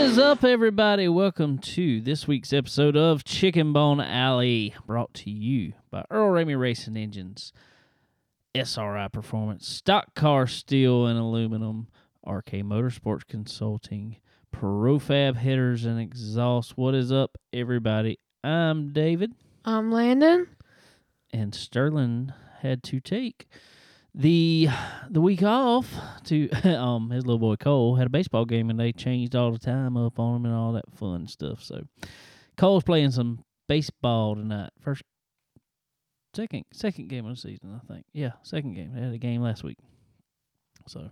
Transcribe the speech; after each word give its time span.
is 0.00 0.18
up, 0.18 0.44
everybody? 0.44 1.08
Welcome 1.08 1.58
to 1.58 2.00
this 2.00 2.26
week's 2.26 2.52
episode 2.52 2.96
of 2.96 3.22
Chicken 3.24 3.72
Bone 3.72 4.00
Alley, 4.00 4.74
brought 4.86 5.12
to 5.14 5.30
you 5.30 5.74
by 5.90 6.04
Earl 6.10 6.30
Ramey 6.32 6.58
Racing 6.58 6.96
Engines, 6.96 7.52
SRI 8.54 9.08
Performance, 9.08 9.68
Stock 9.68 10.14
Car 10.14 10.46
Steel 10.46 11.06
and 11.06 11.18
Aluminum, 11.18 11.88
RK 12.26 12.50
Motorsports 12.62 13.26
Consulting, 13.26 14.16
Profab 14.54 15.36
Headers 15.36 15.84
and 15.84 16.00
Exhaust. 16.00 16.76
What 16.76 16.94
is 16.94 17.12
up, 17.12 17.36
everybody? 17.52 18.18
I'm 18.42 18.92
David, 18.92 19.32
I'm 19.64 19.92
Landon. 19.92 20.48
and 21.32 21.54
Sterling 21.54 22.32
had 22.60 22.82
to 22.84 23.00
take 23.00 23.48
the 24.14 24.68
the 25.08 25.20
week 25.20 25.42
off 25.42 25.94
to 26.24 26.50
um 26.64 27.10
his 27.10 27.24
little 27.24 27.38
boy 27.38 27.56
Cole 27.56 27.96
had 27.96 28.06
a 28.06 28.10
baseball 28.10 28.44
game 28.44 28.70
and 28.70 28.78
they 28.78 28.92
changed 28.92 29.36
all 29.36 29.52
the 29.52 29.58
time 29.58 29.96
up 29.96 30.18
on 30.18 30.36
him 30.36 30.46
and 30.46 30.54
all 30.54 30.72
that 30.72 30.90
fun 30.92 31.26
stuff. 31.26 31.62
So 31.62 31.82
Cole's 32.56 32.84
playing 32.84 33.12
some 33.12 33.44
baseball 33.68 34.34
tonight. 34.34 34.70
First 34.80 35.02
second 36.34 36.64
second 36.72 37.08
game 37.08 37.26
of 37.26 37.36
the 37.36 37.40
season, 37.40 37.80
I 37.80 37.92
think. 37.92 38.04
Yeah, 38.12 38.32
second 38.42 38.74
game. 38.74 38.92
They 38.94 39.00
had 39.00 39.12
a 39.12 39.18
game 39.18 39.42
last 39.42 39.62
week. 39.62 39.78
So 40.88 41.10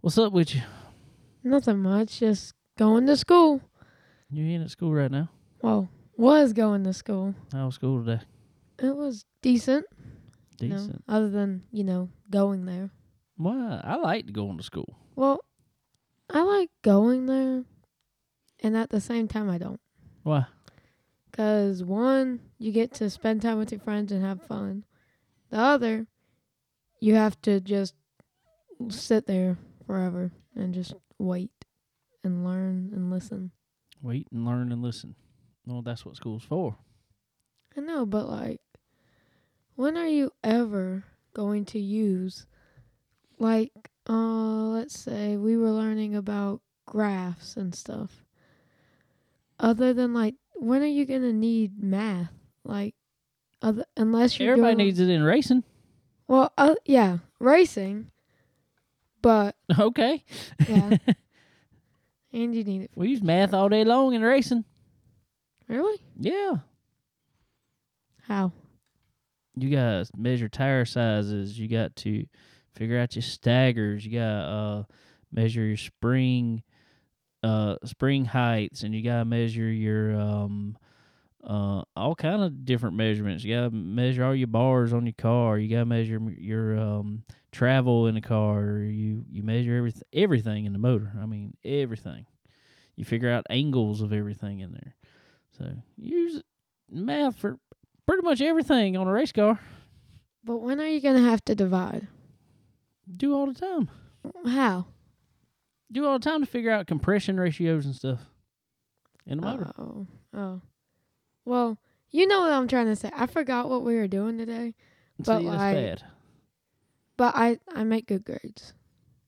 what's 0.00 0.18
up 0.18 0.32
with 0.32 0.54
you? 0.54 0.62
Nothing 1.42 1.78
much, 1.78 2.18
just 2.18 2.52
going 2.78 3.06
to 3.06 3.16
school. 3.16 3.62
You 4.30 4.44
in 4.44 4.62
at 4.62 4.70
school 4.70 4.92
right 4.92 5.10
now? 5.10 5.30
Well, 5.62 5.88
was 6.16 6.52
going 6.52 6.84
to 6.84 6.92
school. 6.92 7.34
How 7.52 7.66
was 7.66 7.76
school 7.76 8.04
today? 8.04 8.22
It 8.78 8.94
was 8.94 9.24
decent. 9.42 9.86
Decent. 10.68 11.04
other 11.08 11.28
than, 11.30 11.62
you 11.72 11.84
know, 11.84 12.10
going 12.30 12.66
there. 12.66 12.90
Well, 13.38 13.80
I 13.82 13.96
like 13.96 14.26
to 14.26 14.32
go 14.32 14.50
into 14.50 14.62
school. 14.62 14.96
Well, 15.16 15.40
I 16.28 16.42
like 16.42 16.70
going 16.82 17.26
there, 17.26 17.64
and 18.60 18.76
at 18.76 18.90
the 18.90 19.00
same 19.00 19.28
time, 19.28 19.48
I 19.48 19.58
don't. 19.58 19.80
Why? 20.22 20.46
Because, 21.30 21.82
one, 21.82 22.40
you 22.58 22.72
get 22.72 22.92
to 22.94 23.08
spend 23.08 23.42
time 23.42 23.58
with 23.58 23.72
your 23.72 23.80
friends 23.80 24.12
and 24.12 24.24
have 24.24 24.42
fun. 24.42 24.84
The 25.50 25.58
other, 25.58 26.06
you 27.00 27.14
have 27.14 27.40
to 27.42 27.60
just 27.60 27.94
sit 28.88 29.26
there 29.26 29.56
forever 29.86 30.32
and 30.54 30.74
just 30.74 30.94
wait 31.18 31.50
and 32.22 32.44
learn 32.44 32.90
and 32.92 33.10
listen. 33.10 33.50
Wait 34.02 34.26
and 34.32 34.44
learn 34.44 34.72
and 34.72 34.82
listen. 34.82 35.14
Well, 35.66 35.82
that's 35.82 36.04
what 36.04 36.16
school's 36.16 36.44
for. 36.44 36.76
I 37.76 37.80
know, 37.80 38.06
but 38.06 38.28
like, 38.28 38.60
when 39.80 39.96
are 39.96 40.06
you 40.06 40.30
ever 40.44 41.04
going 41.32 41.64
to 41.64 41.78
use, 41.78 42.44
like, 43.38 43.72
uh, 44.06 44.12
let's 44.12 44.98
say 44.98 45.38
we 45.38 45.56
were 45.56 45.70
learning 45.70 46.14
about 46.14 46.60
graphs 46.84 47.56
and 47.56 47.74
stuff. 47.74 48.22
Other 49.58 49.94
than 49.94 50.12
like, 50.12 50.34
when 50.54 50.82
are 50.82 50.86
you 50.86 51.06
gonna 51.06 51.32
need 51.32 51.82
math? 51.82 52.30
Like, 52.62 52.94
other 53.62 53.86
unless 53.96 54.38
you're 54.38 54.52
Everybody 54.52 54.74
doing, 54.74 54.86
needs 54.88 55.00
it 55.00 55.08
in 55.08 55.22
racing. 55.22 55.64
Well, 56.28 56.52
uh, 56.58 56.74
yeah, 56.84 57.18
racing, 57.38 58.10
but 59.22 59.56
Okay. 59.78 60.22
yeah, 60.68 60.90
and 62.34 62.54
you 62.54 62.64
need 62.64 62.82
it. 62.82 62.90
We 62.94 63.08
use 63.08 63.22
math 63.22 63.54
all 63.54 63.70
day 63.70 63.84
long 63.84 64.12
in 64.12 64.20
racing. 64.20 64.66
Really? 65.68 66.02
Yeah. 66.18 66.58
How? 68.28 68.52
You 69.62 69.70
got 69.70 70.06
to 70.06 70.10
measure 70.16 70.48
tire 70.48 70.84
sizes. 70.84 71.58
You 71.58 71.68
got 71.68 71.96
to 71.96 72.26
figure 72.74 72.98
out 72.98 73.14
your 73.14 73.22
staggers. 73.22 74.04
You 74.04 74.18
got 74.18 74.24
to 74.24 74.48
uh, 74.48 74.82
measure 75.32 75.64
your 75.64 75.76
spring 75.76 76.62
uh, 77.42 77.76
spring 77.84 78.26
heights, 78.26 78.82
and 78.82 78.94
you 78.94 79.02
got 79.02 79.20
to 79.20 79.24
measure 79.24 79.70
your 79.70 80.14
um, 80.14 80.76
uh, 81.42 81.82
all 81.96 82.14
kind 82.14 82.42
of 82.42 82.64
different 82.64 82.96
measurements. 82.96 83.44
You 83.44 83.54
got 83.54 83.70
to 83.70 83.70
measure 83.70 84.24
all 84.24 84.34
your 84.34 84.46
bars 84.46 84.92
on 84.92 85.06
your 85.06 85.14
car. 85.16 85.58
You 85.58 85.68
got 85.68 85.80
to 85.80 85.86
measure 85.86 86.20
your 86.38 86.78
um, 86.78 87.22
travel 87.52 88.06
in 88.06 88.14
the 88.14 88.20
car. 88.20 88.78
You 88.78 89.24
you 89.30 89.42
measure 89.42 89.76
everything 89.76 90.02
everything 90.12 90.64
in 90.66 90.72
the 90.72 90.78
motor. 90.78 91.12
I 91.20 91.26
mean 91.26 91.56
everything. 91.64 92.26
You 92.96 93.04
figure 93.04 93.30
out 93.30 93.46
angles 93.48 94.02
of 94.02 94.12
everything 94.12 94.60
in 94.60 94.72
there. 94.72 94.94
So 95.56 95.70
use 95.96 96.42
math 96.90 97.36
for 97.38 97.58
pretty 98.10 98.24
much 98.26 98.40
everything 98.40 98.96
on 98.96 99.06
a 99.06 99.12
race 99.12 99.30
car. 99.30 99.60
But 100.42 100.56
when 100.56 100.80
are 100.80 100.86
you 100.86 101.00
gonna 101.00 101.22
have 101.30 101.44
to 101.44 101.54
divide? 101.54 102.08
Do 103.16 103.34
all 103.34 103.46
the 103.46 103.54
time. 103.54 103.88
How? 104.44 104.86
Do 105.92 106.04
all 106.06 106.18
the 106.18 106.24
time 106.24 106.40
to 106.40 106.46
figure 106.46 106.72
out 106.72 106.88
compression 106.88 107.38
ratios 107.38 107.86
and 107.86 107.94
stuff 107.94 108.18
in 109.26 109.38
the 109.38 109.46
motor. 109.46 109.70
Oh, 109.78 110.06
oh. 110.34 110.60
Well, 111.44 111.78
you 112.10 112.26
know 112.26 112.40
what 112.40 112.50
I'm 112.52 112.66
trying 112.66 112.86
to 112.86 112.96
say. 112.96 113.12
I 113.14 113.26
forgot 113.26 113.70
what 113.70 113.84
we 113.84 113.94
were 113.94 114.08
doing 114.08 114.38
today, 114.38 114.74
but 115.20 115.38
See, 115.38 115.44
like- 115.44 115.76
bad. 115.76 116.02
but 117.16 117.36
I 117.36 117.60
I 117.76 117.84
make 117.84 118.08
good 118.08 118.24
grades. 118.24 118.72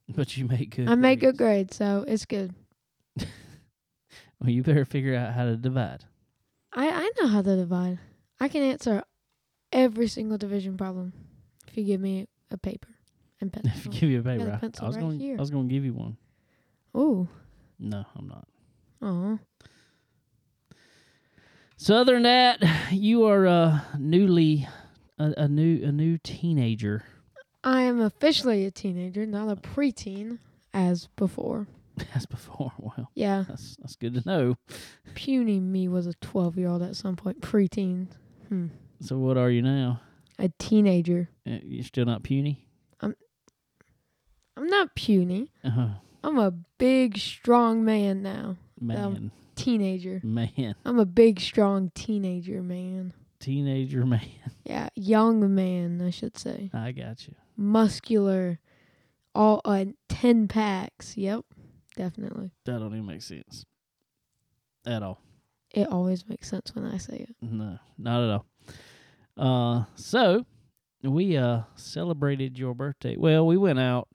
But 0.09 0.37
you 0.37 0.47
make 0.47 0.75
good. 0.75 0.89
I 0.89 0.97
make 0.97 1.21
good 1.21 1.37
grades. 1.37 1.77
grades, 1.77 1.77
so 1.77 2.05
it's 2.09 2.25
good. 2.27 2.53
Well, 4.41 4.51
you 4.51 4.65
better 4.65 4.85
figure 4.85 5.15
out 5.15 5.35
how 5.35 5.45
to 5.45 5.57
divide. 5.57 6.05
I 6.73 6.89
I 6.91 7.11
know 7.21 7.29
how 7.29 7.43
to 7.43 7.55
divide. 7.55 8.01
I 8.43 8.49
can 8.49 8.63
answer 8.63 9.05
every 9.71 10.09
single 10.09 10.37
division 10.39 10.77
problem 10.77 11.13
if 11.69 11.77
you 11.77 11.85
give 11.85 12.01
me 12.01 12.27
a 12.51 12.57
paper 12.59 12.89
and 13.41 13.53
pencil. 13.53 13.73
If 13.77 13.87
you 13.87 13.93
give 13.93 14.11
you 14.11 14.21
a 14.21 14.23
paper, 14.23 14.51
I- 14.53 14.59
pencil 14.59 14.85
I 14.85 14.89
was 14.89 14.97
right 14.97 15.03
going. 15.03 15.19
here. 15.21 15.37
I 15.37 15.41
was 15.41 15.51
going 15.51 15.69
to 15.69 15.73
give 15.75 15.85
you 15.85 15.93
one. 15.95 16.17
Ooh, 16.97 17.29
No, 17.79 18.05
I'm 18.17 18.27
not. 18.29 18.47
oh, 19.01 19.39
So 21.77 21.97
other 21.97 22.15
than 22.15 22.23
that, 22.25 22.93
you 22.93 23.25
are 23.25 23.47
uh, 23.47 23.81
newly 23.99 24.69
a, 25.19 25.35
a 25.45 25.49
new 25.49 25.83
a 25.85 25.93
new 25.93 26.19
teenager. 26.19 27.05
I 27.65 27.83
am 27.83 28.01
officially 28.01 28.65
a 28.67 28.71
teenager, 28.71 29.25
not 29.27 29.49
a 29.49 29.57
preteen 29.57 30.39
as 30.75 31.09
before. 31.17 31.67
As 32.15 32.25
before. 32.27 32.73
Well, 32.79 33.11
Yeah, 33.15 33.45
that's 33.47 33.77
that's 33.77 33.97
good 33.97 34.15
to 34.15 34.23
know. 34.27 34.57
puny 35.15 35.61
me 35.61 35.89
was 35.89 36.07
a 36.07 36.15
12 36.15 36.57
year 36.57 36.69
old 36.69 36.83
at 36.83 36.97
some 36.97 37.17
point. 37.17 37.41
Preteen, 37.43 38.07
hmm. 38.53 38.67
So 39.01 39.19
what 39.19 39.37
are 39.37 39.51
you 39.51 39.63
now? 39.63 40.01
a 40.39 40.49
teenager. 40.59 41.29
Uh, 41.47 41.59
You're 41.63 41.85
still 41.85 42.05
not 42.05 42.23
puny. 42.23 42.67
I'm 43.01 43.15
I'm 44.57 44.67
not 44.67 44.95
puny. 44.95 45.51
Uh-huh. 45.65 45.89
I'm 46.25 46.39
a 46.39 46.51
big, 46.79 47.19
strong 47.19 47.85
man 47.85 48.23
now. 48.23 48.57
man, 48.81 49.31
Teenager. 49.55 50.21
man, 50.25 50.75
I'm 50.85 50.99
a 50.99 51.05
big, 51.07 51.41
strong 51.41 51.91
teenager 51.95 52.63
man. 52.63 53.13
teenager 53.41 54.05
man. 54.07 54.21
Yeah, 54.65 54.89
young 54.95 55.53
man, 55.57 56.01
I 56.01 56.11
should 56.11 56.39
say. 56.39 56.71
I 56.73 56.93
got 56.93 57.27
you. 57.27 57.35
Muscular. 57.57 58.61
All 59.35 59.61
uh, 59.65 59.87
10 60.09 60.47
packs. 60.47 61.17
Yep, 61.17 61.45
definitely. 61.97 62.53
That 62.65 62.79
don't 62.79 62.93
even 62.93 63.07
make 63.07 63.23
sense 63.23 63.65
at 64.87 65.03
all. 65.03 65.21
It 65.75 65.89
always 65.89 66.29
makes 66.29 66.49
sense 66.51 66.75
when 66.75 66.85
I 66.85 66.99
say 66.99 67.27
it. 67.29 67.37
No, 67.41 67.79
not 67.99 68.23
at 68.23 68.31
all. 68.31 68.47
Uh, 69.37 69.85
so 69.95 70.45
we 71.03 71.37
uh 71.37 71.63
celebrated 71.77 72.59
your 72.59 72.75
birthday. 72.75 73.17
Well, 73.17 73.47
we 73.47 73.57
went 73.57 73.79
out. 73.79 74.09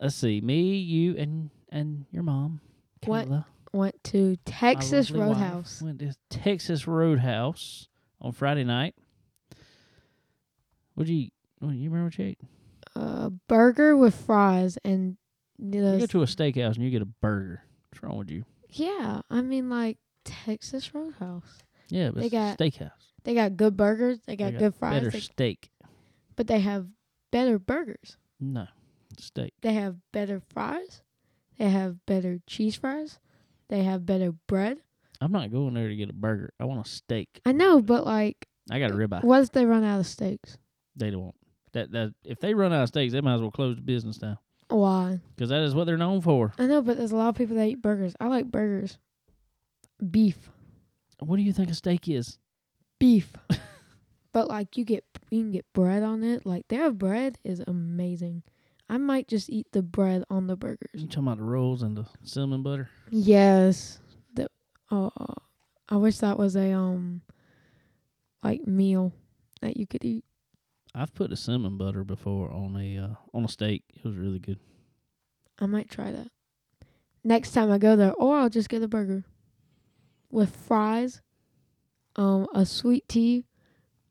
Let's 0.00 0.16
see, 0.16 0.40
me, 0.40 0.76
you, 0.78 1.16
and 1.16 1.50
and 1.70 2.06
your 2.10 2.24
mom. 2.24 2.60
What? 3.06 3.28
Kayla, 3.28 3.44
Went 3.72 4.04
to 4.04 4.36
Texas 4.44 5.10
wife, 5.10 5.20
Roadhouse. 5.20 5.80
Went 5.80 6.00
to 6.00 6.14
Texas 6.28 6.86
Roadhouse 6.86 7.88
on 8.20 8.32
Friday 8.32 8.64
night. 8.64 8.94
What'd 10.94 11.08
you 11.10 11.20
eat? 11.22 11.32
What, 11.60 11.74
you 11.74 11.88
remember 11.88 12.06
what 12.06 12.18
you 12.18 12.24
ate? 12.26 12.38
A 12.94 13.30
burger 13.48 13.96
with 13.96 14.14
fries 14.14 14.76
and 14.84 15.16
You 15.58 15.80
go 15.80 16.06
to 16.06 16.22
a 16.22 16.26
steakhouse 16.26 16.74
and 16.74 16.84
you 16.84 16.90
get 16.90 17.00
a 17.02 17.06
burger. 17.06 17.62
What's 17.90 18.02
wrong 18.02 18.18
with 18.18 18.30
you? 18.30 18.44
yeah. 18.68 19.22
I 19.30 19.40
mean 19.42 19.70
like 19.70 19.98
Texas 20.24 20.94
Roadhouse. 20.94 21.58
Yeah, 21.88 22.10
but 22.10 22.20
They 22.20 22.26
it's 22.26 22.34
a 22.34 22.36
got 22.36 22.58
steakhouse. 22.58 22.90
They 23.24 23.34
got 23.34 23.56
good 23.56 23.76
burgers. 23.76 24.18
They 24.26 24.36
They 24.36 24.50
got 24.52 24.58
good 24.58 24.74
fries. 24.74 24.94
Better 24.94 25.10
they- 25.10 25.20
steak. 25.20 25.70
but 26.36 26.46
they 26.46 26.60
have 26.60 26.86
better 27.30 27.58
burgers. 27.58 28.16
No, 28.40 28.66
steak. 29.18 29.54
They 29.62 29.74
have 29.74 29.96
better 30.12 30.40
fries. 30.40 31.02
They 31.58 31.68
have 31.68 32.04
better 32.06 32.40
cheese 32.46 32.74
fries. 32.76 33.18
They 33.68 33.84
have 33.84 34.04
better 34.04 34.32
bread. 34.32 34.78
I'm 35.20 35.30
not 35.32 35.52
going 35.52 35.74
there 35.74 35.88
to 35.88 35.94
get 35.96 36.10
a 36.10 36.14
burger. 36.14 36.52
I 36.58 36.64
want 36.64 36.84
a 36.84 36.88
steak. 36.88 37.40
I 37.46 37.52
know, 37.52 37.80
but 37.80 38.04
like, 38.04 38.48
I 38.70 38.78
got 38.80 38.90
a 38.90 38.94
ribeye. 38.94 39.22
what 39.22 39.42
if 39.42 39.52
they 39.52 39.64
run 39.64 39.84
out 39.84 40.00
of 40.00 40.06
steaks? 40.06 40.58
They 40.96 41.10
don't. 41.10 41.34
That 41.72 41.92
that 41.92 42.14
if 42.24 42.40
they 42.40 42.54
run 42.54 42.72
out 42.72 42.82
of 42.82 42.88
steaks, 42.88 43.12
they 43.12 43.20
might 43.20 43.34
as 43.36 43.40
well 43.40 43.50
close 43.50 43.76
the 43.76 43.82
business 43.82 44.18
down 44.18 44.38
Why? 44.68 45.20
because 45.36 45.48
that 45.50 45.62
is 45.62 45.74
what 45.74 45.84
they're 45.86 45.96
known 45.96 46.20
for. 46.20 46.52
I 46.58 46.66
know, 46.66 46.82
but 46.82 46.96
there's 46.98 47.12
a 47.12 47.16
lot 47.16 47.28
of 47.28 47.34
people 47.36 47.56
that 47.56 47.66
eat 47.68 47.80
burgers. 47.80 48.14
I 48.20 48.26
like 48.26 48.50
burgers. 48.50 48.98
Beef, 50.10 50.50
What 51.20 51.36
do 51.36 51.42
you 51.42 51.52
think 51.52 51.70
a 51.70 51.74
steak 51.74 52.08
is? 52.08 52.38
beef. 52.98 53.32
but 54.32 54.48
like, 54.48 54.76
you 54.76 54.84
get 54.84 55.04
you 55.30 55.42
can 55.42 55.50
get 55.52 55.66
bread 55.72 56.02
on 56.02 56.22
it. 56.22 56.44
Like 56.46 56.68
their 56.68 56.90
bread 56.90 57.38
is 57.44 57.60
amazing. 57.66 58.42
I 58.88 58.98
might 58.98 59.26
just 59.28 59.48
eat 59.48 59.66
the 59.72 59.82
bread 59.82 60.24
on 60.28 60.46
the 60.46 60.56
burgers. 60.56 60.90
You 60.92 61.06
talking 61.06 61.24
about 61.24 61.38
the 61.38 61.44
rolls 61.44 61.82
and 61.82 61.96
the 61.96 62.06
cinnamon 62.22 62.62
butter? 62.62 62.90
Yes. 63.10 64.00
The 64.34 64.48
uh, 64.90 65.10
I 65.88 65.96
wish 65.96 66.18
that 66.18 66.38
was 66.38 66.56
a 66.56 66.72
um 66.72 67.22
like 68.42 68.66
meal 68.66 69.12
that 69.60 69.76
you 69.76 69.86
could 69.86 70.04
eat. 70.04 70.24
I've 70.94 71.14
put 71.14 71.32
a 71.32 71.36
cinnamon 71.36 71.78
butter 71.78 72.04
before 72.04 72.50
on 72.52 72.76
a 72.76 72.98
uh, 72.98 73.14
on 73.32 73.44
a 73.44 73.48
steak. 73.48 73.82
It 73.94 74.04
was 74.04 74.16
really 74.16 74.38
good. 74.40 74.58
I 75.58 75.66
might 75.66 75.88
try 75.90 76.10
that 76.10 76.28
next 77.24 77.52
time 77.52 77.70
I 77.70 77.78
go 77.78 77.94
there, 77.96 78.12
or 78.14 78.36
I'll 78.38 78.50
just 78.50 78.68
get 78.68 78.82
a 78.82 78.88
burger 78.88 79.24
with 80.32 80.56
fries, 80.56 81.20
um, 82.16 82.48
a 82.52 82.66
sweet 82.66 83.08
tea, 83.08 83.44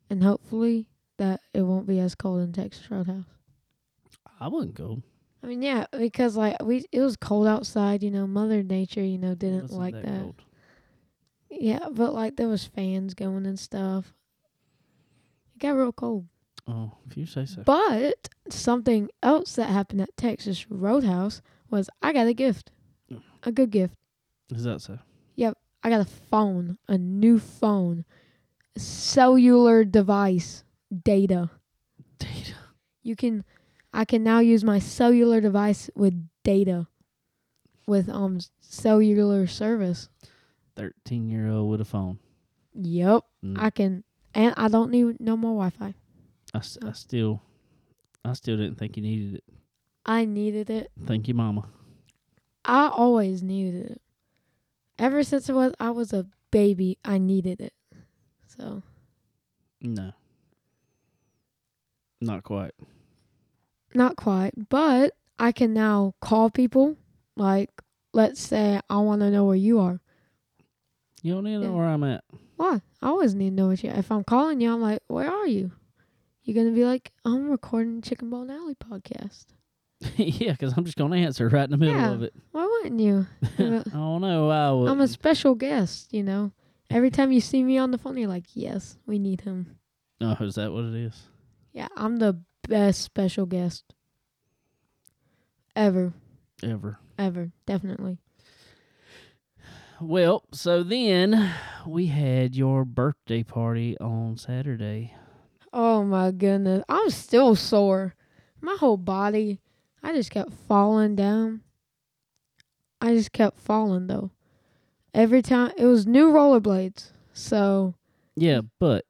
and 0.09 0.23
hopefully 0.23 0.88
that 1.18 1.41
it 1.53 1.63
won't 1.63 1.88
be 1.88 2.00
as 2.00 2.15
cold 2.15 2.41
in 2.41 2.53
Texas 2.53 2.89
Roadhouse. 2.89 3.25
I 4.39 4.47
wouldn't 4.47 4.75
go. 4.75 5.03
I 5.44 5.47
mean, 5.47 5.62
yeah, 5.62 5.85
because 5.97 6.38
like 6.38 6.62
we, 6.63 6.85
it 6.91 7.01
was 7.01 7.18
cold 7.18 7.47
outside. 7.47 8.03
You 8.03 8.12
know, 8.12 8.27
Mother 8.27 8.63
Nature, 8.63 9.03
you 9.03 9.18
know, 9.18 9.35
didn't 9.35 9.71
like 9.71 9.95
that 9.95 10.06
that. 10.06 10.33
Yeah, 11.50 11.89
but 11.91 12.13
like 12.13 12.38
there 12.38 12.47
was 12.47 12.65
fans 12.65 13.13
going 13.13 13.45
and 13.45 13.59
stuff. 13.59 14.13
It 15.56 15.59
got 15.59 15.71
real 15.71 15.91
cold. 15.91 16.27
Oh, 16.68 16.94
if 17.09 17.18
you 17.18 17.25
say 17.25 17.45
so. 17.45 17.63
But 17.63 18.29
something 18.50 19.09
else 19.23 19.56
that 19.56 19.65
happened 19.65 20.01
at 20.01 20.15
Texas 20.15 20.69
Roadhouse 20.69 21.41
was 21.69 21.89
I 22.01 22.13
got 22.13 22.27
a 22.27 22.33
gift, 22.33 22.71
a 23.44 23.51
good 23.51 23.71
gift. 23.71 23.95
Is 24.51 24.63
that 24.63 24.81
so? 24.81 25.00
I 25.83 25.89
got 25.89 26.01
a 26.01 26.06
phone, 26.06 26.78
a 26.88 26.98
new 26.98 27.39
phone, 27.39 28.06
cellular 28.78 29.83
device, 29.83 30.63
data. 31.04 31.50
Data. 32.19 32.54
You 33.04 33.16
can, 33.16 33.44
I 33.94 34.06
can 34.06 34.24
now 34.24 34.39
use 34.39 34.63
my 34.63 34.80
cellular 34.80 35.42
device 35.42 35.89
with 35.95 36.28
data, 36.44 36.88
with 37.88 38.10
um 38.10 38.39
cellular 38.60 39.48
service. 39.48 40.10
Thirteen 40.75 41.28
year 41.30 41.50
old 41.50 41.69
with 41.72 41.81
a 41.81 41.86
phone. 41.86 42.19
Yep, 42.74 43.24
Mm. 43.44 43.57
I 43.60 43.69
can, 43.72 44.04
and 44.33 44.54
I 44.56 44.68
don't 44.69 44.92
need 44.92 45.19
no 45.19 45.36
more 45.36 45.51
Wi-Fi. 45.51 45.94
I, 46.54 46.57
I 46.88 46.92
still, 46.94 47.42
I 48.24 48.33
still 48.33 48.56
didn't 48.56 48.78
think 48.78 48.95
you 48.95 49.04
needed 49.04 49.36
it. 49.36 49.44
I 50.06 50.25
needed 50.25 50.69
it. 50.69 50.92
Thank 51.06 51.28
you, 51.28 51.33
Mama. 51.33 51.68
I 52.63 52.88
always 52.88 53.42
needed 53.44 53.92
it. 53.92 54.01
Ever 55.01 55.24
since 55.24 55.50
I 55.50 55.53
was 55.53 55.74
I 55.80 55.89
was 55.89 56.13
a 56.13 56.27
baby, 56.51 57.00
I 57.03 57.18
needed 57.18 57.59
it. 57.59 57.74
So 58.45 58.83
No. 59.81 60.13
Not 62.21 62.44
quite. 62.44 62.75
not 63.95 64.15
quite, 64.15 64.69
but 64.69 65.15
I 65.39 65.51
can 65.51 65.74
now 65.74 66.13
call 66.21 66.51
people. 66.51 66.98
Like, 67.36 67.71
let's 68.13 68.39
say 68.39 68.80
I 68.92 68.98
want 68.98 69.21
to 69.21 69.31
know 69.31 69.45
where 69.45 69.56
you 69.56 69.80
are. 69.80 70.00
You 71.24 71.33
don't 71.33 71.45
need 71.45 71.54
to 71.54 71.62
know 71.62 71.74
where 71.74 71.88
I'm 71.88 72.04
at. 72.04 72.24
Why? 72.57 72.81
I 73.01 73.07
always 73.07 73.33
need 73.33 73.50
to 73.50 73.56
know 73.56 73.68
what 73.69 73.83
you. 73.83 73.89
If 73.89 74.12
I'm 74.12 74.24
calling 74.24 74.62
you, 74.62 74.71
I'm 74.71 74.81
like, 74.81 75.01
where 75.07 75.31
are 75.31 75.47
you? 75.47 75.71
You're 76.44 76.56
gonna 76.63 76.75
be 76.75 76.86
like, 76.86 77.12
I'm 77.25 77.50
recording 77.50 78.04
Chicken 78.04 78.30
Bone 78.30 78.51
Alley 78.51 78.75
podcast. 78.75 79.45
yeah, 80.18 80.56
'cause 80.56 80.74
I'm 80.75 80.83
just 80.86 80.98
gonna 80.98 81.18
answer 81.18 81.48
right 81.48 81.63
in 81.63 81.71
the 81.71 81.77
middle 81.77 81.95
Yeah. 81.95 82.12
of 82.13 82.24
it. 82.24 82.33
Why 82.51 82.65
wouldn't 82.65 83.00
you? 83.00 83.27
I 83.59 83.83
don't 83.94 84.21
know. 84.21 84.50
I 84.50 84.71
would. 84.71 84.89
I'm 84.89 85.01
a 85.01 85.07
special 85.07 85.56
guest. 85.56 86.12
You 86.13 86.24
know. 86.24 86.51
Every 86.89 87.09
time 87.09 87.31
you 87.31 87.39
see 87.39 87.63
me 87.63 87.77
on 87.77 87.92
the 87.92 87.98
phone, 87.98 88.18
you're 88.18 88.27
like, 88.27 88.48
yes, 88.53 88.98
we 89.06 89.18
need 89.18 89.42
him. 89.42 89.77
oh, 90.19 90.36
is 90.42 90.56
that 90.56 90.74
what 90.74 90.83
it 90.86 90.94
is? 90.95 91.24
Yeah, 91.71 91.88
I'm 91.95 92.18
the 92.18 92.42
best 92.68 93.01
special 93.01 93.45
guest 93.45 93.94
ever, 95.75 96.12
Ever. 96.62 97.00
ever, 97.18 97.51
definitely. 97.65 98.18
Well, 100.01 100.44
so 100.51 100.83
then 100.83 101.54
we 101.88 102.07
had 102.07 102.56
your 102.56 102.83
birthday 102.86 103.44
party 103.44 103.97
on 104.00 104.36
Saturday. 104.38 105.13
Oh 105.71 106.04
my 106.04 106.31
goodness, 106.31 106.83
I'm 106.89 107.09
still 107.09 107.56
sore. 107.56 108.15
My 108.59 108.75
whole 108.80 108.97
body, 108.97 109.59
I 110.03 110.13
just 110.13 110.31
kept 110.31 110.53
falling 110.68 111.15
down. 111.15 111.62
I 113.00 113.13
just 113.15 113.31
kept 113.31 113.59
falling 113.59 114.07
though. 114.07 114.31
Every 115.13 115.42
time 115.42 115.71
it 115.77 115.86
was 115.86 116.06
new 116.07 116.31
rollerblades. 116.31 117.12
So, 117.33 117.95
Yeah, 118.36 118.62
but 118.80 119.06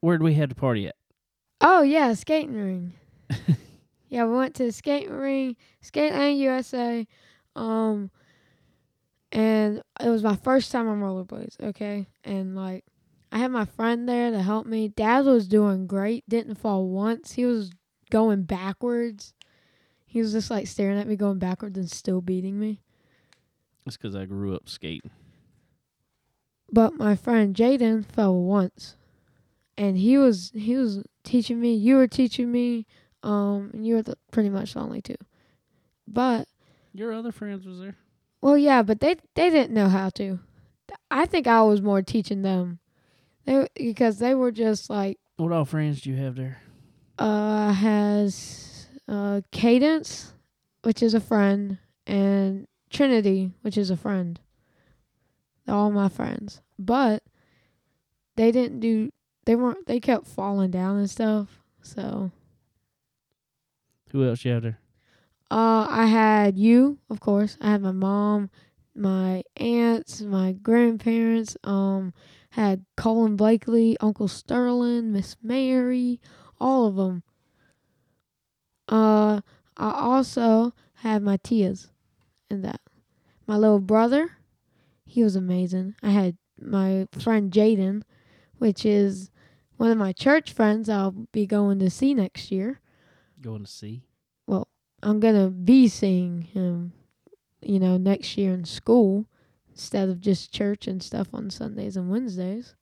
where'd 0.00 0.22
we 0.22 0.34
have 0.34 0.48
the 0.50 0.54
party 0.54 0.86
at? 0.88 0.96
oh 1.60 1.82
yeah, 1.82 2.12
skating 2.14 2.54
ring. 2.54 2.92
yeah, 4.08 4.24
we 4.24 4.36
went 4.36 4.54
to 4.56 4.64
the 4.64 4.72
skating 4.72 5.10
ring, 5.12 5.56
Skate 5.80 6.12
Land 6.12 6.38
USA. 6.38 7.06
Um 7.54 8.10
and 9.32 9.82
it 10.00 10.08
was 10.08 10.22
my 10.22 10.36
first 10.36 10.70
time 10.72 10.88
on 10.88 11.00
rollerblades, 11.00 11.60
okay? 11.60 12.06
And 12.24 12.54
like 12.56 12.84
I 13.32 13.38
had 13.38 13.50
my 13.50 13.64
friend 13.64 14.08
there 14.08 14.30
to 14.30 14.40
help 14.42 14.66
me. 14.66 14.88
Dad 14.88 15.24
was 15.24 15.48
doing 15.48 15.86
great, 15.86 16.24
didn't 16.28 16.54
fall 16.56 16.86
once. 16.88 17.32
He 17.32 17.44
was 17.44 17.70
going 18.10 18.42
backwards. 18.44 19.34
He 20.16 20.22
was 20.22 20.32
just 20.32 20.50
like 20.50 20.66
staring 20.66 20.98
at 20.98 21.06
me 21.06 21.14
going 21.14 21.38
backwards 21.38 21.76
and 21.76 21.90
still 21.90 22.22
beating 22.22 22.58
me. 22.58 22.80
It's 23.84 23.98
'cause 23.98 24.16
I 24.16 24.24
grew 24.24 24.54
up 24.56 24.66
skating. 24.66 25.10
But 26.72 26.94
my 26.94 27.14
friend 27.16 27.54
Jaden 27.54 28.02
fell 28.02 28.34
once. 28.34 28.96
And 29.76 29.98
he 29.98 30.16
was 30.16 30.52
he 30.54 30.74
was 30.74 31.02
teaching 31.22 31.60
me, 31.60 31.74
you 31.74 31.96
were 31.96 32.08
teaching 32.08 32.50
me, 32.50 32.86
um, 33.22 33.70
and 33.74 33.86
you 33.86 33.96
were 33.96 34.02
the, 34.02 34.16
pretty 34.30 34.48
much 34.48 34.72
the 34.72 34.80
only 34.80 35.02
two. 35.02 35.16
But 36.08 36.48
Your 36.94 37.12
other 37.12 37.30
friends 37.30 37.66
was 37.66 37.78
there. 37.78 37.96
Well, 38.40 38.56
yeah, 38.56 38.82
but 38.82 39.00
they 39.00 39.16
they 39.34 39.50
didn't 39.50 39.74
know 39.74 39.90
how 39.90 40.08
to. 40.14 40.38
I 41.10 41.26
think 41.26 41.46
I 41.46 41.60
was 41.60 41.82
more 41.82 42.00
teaching 42.00 42.40
them. 42.40 42.78
They 43.44 43.66
because 43.76 44.18
they 44.18 44.34
were 44.34 44.50
just 44.50 44.88
like 44.88 45.18
What 45.36 45.52
all 45.52 45.66
friends 45.66 46.00
do 46.00 46.08
you 46.08 46.16
have 46.16 46.36
there? 46.36 46.62
uh 47.18 47.74
has 47.74 48.75
uh 49.08 49.40
Cadence, 49.52 50.32
which 50.82 51.02
is 51.02 51.14
a 51.14 51.20
friend, 51.20 51.78
and 52.06 52.66
Trinity, 52.90 53.52
which 53.62 53.76
is 53.76 53.90
a 53.90 53.96
friend. 53.96 54.40
They're 55.64 55.74
all 55.74 55.90
my 55.90 56.08
friends. 56.08 56.62
But 56.78 57.22
they 58.36 58.52
didn't 58.52 58.80
do 58.80 59.10
they 59.44 59.56
weren't 59.56 59.86
they 59.86 60.00
kept 60.00 60.26
falling 60.26 60.70
down 60.70 60.98
and 60.98 61.10
stuff. 61.10 61.62
So 61.82 62.30
Who 64.10 64.24
else 64.24 64.44
you 64.44 64.52
have 64.52 64.62
there? 64.62 64.78
Uh, 65.50 65.86
I 65.88 66.06
had 66.06 66.58
you, 66.58 66.98
of 67.08 67.20
course. 67.20 67.56
I 67.60 67.70
had 67.70 67.82
my 67.82 67.92
mom, 67.92 68.50
my 68.96 69.44
aunts, 69.56 70.20
my 70.22 70.52
grandparents. 70.52 71.56
Um, 71.62 72.12
had 72.50 72.84
Colin 72.96 73.36
Blakely, 73.36 73.96
Uncle 74.00 74.28
Sterling, 74.28 75.12
Miss 75.12 75.36
Mary, 75.42 76.20
all 76.58 76.86
of 76.86 76.96
them. 76.96 77.22
Uh, 78.88 79.40
I 79.76 79.90
also 79.90 80.72
have 80.96 81.22
my 81.22 81.36
tias, 81.38 81.88
in 82.50 82.62
that. 82.62 82.80
My 83.46 83.56
little 83.56 83.80
brother, 83.80 84.32
he 85.04 85.22
was 85.22 85.36
amazing. 85.36 85.94
I 86.02 86.10
had 86.10 86.36
my 86.60 87.06
friend 87.18 87.52
Jaden, 87.52 88.02
which 88.58 88.84
is 88.84 89.30
one 89.76 89.90
of 89.90 89.98
my 89.98 90.12
church 90.12 90.52
friends. 90.52 90.88
I'll 90.88 91.12
be 91.32 91.46
going 91.46 91.78
to 91.80 91.90
see 91.90 92.14
next 92.14 92.50
year. 92.50 92.80
Going 93.40 93.64
to 93.64 93.70
see. 93.70 94.02
Well, 94.46 94.68
I'm 95.02 95.20
gonna 95.20 95.50
be 95.50 95.88
seeing 95.88 96.42
him, 96.42 96.92
you 97.60 97.78
know, 97.78 97.96
next 97.96 98.36
year 98.36 98.54
in 98.54 98.64
school 98.64 99.26
instead 99.70 100.08
of 100.08 100.20
just 100.20 100.52
church 100.52 100.86
and 100.86 101.02
stuff 101.02 101.28
on 101.34 101.50
Sundays 101.50 101.96
and 101.96 102.10
Wednesdays. 102.10 102.74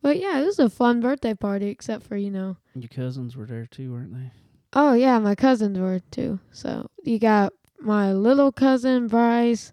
But 0.00 0.18
yeah, 0.18 0.38
it 0.40 0.46
was 0.46 0.60
a 0.60 0.70
fun 0.70 1.00
birthday 1.00 1.34
party, 1.34 1.66
except 1.66 2.04
for 2.04 2.16
you 2.16 2.30
know, 2.30 2.56
Your 2.74 2.88
cousins 2.88 3.36
were 3.36 3.46
there 3.46 3.66
too, 3.66 3.92
weren't 3.92 4.14
they? 4.14 4.30
Oh 4.76 4.92
yeah, 4.92 5.18
my 5.18 5.34
cousins 5.34 5.78
were 5.78 6.00
too. 6.10 6.38
So 6.52 6.88
you 7.02 7.18
got 7.18 7.52
my 7.80 8.12
little 8.12 8.52
cousin 8.52 9.08
Bryce, 9.08 9.72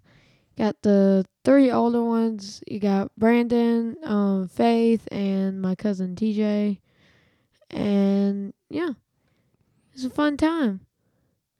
got 0.56 0.80
the 0.82 1.24
three 1.44 1.70
older 1.70 2.02
ones. 2.02 2.62
You 2.66 2.80
got 2.80 3.14
Brandon, 3.16 3.96
um, 4.02 4.48
Faith, 4.48 5.06
and 5.12 5.60
my 5.60 5.74
cousin 5.74 6.16
TJ, 6.16 6.78
and 7.70 8.54
yeah, 8.70 8.90
it 8.90 9.94
was 9.94 10.04
a 10.06 10.10
fun 10.10 10.36
time. 10.36 10.80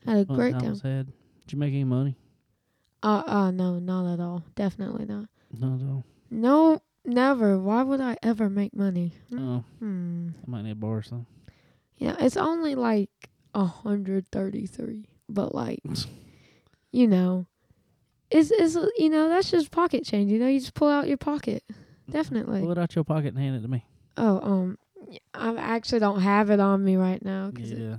Had 0.06 0.16
a 0.18 0.24
Fun 0.24 0.36
great 0.36 0.52
time 0.52 0.80
had. 0.80 1.06
Did 1.06 1.52
you 1.52 1.58
make 1.58 1.72
any 1.72 1.84
money? 1.84 2.16
Uh, 3.02 3.22
uh, 3.26 3.50
no, 3.50 3.78
not 3.78 4.12
at 4.14 4.20
all. 4.20 4.42
Definitely 4.54 5.04
not. 5.04 5.26
Not 5.52 5.80
at 5.82 5.86
all. 5.86 6.04
No, 6.30 6.80
never. 7.04 7.58
Why 7.58 7.82
would 7.82 8.00
I 8.00 8.16
ever 8.22 8.48
make 8.48 8.74
money? 8.74 9.12
Oh, 9.32 9.62
Hmm. 9.78 10.30
I 10.46 10.50
might 10.50 10.62
need 10.62 10.70
to 10.70 10.74
borrow 10.76 11.02
some. 11.02 11.26
Yeah, 11.98 12.16
it's 12.18 12.36
only 12.36 12.74
like 12.74 13.10
a 13.54 13.64
hundred 13.64 14.26
thirty-three, 14.30 15.06
but 15.28 15.54
like, 15.54 15.80
you 16.92 17.06
know, 17.06 17.46
it's 18.30 18.50
it's 18.50 18.76
you 18.98 19.08
know 19.10 19.28
that's 19.28 19.50
just 19.50 19.70
pocket 19.70 20.04
change. 20.04 20.30
You 20.32 20.38
know, 20.38 20.48
you 20.48 20.60
just 20.60 20.74
pull 20.74 20.88
out 20.90 21.08
your 21.08 21.16
pocket. 21.18 21.62
Definitely. 22.10 22.60
Pull 22.60 22.72
it 22.72 22.78
out 22.78 22.94
your 22.94 23.04
pocket 23.04 23.28
and 23.28 23.38
hand 23.38 23.56
it 23.56 23.62
to 23.62 23.68
me. 23.68 23.84
Oh, 24.16 24.40
um, 24.42 24.78
I 25.32 25.54
actually 25.56 26.00
don't 26.00 26.20
have 26.20 26.50
it 26.50 26.60
on 26.60 26.84
me 26.84 26.96
right 26.96 27.24
now. 27.24 27.50
'cause 27.50 27.70
it- 27.70 27.78
Yeah. 27.78 27.96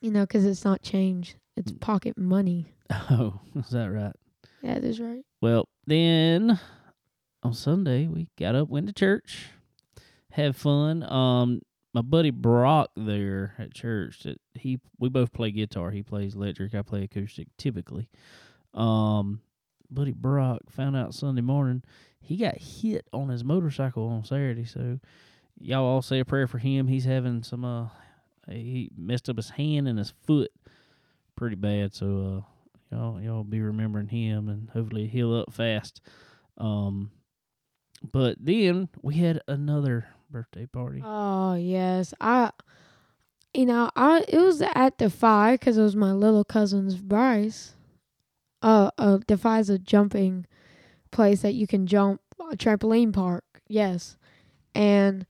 You 0.00 0.10
know, 0.12 0.24
'cause 0.26 0.44
it's 0.44 0.64
not 0.64 0.82
change; 0.82 1.36
it's 1.56 1.72
Mm. 1.72 1.80
pocket 1.80 2.16
money. 2.16 2.74
Oh, 3.10 3.40
is 3.56 3.70
that 3.70 3.86
right? 3.90 4.14
Yeah, 4.62 4.74
that 4.74 4.84
is 4.84 5.00
right. 5.00 5.24
Well, 5.40 5.68
then 5.86 6.58
on 7.42 7.52
Sunday 7.54 8.06
we 8.06 8.28
got 8.38 8.54
up, 8.54 8.68
went 8.68 8.86
to 8.86 8.92
church, 8.92 9.48
had 10.30 10.54
fun. 10.56 11.02
Um, 11.02 11.60
my 11.94 12.02
buddy 12.02 12.30
Brock 12.30 12.90
there 12.96 13.54
at 13.58 13.72
church 13.72 14.22
that 14.24 14.40
he 14.54 14.78
we 14.98 15.08
both 15.08 15.32
play 15.32 15.50
guitar. 15.50 15.90
He 15.90 16.02
plays 16.02 16.34
electric, 16.34 16.74
I 16.74 16.82
play 16.82 17.04
acoustic 17.04 17.48
typically. 17.56 18.08
Um, 18.74 19.40
buddy 19.90 20.12
Brock 20.12 20.60
found 20.70 20.96
out 20.96 21.14
Sunday 21.14 21.40
morning 21.42 21.82
he 22.20 22.36
got 22.36 22.58
hit 22.58 23.06
on 23.12 23.28
his 23.28 23.44
motorcycle 23.44 24.06
on 24.08 24.24
Saturday. 24.24 24.64
So 24.64 24.98
y'all 25.58 25.84
all 25.84 26.02
say 26.02 26.20
a 26.20 26.24
prayer 26.24 26.46
for 26.46 26.58
him. 26.58 26.86
He's 26.86 27.04
having 27.04 27.42
some 27.42 27.64
uh 27.64 27.88
he 28.50 28.90
messed 28.96 29.28
up 29.28 29.36
his 29.36 29.50
hand 29.50 29.88
and 29.88 29.98
his 29.98 30.12
foot 30.26 30.50
pretty 31.36 31.56
bad. 31.56 31.94
So 31.94 32.44
uh 32.92 32.94
y'all 32.94 33.20
y'all 33.20 33.44
be 33.44 33.60
remembering 33.60 34.08
him 34.08 34.48
and 34.48 34.68
hopefully 34.70 35.06
he'll 35.06 35.30
heal 35.30 35.40
up 35.40 35.52
fast. 35.52 36.00
Um, 36.58 37.10
but 38.12 38.36
then 38.40 38.88
we 39.02 39.16
had 39.16 39.40
another 39.48 40.06
birthday 40.30 40.66
party. 40.66 41.02
Oh 41.04 41.54
yes, 41.54 42.14
I. 42.20 42.50
You 43.54 43.64
know, 43.66 43.90
I 43.96 44.24
it 44.28 44.38
was 44.38 44.62
at 44.62 44.98
Defy 44.98 45.54
because 45.54 45.78
it 45.78 45.82
was 45.82 45.96
my 45.96 46.12
little 46.12 46.44
cousin's 46.44 46.96
Bryce. 46.96 47.74
Uh, 48.60 48.90
uh, 48.98 49.18
Defy's 49.26 49.70
a 49.70 49.78
jumping 49.78 50.46
place 51.10 51.42
that 51.42 51.54
you 51.54 51.66
can 51.66 51.86
jump, 51.86 52.20
a 52.38 52.56
trampoline 52.56 53.12
park. 53.12 53.44
Yes, 53.66 54.16
and 54.74 55.26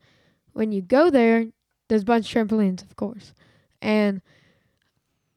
when 0.52 0.72
you 0.72 0.82
go 0.82 1.10
there, 1.10 1.46
there's 1.88 2.02
a 2.02 2.06
bunch 2.06 2.34
of 2.34 2.48
trampolines, 2.48 2.82
of 2.82 2.96
course, 2.96 3.32
and 3.80 4.20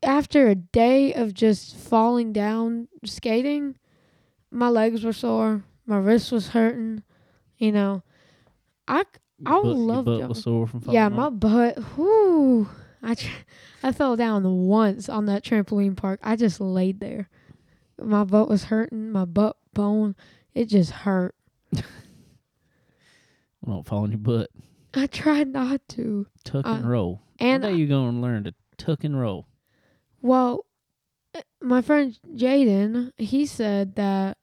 after 0.04 0.48
a 0.48 0.56
day 0.56 1.14
of 1.14 1.34
just 1.34 1.76
falling 1.76 2.34
down 2.34 2.88
skating, 3.06 3.78
my 4.50 4.68
legs 4.68 5.04
were 5.04 5.14
sore, 5.14 5.64
my 5.86 5.98
wrist 5.98 6.32
was 6.32 6.50
hurting. 6.50 7.04
You 7.58 7.72
know, 7.72 8.04
I 8.88 9.04
I 9.46 9.52
butt- 9.62 9.66
love 9.66 10.06
butt 10.06 10.14
jumping. 10.20 10.30
was 10.30 10.44
sore 10.44 10.68
from 10.68 10.82
falling 10.82 10.96
Yeah, 10.96 11.06
off. 11.08 11.12
my 11.14 11.30
butt. 11.30 11.98
Whoo! 11.98 12.70
I 13.04 13.16
tr- 13.16 13.30
I 13.84 13.92
fell 13.92 14.16
down 14.16 14.44
once 14.68 15.10
on 15.10 15.26
that 15.26 15.44
trampoline 15.44 15.96
park. 15.98 16.20
I 16.24 16.36
just 16.36 16.60
laid 16.62 17.00
there. 17.00 17.30
My 18.00 18.24
butt 18.24 18.48
was 18.50 18.66
hurting. 18.66 19.12
My 19.12 19.26
butt 19.26 19.58
bone. 19.74 20.16
It 20.54 20.66
just 20.66 20.92
hurt. 20.92 21.34
Don't 23.66 23.86
fall 23.86 24.04
on 24.04 24.12
your 24.12 24.20
butt. 24.20 24.50
I 24.94 25.08
tried 25.08 25.48
not 25.50 25.82
to. 25.90 26.28
Tuck 26.44 26.66
Uh, 26.66 26.74
and 26.74 26.90
roll. 26.90 27.22
And 27.40 27.64
One 27.64 27.72
day 27.74 27.78
you're 27.80 27.88
gonna 27.88 28.20
learn 28.20 28.44
to 28.46 28.54
tuck 28.78 29.04
and 29.04 29.20
roll. 29.20 29.48
well, 30.22 30.66
uh, 31.34 31.42
my 31.62 31.82
friend 31.82 32.18
Jaden, 32.36 33.12
he 33.18 33.46
said 33.46 33.96
that 33.96 34.38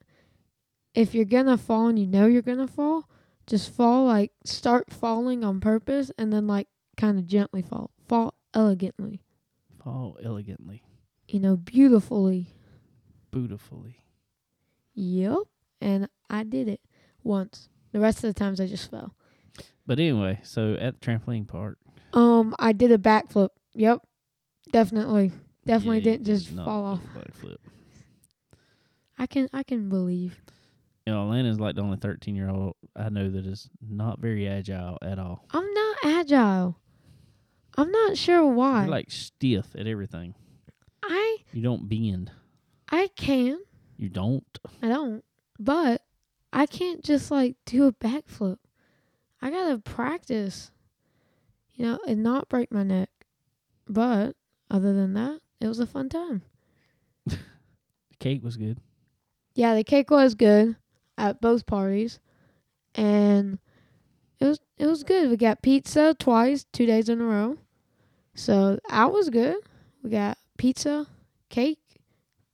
if 0.94 1.14
you're 1.14 1.24
gonna 1.26 1.58
fall 1.58 1.88
and 1.88 1.98
you 1.98 2.06
know 2.06 2.26
you're 2.26 2.42
gonna 2.42 2.66
fall, 2.66 3.08
just 3.48 3.72
fall 3.74 4.04
like 4.06 4.30
start 4.44 4.90
falling 4.92 5.42
on 5.42 5.58
purpose 5.60 6.12
and 6.18 6.32
then 6.32 6.46
like 6.46 6.68
kind 6.96 7.18
of 7.18 7.26
gently 7.26 7.62
fall. 7.62 7.90
Fall 8.06 8.34
elegantly. 8.54 9.22
Fall 9.82 10.16
elegantly, 10.22 10.82
You 11.28 11.40
know, 11.40 11.56
beautifully. 11.56 12.48
beautifully. 13.30 14.02
Yep. 14.94 15.38
And 15.80 16.08
I 16.28 16.42
did 16.44 16.68
it 16.68 16.80
once. 17.22 17.68
The 17.92 18.00
rest 18.00 18.18
of 18.24 18.34
the 18.34 18.38
times 18.38 18.60
I 18.60 18.66
just 18.66 18.90
fell. 18.90 19.14
But 19.86 19.98
anyway, 19.98 20.40
so 20.42 20.74
at 20.74 21.00
the 21.00 21.06
trampoline 21.06 21.46
park, 21.48 21.78
Um, 22.12 22.54
I 22.58 22.72
did 22.72 22.90
a 22.92 22.98
backflip. 22.98 23.50
Yep. 23.74 24.02
Definitely. 24.72 25.32
Definitely 25.64 25.98
yeah, 25.98 26.04
didn't 26.04 26.26
just 26.26 26.48
did 26.48 26.56
fall 26.64 26.84
off. 26.84 27.00
backflip. 27.16 27.56
I 29.18 29.26
can 29.26 29.48
I 29.52 29.62
can 29.62 29.88
believe. 29.88 30.40
You 31.08 31.14
know, 31.14 31.22
Atlanta's 31.22 31.58
like 31.58 31.74
the 31.74 31.80
only 31.80 31.96
13 31.96 32.36
year 32.36 32.50
old 32.50 32.76
I 32.94 33.08
know 33.08 33.30
that 33.30 33.46
is 33.46 33.70
not 33.80 34.20
very 34.20 34.46
agile 34.46 34.98
at 35.00 35.18
all. 35.18 35.46
I'm 35.52 35.72
not 35.72 35.96
agile. 36.04 36.78
I'm 37.78 37.90
not 37.90 38.18
sure 38.18 38.44
why. 38.44 38.82
You're 38.82 38.90
like 38.90 39.10
stiff 39.10 39.74
at 39.74 39.86
everything. 39.86 40.34
I 41.02 41.38
You 41.50 41.62
don't 41.62 41.88
bend. 41.88 42.30
I 42.90 43.08
can. 43.16 43.58
You 43.96 44.10
don't. 44.10 44.44
I 44.82 44.88
don't. 44.88 45.24
But 45.58 46.02
I 46.52 46.66
can't 46.66 47.02
just 47.02 47.30
like 47.30 47.56
do 47.64 47.86
a 47.86 47.92
backflip. 47.92 48.58
I 49.40 49.48
gotta 49.48 49.78
practice. 49.78 50.72
You 51.72 51.86
know, 51.86 52.00
and 52.06 52.22
not 52.22 52.50
break 52.50 52.70
my 52.70 52.82
neck. 52.82 53.08
But 53.88 54.36
other 54.70 54.92
than 54.92 55.14
that, 55.14 55.40
it 55.58 55.68
was 55.68 55.80
a 55.80 55.86
fun 55.86 56.10
time. 56.10 56.42
The 57.30 57.36
cake 58.18 58.44
was 58.44 58.58
good. 58.58 58.80
Yeah, 59.54 59.74
the 59.74 59.84
cake 59.84 60.10
was 60.10 60.34
good 60.34 60.76
at 61.18 61.40
both 61.40 61.66
parties, 61.66 62.18
and 62.94 63.58
it 64.40 64.46
was 64.46 64.60
it 64.78 64.86
was 64.86 65.02
good. 65.02 65.28
We 65.28 65.36
got 65.36 65.60
pizza 65.60 66.14
twice, 66.18 66.64
two 66.72 66.86
days 66.86 67.08
in 67.10 67.20
a 67.20 67.24
row, 67.24 67.58
so 68.34 68.78
that 68.88 69.12
was 69.12 69.28
good. 69.28 69.56
We 70.02 70.10
got 70.10 70.38
pizza, 70.56 71.06
cake, 71.50 71.80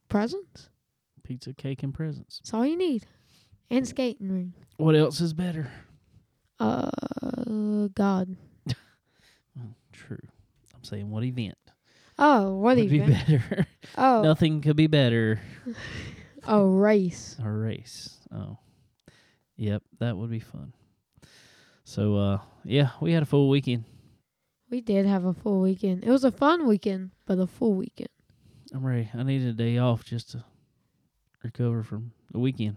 presents. 0.09 0.71
Pizza, 1.23 1.53
cake, 1.55 1.83
and 1.83 1.95
presents. 1.95 2.39
That's 2.39 2.53
all 2.55 2.67
you 2.67 2.77
need, 2.77 3.07
and 3.71 3.87
skating 3.87 4.33
ring. 4.33 4.55
What 4.79 4.97
else 4.97 5.21
is 5.21 5.33
better? 5.33 5.71
Uh, 6.59 6.91
God. 7.95 8.37
True. 9.93 10.19
I'm 10.75 10.83
saying 10.83 11.11
what 11.11 11.23
event 11.25 11.57
Oh, 12.19 12.55
what 12.55 12.77
would 12.77 12.89
be 12.91 13.01
better? 13.01 13.67
Oh, 13.97 14.23
Nothing 14.23 14.61
could 14.61 14.77
be 14.77 14.87
better. 14.87 15.41
a 16.47 16.65
race. 16.65 17.37
A 17.43 17.49
race. 17.51 18.19
Oh. 18.35 18.59
Yep, 19.57 19.83
that 20.01 20.17
would 20.17 20.31
be 20.31 20.41
fun. 20.41 20.73
So 21.85 22.17
uh 22.17 22.39
yeah, 22.65 22.91
we 23.01 23.13
had 23.13 23.23
a 23.23 23.27
full 23.27 23.49
weekend. 23.49 23.85
We 24.71 24.81
did 24.81 25.07
have 25.07 25.25
a 25.25 25.33
full 25.35 25.61
weekend. 25.61 26.03
It 26.05 26.11
was 26.11 26.25
a 26.25 26.33
fun 26.33 26.67
weekend, 26.67 27.11
but 27.27 27.39
a 27.39 27.47
full 27.47 27.75
weekend. 27.75 28.09
I'm 28.73 28.85
ready. 28.85 29.09
I 29.15 29.23
needed 29.23 29.49
a 29.49 29.53
day 29.53 29.79
off 29.79 30.05
just 30.05 30.31
to 30.33 30.45
recover 31.45 31.83
from 31.83 32.13
the 32.33 32.39
weekend. 32.41 32.77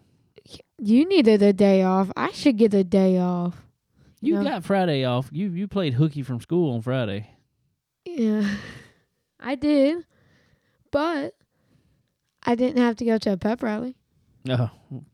You 0.78 1.08
needed 1.08 1.42
a 1.42 1.54
day 1.54 1.82
off. 1.82 2.12
I 2.16 2.32
should 2.32 2.58
get 2.58 2.74
a 2.74 2.84
day 2.84 3.18
off. 3.18 3.64
You 4.22 4.36
No. 4.36 4.44
got 4.44 4.64
Friday 4.64 5.04
off. 5.06 5.30
You 5.32 5.50
you 5.50 5.68
played 5.68 5.94
hooky 5.94 6.22
from 6.22 6.40
school 6.42 6.74
on 6.76 6.82
Friday. 6.82 7.30
Yeah, 8.06 8.48
I 9.40 9.56
did, 9.56 10.06
but 10.92 11.36
I 12.44 12.56
didn't 12.56 12.82
have 12.82 12.96
to 12.98 13.06
go 13.06 13.18
to 13.18 13.34
a 13.34 13.38
pep 13.38 13.64
rally. 13.64 13.96
Oh, 14.50 14.70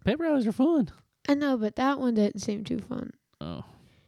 pep 0.05 0.19
rallies 0.19 0.47
are 0.47 0.51
fun. 0.51 0.89
I 1.27 1.33
know, 1.35 1.57
but 1.57 1.75
that 1.77 1.99
one 1.99 2.13
didn't 2.15 2.41
seem 2.41 2.63
too 2.63 2.79
fun. 2.79 3.11
Oh, 3.41 3.63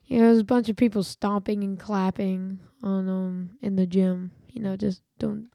You 0.05 0.17
know, 0.17 0.23
there 0.23 0.31
was 0.31 0.39
a 0.39 0.43
bunch 0.45 0.69
of 0.69 0.75
people 0.75 1.01
stomping 1.03 1.63
and 1.63 1.79
clapping 1.79 2.59
on 2.83 3.07
um 3.09 3.49
in 3.61 3.75
the 3.75 3.85
gym. 3.87 4.31
You 4.51 4.61
know, 4.61 4.75
just 4.77 5.01
don't. 5.19 5.47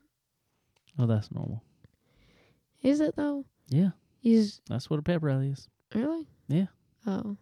Oh, 0.99 1.07
that's 1.07 1.31
normal. 1.33 1.62
Is 2.83 3.00
it 3.00 3.15
though? 3.17 3.45
Yeah, 3.69 3.91
You 4.23 4.41
just 4.41 4.62
that's 4.69 4.89
what 4.91 4.99
a 4.99 5.03
pep 5.03 5.23
rally 5.23 5.49
is. 5.50 5.69
really? 5.95 6.27
Yeah. 6.49 6.67
Oh, 7.07 7.37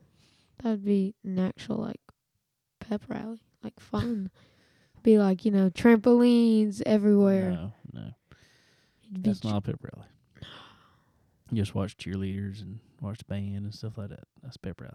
that'd 0.62 0.85
be 0.85 1.14
an 1.25 1.38
actual 1.38 1.76
like 1.76 2.00
pep 2.80 3.02
rally, 3.08 3.38
like 3.62 3.78
fun. 3.80 4.30
be 5.04 5.16
like 5.18 5.44
you 5.44 5.50
know 5.52 5.70
trampolines 5.70 6.82
everywhere. 6.85 7.50
No, 7.52 7.73
no, 7.92 8.11
It'd 9.12 9.25
that's 9.25 9.44
not 9.44 9.56
a 9.58 9.61
pep 9.61 9.76
rally. 9.80 10.08
Just 11.52 11.74
watch 11.74 11.96
cheerleaders 11.96 12.60
and 12.60 12.80
watch 13.00 13.18
the 13.18 13.24
band 13.24 13.56
and 13.56 13.74
stuff 13.74 13.96
like 13.98 14.10
that. 14.10 14.24
That's 14.42 14.56
pep 14.56 14.80
rally. 14.80 14.94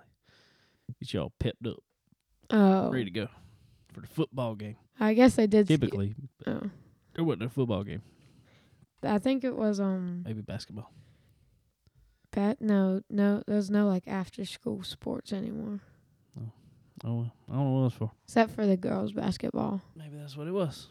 Get 0.99 1.13
you 1.13 1.21
all 1.21 1.33
pepped 1.39 1.65
up, 1.65 1.77
oh, 2.51 2.89
ready 2.91 3.05
to 3.05 3.11
go 3.11 3.27
for 3.93 4.01
the 4.01 4.07
football 4.07 4.53
game. 4.55 4.75
I 4.99 5.13
guess 5.13 5.39
I 5.39 5.45
did. 5.47 5.67
Typically, 5.67 6.13
Oh, 6.45 6.69
there 7.15 7.23
wasn't 7.23 7.43
a 7.43 7.49
football 7.49 7.83
game. 7.83 8.01
I 9.01 9.17
think 9.19 9.43
it 9.43 9.55
was 9.55 9.79
um. 9.79 10.23
Maybe 10.25 10.41
basketball. 10.41 10.91
Pat, 12.31 12.61
no, 12.61 13.01
no, 13.09 13.43
there's 13.47 13.69
no 13.69 13.87
like 13.87 14.07
after 14.07 14.43
school 14.45 14.83
sports 14.83 15.31
anymore, 15.33 15.79
Oh, 16.37 16.51
well, 17.03 17.31
I 17.49 17.53
don't 17.53 17.63
know 17.65 17.71
what 17.71 17.79
it 17.79 17.83
was 17.83 17.93
for. 17.93 18.11
except 18.25 18.51
for 18.55 18.65
the 18.65 18.77
girls 18.77 19.11
basketball. 19.11 19.81
Maybe 19.95 20.17
that's 20.17 20.35
what 20.37 20.47
it 20.47 20.53
was. 20.53 20.87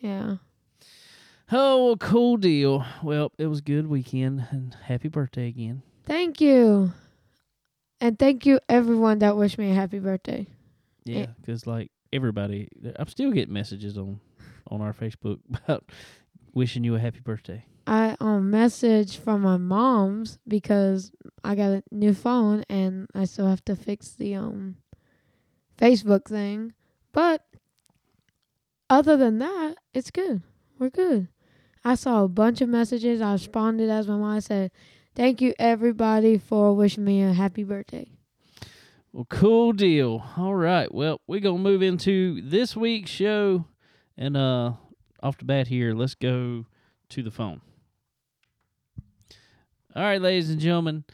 Yeah. 0.00 0.36
Oh, 1.52 1.96
cool 2.00 2.36
deal. 2.36 2.84
Well, 3.02 3.32
it 3.38 3.46
was 3.46 3.58
a 3.58 3.62
good 3.62 3.86
weekend, 3.86 4.46
and 4.50 4.74
happy 4.84 5.08
birthday 5.08 5.48
again. 5.48 5.82
Thank 6.04 6.40
you, 6.40 6.92
and 8.00 8.18
thank 8.18 8.46
you 8.46 8.60
everyone 8.68 9.18
that 9.20 9.36
wished 9.36 9.58
me 9.58 9.70
a 9.70 9.74
happy 9.74 9.98
birthday. 9.98 10.46
Yeah, 11.04 11.26
because 11.40 11.66
like 11.66 11.90
everybody, 12.12 12.68
I'm 12.96 13.08
still 13.08 13.30
getting 13.30 13.52
messages 13.54 13.98
on 13.98 14.20
on 14.70 14.80
our 14.80 14.94
Facebook 14.94 15.40
about 15.64 15.84
wishing 16.54 16.84
you 16.84 16.94
a 16.94 16.98
happy 16.98 17.20
birthday. 17.20 17.64
I 17.86 18.16
um 18.20 18.50
message 18.50 19.18
from 19.18 19.42
my 19.42 19.58
mom's 19.58 20.38
because 20.48 21.12
I 21.42 21.54
got 21.54 21.70
a 21.70 21.82
new 21.90 22.14
phone 22.14 22.64
and 22.70 23.06
I 23.14 23.24
still 23.26 23.48
have 23.48 23.64
to 23.66 23.76
fix 23.76 24.12
the 24.12 24.34
um 24.34 24.76
Facebook 25.76 26.26
thing. 26.26 26.72
But 27.12 27.44
other 28.88 29.16
than 29.16 29.38
that, 29.38 29.76
it's 29.92 30.10
good. 30.10 30.42
We're 30.78 30.90
good. 30.90 31.28
I 31.84 31.96
saw 31.96 32.24
a 32.24 32.28
bunch 32.28 32.60
of 32.60 32.68
messages. 32.68 33.20
I 33.20 33.32
responded 33.32 33.90
as 33.90 34.08
my 34.08 34.16
mom 34.16 34.40
said, 34.40 34.70
"Thank 35.14 35.42
you 35.42 35.52
everybody 35.58 36.38
for 36.38 36.74
wishing 36.74 37.04
me 37.04 37.22
a 37.22 37.32
happy 37.32 37.62
birthday." 37.62 38.08
Well, 39.12 39.26
cool 39.28 39.72
deal. 39.72 40.24
All 40.36 40.54
right. 40.54 40.92
Well, 40.92 41.20
we're 41.26 41.40
gonna 41.40 41.58
move 41.58 41.82
into 41.82 42.40
this 42.42 42.74
week's 42.74 43.10
show, 43.10 43.66
and 44.16 44.36
uh, 44.36 44.72
off 45.22 45.38
the 45.38 45.44
bat 45.44 45.68
here, 45.68 45.94
let's 45.94 46.14
go 46.14 46.64
to 47.10 47.22
the 47.22 47.30
phone. 47.30 47.60
All 49.94 50.02
right, 50.02 50.20
ladies 50.20 50.50
and 50.50 50.58
gentlemen, 50.58 51.04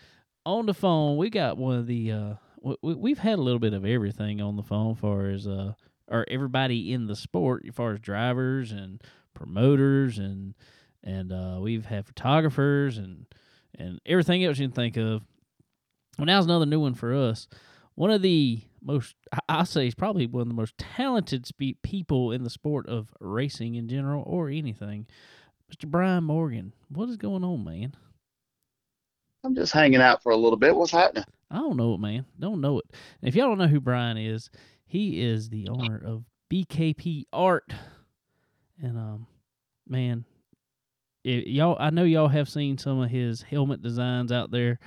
on 0.47 0.67
the 0.67 0.75
phone 0.75 1.17
we 1.17 1.31
got 1.31 1.59
one 1.59 1.79
of 1.79 1.87
the. 1.87 2.13
Uh, 2.13 2.35
we, 2.63 2.95
we've 2.95 3.19
had 3.19 3.39
a 3.39 3.43
little 3.43 3.59
bit 3.59 3.75
of 3.75 3.85
everything 3.85 4.41
on 4.41 4.57
the 4.57 4.63
phone, 4.63 4.95
far 4.95 5.27
as 5.27 5.47
uh, 5.47 5.73
or 6.07 6.25
everybody 6.31 6.93
in 6.93 7.07
the 7.07 7.17
sport, 7.17 7.65
as 7.67 7.75
far 7.75 7.93
as 7.93 8.01
drivers 8.01 8.71
and 8.73 9.03
promoters 9.41 10.19
and 10.19 10.55
and 11.03 11.33
uh, 11.33 11.59
we've 11.61 11.87
had 11.87 12.07
photographers 12.07 12.99
and 12.99 13.27
and 13.79 14.01
everything 14.05 14.45
else 14.45 14.59
you 14.59 14.69
can 14.69 14.75
think 14.75 14.97
of. 14.97 15.23
Well, 16.19 16.27
now's 16.27 16.45
another 16.45 16.67
new 16.67 16.81
one 16.81 16.95
for 16.95 17.15
us. 17.15 17.49
One 17.95 18.11
of 18.11 18.23
the 18.23 18.61
most, 18.83 19.15
I 19.49 19.65
say, 19.65 19.87
is 19.87 19.95
probably 19.95 20.27
one 20.27 20.43
of 20.43 20.49
the 20.49 20.55
most 20.55 20.77
talented 20.77 21.47
spe- 21.47 21.81
people 21.83 22.33
in 22.33 22.45
the 22.45 22.51
sport 22.51 22.87
of 22.89 23.13
racing 23.21 23.75
in 23.75 23.89
general 23.89 24.23
or 24.27 24.49
anything. 24.49 25.07
Mr. 25.73 25.89
Brian 25.89 26.25
Morgan, 26.25 26.75
what 26.89 27.09
is 27.09 27.17
going 27.17 27.45
on, 27.45 27.65
man? 27.65 27.95
I'm 29.45 29.55
just 29.55 29.73
hanging 29.73 30.01
out 30.01 30.23
for 30.23 30.33
a 30.33 30.37
little 30.37 30.59
bit. 30.59 30.75
What's 30.75 30.93
happening? 30.93 31.25
I 31.51 31.57
don't 31.57 31.77
know 31.77 31.95
it, 31.95 32.01
man. 32.01 32.27
Don't 32.39 32.61
know 32.61 32.79
it. 32.79 32.87
And 33.23 33.29
if 33.29 33.35
y'all 33.35 33.49
don't 33.49 33.59
know 33.59 33.67
who 33.67 33.81
Brian 33.81 34.19
is, 34.19 34.51
he 34.85 35.23
is 35.23 35.49
the 35.49 35.69
owner 35.69 36.03
of 36.05 36.25
BKP 36.53 37.25
Art. 37.33 37.73
And 38.83 38.97
um, 38.97 39.27
man, 39.89 40.25
it, 41.25 41.47
y'all, 41.47 41.77
I 41.79 41.91
know 41.91 42.05
y'all 42.05 42.29
have 42.29 42.49
seen 42.49 42.79
some 42.79 43.01
of 43.01 43.11
his 43.11 43.43
helmet 43.43 43.83
designs 43.83 44.33
out 44.33 44.51
there 44.51 44.79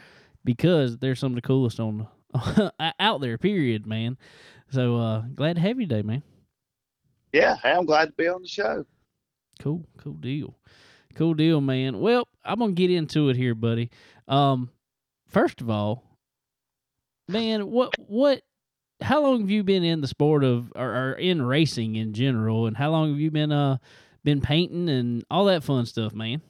because 0.44 0.98
they're 0.98 1.16
some 1.16 1.34
of 1.34 1.36
the 1.36 1.42
coolest 1.42 1.80
on 1.80 2.08
out 3.00 3.22
there. 3.22 3.38
Period, 3.38 3.86
man. 3.86 4.18
So 4.72 4.98
uh, 4.98 5.22
glad 5.36 5.56
to 5.56 5.62
have 5.62 5.80
you 5.80 5.88
today, 5.88 6.02
man. 6.02 6.24
Yeah, 7.32 7.58
I'm 7.64 7.86
glad 7.86 8.06
to 8.06 8.12
be 8.14 8.28
on 8.28 8.42
the 8.42 8.48
show. 8.48 8.86
Cool, 9.60 9.86
cool 9.98 10.14
deal, 10.14 10.58
cool 11.16 11.34
deal, 11.34 11.62
man. 11.62 12.00
Well, 12.00 12.28
I'm 12.44 12.60
gonna 12.60 12.74
get 12.74 12.92
into 12.92 13.30
it 13.30 13.36
here, 13.36 13.56
buddy. 13.56 13.92
Um, 14.28 14.70
first 15.28 15.62
of 15.62 15.70
all, 15.70 16.04
man, 17.28 17.70
what 17.70 17.94
what? 17.98 18.42
How 19.02 19.22
long 19.22 19.42
have 19.42 19.50
you 19.50 19.64
been 19.64 19.84
in 19.84 20.02
the 20.02 20.08
sport 20.08 20.44
of 20.44 20.72
or, 20.76 20.90
or 20.90 21.14
in 21.14 21.42
racing 21.42 21.96
in 21.96 22.14
general, 22.14 22.68
and 22.68 22.77
how 22.77 22.92
long 22.92 23.10
have 23.10 23.20
you 23.20 23.32
been 23.32 23.51
uh 23.51 23.77
been 24.24 24.42
painting 24.42 24.90
and 24.90 25.25
all 25.29 25.46
that 25.46 25.64
fun 25.64 25.86
stuff, 25.86 26.14
man? 26.14 26.42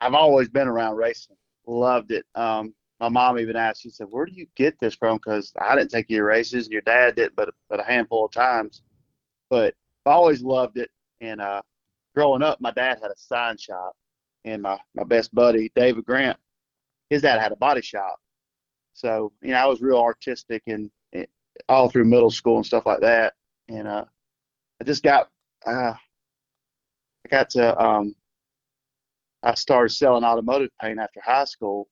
I've 0.00 0.14
always 0.14 0.48
been 0.48 0.68
around 0.68 0.96
racing. 0.96 1.36
Loved 1.66 2.10
it. 2.10 2.26
Um, 2.34 2.74
my 3.00 3.08
mom 3.08 3.38
even 3.38 3.56
asked. 3.56 3.82
She 3.82 3.90
said, 3.90 4.08
"Where 4.10 4.26
do 4.26 4.32
you 4.32 4.46
get 4.56 4.78
this 4.80 4.94
from?" 4.94 5.16
Because 5.16 5.52
I 5.60 5.74
didn't 5.76 5.90
take 5.90 6.10
you 6.10 6.18
to 6.18 6.24
races, 6.24 6.66
and 6.66 6.72
your 6.72 6.82
dad 6.82 7.16
did, 7.16 7.34
but 7.36 7.50
but 7.68 7.80
a 7.80 7.84
handful 7.84 8.24
of 8.24 8.32
times. 8.32 8.82
But 9.50 9.74
I 10.06 10.10
always 10.10 10.42
loved 10.42 10.78
it. 10.78 10.90
And 11.20 11.40
uh, 11.40 11.62
growing 12.14 12.42
up, 12.42 12.60
my 12.60 12.70
dad 12.70 12.98
had 13.00 13.10
a 13.10 13.16
sign 13.16 13.56
shop, 13.58 13.96
and 14.44 14.62
my 14.62 14.78
my 14.94 15.04
best 15.04 15.34
buddy 15.34 15.70
David 15.74 16.04
Grant, 16.04 16.38
his 17.10 17.22
dad 17.22 17.40
had 17.40 17.52
a 17.52 17.56
body 17.56 17.82
shop. 17.82 18.20
So 18.94 19.32
you 19.42 19.50
know, 19.50 19.58
I 19.58 19.66
was 19.66 19.80
real 19.80 19.98
artistic 19.98 20.62
and, 20.66 20.90
and 21.12 21.26
all 21.68 21.88
through 21.88 22.04
middle 22.04 22.30
school 22.30 22.56
and 22.56 22.66
stuff 22.66 22.86
like 22.86 23.00
that. 23.00 23.34
And 23.68 23.88
uh, 23.88 24.04
I 24.80 24.84
just 24.84 25.02
got 25.02 25.28
uh, 25.66 25.94
I 27.24 27.28
got 27.30 27.50
to 27.50 27.80
um, 27.82 28.14
I 29.42 29.54
started 29.54 29.90
selling 29.90 30.24
automotive 30.24 30.70
paint 30.80 31.00
after 31.00 31.20
high 31.20 31.44
school, 31.44 31.88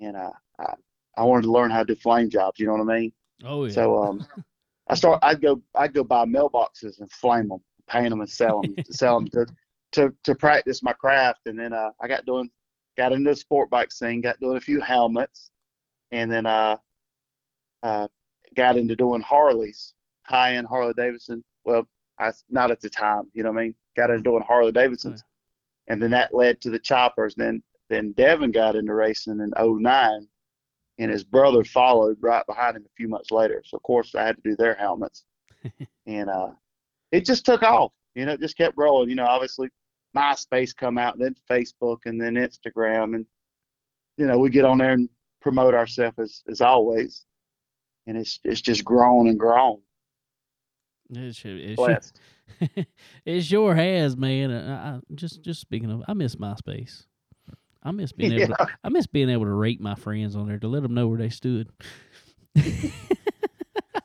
and 0.00 0.16
uh, 0.16 0.30
I 0.58 0.74
I 1.16 1.24
wanted 1.24 1.42
to 1.42 1.52
learn 1.52 1.70
how 1.70 1.80
to 1.80 1.94
do 1.94 2.00
flame 2.00 2.30
jobs. 2.30 2.58
You 2.58 2.66
know 2.66 2.72
what 2.72 2.90
I 2.90 2.98
mean? 2.98 3.12
Oh 3.44 3.64
yeah. 3.64 3.72
So 3.72 4.02
um, 4.02 4.26
I 4.88 4.94
start. 4.94 5.18
I'd 5.22 5.40
go. 5.40 5.60
I'd 5.74 5.94
go 5.94 6.04
buy 6.04 6.24
mailboxes 6.24 7.00
and 7.00 7.10
flame 7.10 7.48
them, 7.48 7.60
paint 7.88 8.10
them, 8.10 8.20
and 8.20 8.30
sell 8.30 8.62
them. 8.62 8.76
sell 8.90 9.20
them 9.20 9.28
to, 9.30 9.46
to 9.92 10.14
to 10.24 10.34
practice 10.34 10.82
my 10.82 10.92
craft. 10.92 11.40
And 11.46 11.58
then 11.58 11.72
uh, 11.72 11.90
I 12.00 12.08
got 12.08 12.26
doing, 12.26 12.50
got 12.96 13.12
into 13.12 13.30
the 13.30 13.36
sport 13.36 13.70
bike 13.70 13.92
scene. 13.92 14.20
Got 14.20 14.40
doing 14.40 14.56
a 14.56 14.60
few 14.60 14.80
helmets, 14.80 15.50
and 16.12 16.30
then 16.30 16.46
uh, 16.46 16.76
uh, 17.82 18.06
got 18.54 18.76
into 18.76 18.94
doing 18.94 19.22
Harleys, 19.22 19.94
high 20.24 20.54
end 20.54 20.68
Harley 20.68 20.92
Davidson. 20.96 21.42
Well, 21.64 21.88
I 22.18 22.30
not 22.48 22.70
at 22.70 22.80
the 22.80 22.90
time. 22.90 23.24
You 23.34 23.42
know 23.42 23.50
what 23.50 23.60
I 23.60 23.62
mean? 23.64 23.74
Got 23.96 24.10
into 24.10 24.22
doing 24.22 24.44
Harley 24.46 24.72
Davidsons, 24.72 25.24
and 25.88 26.00
then 26.00 26.10
that 26.12 26.34
led 26.34 26.60
to 26.60 26.70
the 26.70 26.78
choppers. 26.78 27.34
Then 27.34 27.62
then 27.88 28.12
Devin 28.12 28.52
got 28.52 28.76
into 28.76 28.94
racing 28.94 29.40
in 29.40 29.52
09 29.58 30.28
and 30.98 31.10
his 31.10 31.24
brother 31.24 31.64
followed 31.64 32.16
right 32.20 32.46
behind 32.46 32.76
him 32.76 32.84
a 32.84 32.96
few 32.96 33.08
months 33.08 33.30
later. 33.30 33.62
So 33.66 33.76
of 33.76 33.82
course 33.82 34.14
I 34.14 34.24
had 34.24 34.36
to 34.36 34.42
do 34.42 34.56
their 34.56 34.74
helmets, 34.74 35.24
and 36.06 36.30
uh, 36.30 36.50
it 37.10 37.24
just 37.24 37.44
took 37.44 37.62
off. 37.62 37.92
You 38.14 38.26
know, 38.26 38.32
it 38.32 38.40
just 38.40 38.56
kept 38.56 38.76
rolling. 38.76 39.08
You 39.08 39.16
know, 39.16 39.26
obviously 39.26 39.68
MySpace 40.16 40.76
come 40.76 40.98
out, 40.98 41.14
and 41.14 41.24
then 41.24 41.34
Facebook, 41.50 41.98
and 42.04 42.20
then 42.20 42.34
Instagram, 42.34 43.14
and 43.14 43.26
you 44.16 44.26
know 44.26 44.38
we 44.38 44.50
get 44.50 44.64
on 44.64 44.78
there 44.78 44.92
and 44.92 45.08
promote 45.42 45.74
ourselves 45.74 46.18
as 46.18 46.42
as 46.48 46.60
always, 46.60 47.24
and 48.06 48.16
it's 48.16 48.40
it's 48.44 48.60
just 48.60 48.84
grown 48.84 49.28
and 49.28 49.38
grown. 49.38 49.80
It 51.10 51.34
sure, 51.34 51.56
it, 51.56 51.76
Blessed. 51.76 52.18
sure, 52.60 52.84
it 53.26 53.42
sure 53.42 53.74
has, 53.74 54.16
man. 54.16 54.50
I, 54.50 54.96
I, 54.96 55.00
just 55.14 55.42
just 55.42 55.60
speaking 55.60 55.90
of, 55.90 56.02
I 56.08 56.14
miss 56.14 56.36
MySpace. 56.36 57.06
I 57.82 57.90
miss 57.90 58.12
being 58.12 58.32
able. 58.32 58.54
To, 58.54 58.68
I 58.84 58.88
miss 58.88 59.06
being 59.06 59.28
able 59.28 59.44
to 59.44 59.50
rate 59.50 59.80
my 59.80 59.96
friends 59.96 60.36
on 60.36 60.46
there 60.46 60.58
to 60.58 60.68
let 60.68 60.82
them 60.82 60.94
know 60.94 61.08
where 61.08 61.18
they 61.18 61.30
stood. 61.30 61.68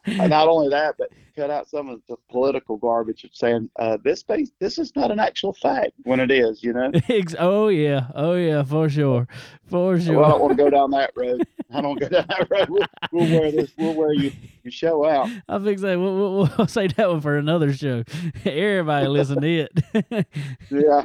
And 0.07 0.29
not 0.29 0.47
only 0.47 0.69
that, 0.69 0.95
but 0.97 1.09
cut 1.37 1.51
out 1.51 1.69
some 1.69 1.87
of 1.87 2.01
the 2.09 2.15
political 2.31 2.77
garbage 2.77 3.23
of 3.23 3.29
saying 3.33 3.69
uh, 3.77 3.97
this 4.03 4.23
base, 4.23 4.49
this 4.59 4.79
is 4.79 4.95
not 4.95 5.11
an 5.11 5.19
actual 5.19 5.53
fact 5.53 5.91
when 6.03 6.19
it 6.19 6.31
is, 6.31 6.63
you 6.63 6.73
know. 6.73 6.91
Oh 7.39 7.67
yeah, 7.67 8.07
oh 8.15 8.35
yeah, 8.35 8.63
for 8.63 8.89
sure, 8.89 9.27
for 9.65 9.99
sure. 9.99 10.17
Well, 10.17 10.25
I 10.25 10.29
don't 10.29 10.41
want 10.41 10.57
to 10.57 10.63
go 10.63 10.69
down 10.69 10.91
that 10.91 11.11
road. 11.15 11.45
I 11.71 11.81
don't 11.81 11.99
go 11.99 12.09
down 12.09 12.25
that 12.29 12.47
road. 12.49 12.69
We'll, 12.69 12.87
we'll 13.11 13.39
wear 13.39 13.51
this. 13.51 13.71
We'll 13.77 13.93
wear 13.93 14.13
you 14.13 14.31
your 14.63 14.71
show 14.71 15.05
out. 15.05 15.29
I 15.49 15.59
think 15.59 15.79
say 15.79 15.95
we'll, 15.95 16.15
we'll, 16.15 16.49
we'll 16.57 16.67
say 16.67 16.87
that 16.87 17.09
one 17.09 17.21
for 17.21 17.37
another 17.37 17.73
show. 17.73 18.03
Everybody 18.45 19.07
listen 19.07 19.41
to 19.41 19.67
it. 19.67 20.27
Yeah. 20.71 21.03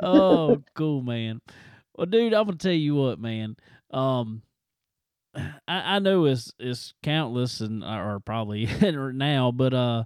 oh, 0.00 0.62
cool, 0.74 1.02
man. 1.02 1.40
Well, 1.94 2.06
dude, 2.06 2.32
I'm 2.32 2.46
gonna 2.46 2.56
tell 2.56 2.72
you 2.72 2.94
what, 2.94 3.18
man. 3.18 3.56
Um, 3.90 4.42
I, 5.68 5.96
I 5.96 5.98
know 5.98 6.24
it's 6.24 6.52
it's 6.58 6.94
countless 7.02 7.60
and 7.60 7.84
or 7.84 8.20
probably 8.20 8.68
now, 9.12 9.52
but 9.52 9.74
uh, 9.74 10.04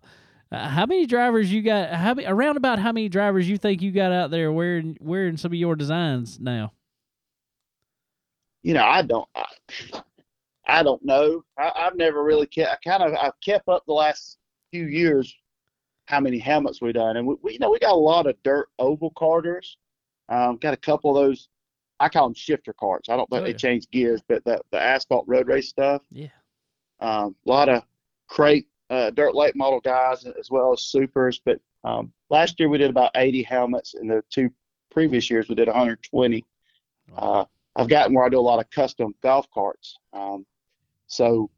how 0.52 0.86
many 0.86 1.06
drivers 1.06 1.52
you 1.52 1.62
got? 1.62 1.90
How 1.90 2.14
many, 2.14 2.26
around 2.26 2.56
about 2.56 2.78
how 2.78 2.92
many 2.92 3.08
drivers 3.08 3.48
you 3.48 3.56
think 3.56 3.82
you 3.82 3.92
got 3.92 4.12
out 4.12 4.30
there 4.30 4.50
wearing 4.50 4.96
wearing 5.00 5.36
some 5.36 5.52
of 5.52 5.56
your 5.56 5.76
designs 5.76 6.40
now? 6.40 6.72
You 8.62 8.74
know, 8.74 8.84
I 8.84 9.02
don't. 9.02 9.28
I, 9.34 9.46
I 10.66 10.82
don't 10.82 11.04
know. 11.04 11.44
I, 11.58 11.72
I've 11.76 11.96
never 11.96 12.22
really 12.22 12.46
kept. 12.46 12.72
I 12.72 12.88
kind 12.88 13.02
of 13.02 13.18
I've 13.18 13.40
kept 13.44 13.68
up 13.68 13.84
the 13.86 13.92
last 13.92 14.38
few 14.72 14.86
years 14.86 15.34
how 16.06 16.20
many 16.20 16.38
helmets 16.38 16.82
we 16.82 16.92
done, 16.92 17.16
and 17.16 17.26
we, 17.26 17.36
we 17.42 17.52
you 17.52 17.58
know 17.58 17.70
we 17.70 17.78
got 17.78 17.92
a 17.92 17.94
lot 17.94 18.26
of 18.26 18.36
dirt 18.42 18.68
oval 18.78 19.12
karters. 19.12 19.76
Um, 20.28 20.56
got 20.56 20.74
a 20.74 20.78
couple 20.78 21.16
of 21.16 21.24
those. 21.24 21.48
I 22.00 22.08
call 22.08 22.26
them 22.26 22.34
shifter 22.34 22.72
karts. 22.72 23.08
I 23.08 23.16
don't 23.16 23.28
think 23.30 23.42
Oh, 23.42 23.44
they 23.44 23.50
yeah. 23.50 23.56
change 23.56 23.88
gears, 23.90 24.22
but 24.26 24.42
the 24.44 24.60
the 24.72 24.80
asphalt 24.80 25.24
road 25.28 25.46
race 25.46 25.68
stuff. 25.68 26.02
Yeah. 26.10 26.28
Um, 27.00 27.36
a 27.46 27.50
lot 27.50 27.68
of 27.68 27.84
crate 28.26 28.66
uh, 28.90 29.10
dirt 29.10 29.34
late 29.34 29.54
model 29.54 29.80
guys 29.80 30.24
as 30.26 30.50
well 30.50 30.72
as 30.72 30.82
supers. 30.82 31.40
But 31.44 31.60
um, 31.84 32.12
last 32.30 32.58
year 32.58 32.68
we 32.68 32.78
did 32.78 32.90
about 32.90 33.12
80 33.14 33.42
helmets, 33.42 33.94
and 33.94 34.10
the 34.10 34.22
two 34.30 34.50
previous 34.90 35.30
years 35.30 35.48
we 35.48 35.54
did 35.54 35.68
120. 35.68 36.44
Uh, 37.16 37.44
I've 37.76 37.88
gotten 37.88 38.14
where 38.14 38.24
I 38.24 38.28
do 38.28 38.38
a 38.38 38.40
lot 38.40 38.58
of 38.58 38.68
custom 38.70 39.14
golf 39.22 39.46
carts. 39.52 39.96
Um, 40.12 40.44
so 41.06 41.50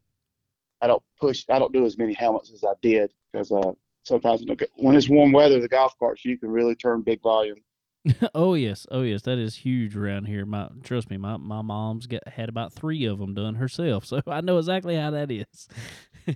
I 0.81 0.87
don't 0.87 1.03
push, 1.19 1.43
I 1.49 1.57
don't 1.59 1.73
do 1.73 1.85
as 1.85 1.97
many 1.97 2.13
helmets 2.13 2.51
as 2.51 2.63
I 2.63 2.73
did 2.81 3.11
because 3.31 3.51
uh, 3.51 3.71
sometimes 4.03 4.43
when 4.75 4.95
it's 4.95 5.09
warm 5.09 5.31
weather, 5.31 5.59
the 5.59 5.67
golf 5.67 5.97
carts 5.97 6.23
you 6.25 6.37
can 6.37 6.49
really 6.51 6.75
turn 6.75 7.01
big 7.01 7.21
volume. 7.21 7.57
oh 8.35 8.53
yes, 8.53 8.85
oh 8.91 9.01
yes, 9.01 9.21
that 9.23 9.37
is 9.37 9.55
huge 9.55 9.95
around 9.95 10.25
here. 10.25 10.45
My 10.45 10.69
trust 10.83 11.09
me, 11.09 11.17
my 11.17 11.37
my 11.37 11.61
mom's 11.61 12.05
got 12.05 12.27
had 12.27 12.49
about 12.49 12.73
three 12.73 13.05
of 13.05 13.19
them 13.19 13.33
done 13.33 13.55
herself, 13.55 14.05
so 14.05 14.21
I 14.27 14.41
know 14.41 14.57
exactly 14.57 14.95
how 14.95 15.11
that 15.11 15.31
is. 15.31 15.67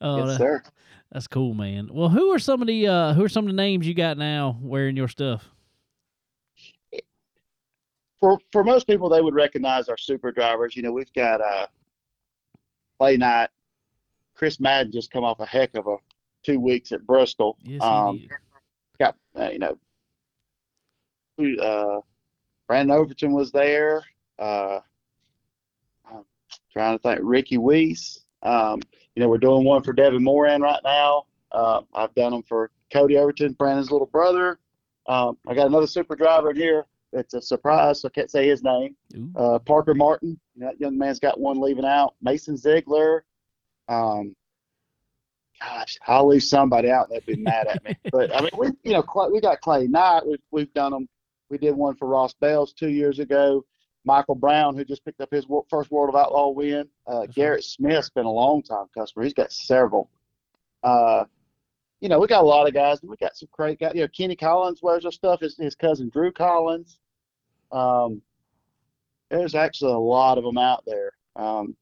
oh, 0.00 0.18
yes, 0.18 0.28
that- 0.28 0.38
sir. 0.38 0.62
that's 1.10 1.26
cool, 1.26 1.54
man. 1.54 1.88
Well, 1.92 2.08
who 2.08 2.30
are 2.32 2.38
some 2.38 2.60
of 2.60 2.68
the 2.68 2.86
uh, 2.86 3.14
who 3.14 3.24
are 3.24 3.28
some 3.28 3.44
of 3.44 3.50
the 3.50 3.56
names 3.56 3.86
you 3.86 3.94
got 3.94 4.18
now 4.18 4.58
wearing 4.60 4.96
your 4.96 5.08
stuff? 5.08 5.48
For 8.20 8.38
for 8.52 8.64
most 8.64 8.86
people, 8.86 9.08
they 9.08 9.20
would 9.20 9.34
recognize 9.34 9.88
our 9.88 9.98
super 9.98 10.30
drivers. 10.30 10.76
You 10.76 10.82
know, 10.82 10.92
we've 10.92 11.12
got 11.12 11.40
uh, 11.40 11.66
Clay 12.98 13.16
Knight, 13.16 13.50
Chris 14.34 14.60
Madden 14.60 14.92
just 14.92 15.10
come 15.10 15.24
off 15.24 15.40
a 15.40 15.46
heck 15.46 15.74
of 15.74 15.86
a 15.88 15.96
two 16.44 16.60
weeks 16.60 16.92
at 16.92 17.04
Bristol. 17.04 17.58
Yes, 17.62 17.82
he 17.82 17.88
um, 17.88 18.26
got 18.98 19.16
uh, 19.38 19.50
you 19.50 19.58
know, 19.58 19.76
uh, 21.38 22.00
Brandon 22.66 22.96
Overton 22.96 23.32
was 23.32 23.50
there. 23.52 24.02
Uh, 24.38 24.80
I'm 26.10 26.24
trying 26.72 26.98
to 26.98 27.02
think, 27.02 27.20
Ricky 27.22 27.58
Weiss. 27.58 28.20
Um, 28.42 28.80
you 29.14 29.22
know, 29.22 29.28
we're 29.28 29.38
doing 29.38 29.64
one 29.64 29.82
for 29.82 29.92
Devin 29.92 30.22
Moran 30.22 30.62
right 30.62 30.80
now. 30.84 31.24
Uh, 31.52 31.82
I've 31.94 32.14
done 32.14 32.32
them 32.32 32.42
for 32.42 32.70
Cody 32.92 33.16
Overton, 33.16 33.52
Brandon's 33.54 33.90
little 33.90 34.06
brother. 34.06 34.58
Um, 35.06 35.38
I 35.46 35.54
got 35.54 35.68
another 35.68 35.86
super 35.86 36.16
driver 36.16 36.50
in 36.50 36.56
here. 36.56 36.86
It's 37.12 37.34
a 37.34 37.40
surprise, 37.40 38.02
so 38.02 38.08
I 38.08 38.10
can't 38.10 38.30
say 38.30 38.46
his 38.48 38.62
name. 38.62 38.94
Uh, 39.36 39.58
Parker 39.60 39.94
Martin, 39.94 40.38
that 40.56 40.78
young 40.80 40.98
man's 40.98 41.18
got 41.18 41.40
one 41.40 41.60
leaving 41.60 41.84
out. 41.84 42.14
Mason 42.20 42.56
Ziegler. 42.56 43.24
Um, 43.88 44.34
gosh, 45.60 45.96
I'll 46.06 46.26
leave 46.26 46.42
somebody 46.42 46.90
out. 46.90 47.08
They'd 47.08 47.24
be 47.24 47.36
mad 47.36 47.68
at 47.68 47.84
me. 47.84 47.96
But 48.12 48.34
I 48.34 48.40
mean, 48.40 48.50
we 48.58 48.66
you 48.82 48.92
know 48.92 49.30
we 49.32 49.40
got 49.40 49.60
Clay 49.60 49.86
Knight. 49.86 50.26
We've 50.26 50.42
we've 50.50 50.74
done 50.74 50.92
them. 50.92 51.08
We 51.48 51.58
did 51.58 51.74
one 51.76 51.96
for 51.96 52.08
Ross 52.08 52.34
Bailes 52.34 52.72
two 52.72 52.88
years 52.88 53.18
ago. 53.18 53.64
Michael 54.04 54.36
Brown, 54.36 54.76
who 54.76 54.84
just 54.84 55.04
picked 55.04 55.20
up 55.20 55.32
his 55.32 55.46
first 55.68 55.90
World 55.90 56.08
of 56.08 56.14
Outlaw 56.14 56.50
win. 56.50 56.88
Uh. 57.06 57.26
Garrett 57.26 57.64
Smith's 57.64 58.10
been 58.10 58.24
a 58.24 58.30
long 58.30 58.62
time 58.62 58.86
customer. 58.96 59.24
He's 59.24 59.34
got 59.34 59.52
several. 59.52 60.10
Uh, 60.82 61.24
you 62.00 62.08
know, 62.08 62.20
we 62.20 62.28
got 62.28 62.42
a 62.42 62.46
lot 62.46 62.68
of 62.68 62.74
guys. 62.74 63.00
We 63.02 63.16
got 63.16 63.36
some 63.36 63.48
great 63.50 63.80
guys. 63.80 63.92
You 63.94 64.02
know, 64.02 64.08
Kenny 64.08 64.36
Collins 64.36 64.80
wears 64.82 65.04
our 65.04 65.10
stuff. 65.10 65.40
His, 65.40 65.56
his 65.56 65.74
cousin 65.74 66.08
Drew 66.08 66.30
Collins. 66.30 66.98
Um, 67.72 68.22
there's 69.30 69.54
actually 69.54 69.92
a 69.92 69.98
lot 69.98 70.38
of 70.38 70.44
them 70.44 70.58
out 70.58 70.84
there. 70.86 71.12
Um, 71.34 71.76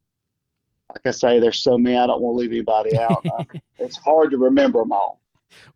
like 0.88 1.06
I 1.06 1.10
say, 1.10 1.40
there's 1.40 1.62
so 1.62 1.76
many. 1.76 1.96
I 1.96 2.06
don't 2.06 2.22
want 2.22 2.36
to 2.36 2.40
leave 2.40 2.52
anybody 2.52 2.96
out. 2.96 3.24
Uh, 3.38 3.44
it's 3.78 3.96
hard 3.96 4.30
to 4.30 4.38
remember 4.38 4.78
them 4.78 4.92
all. 4.92 5.20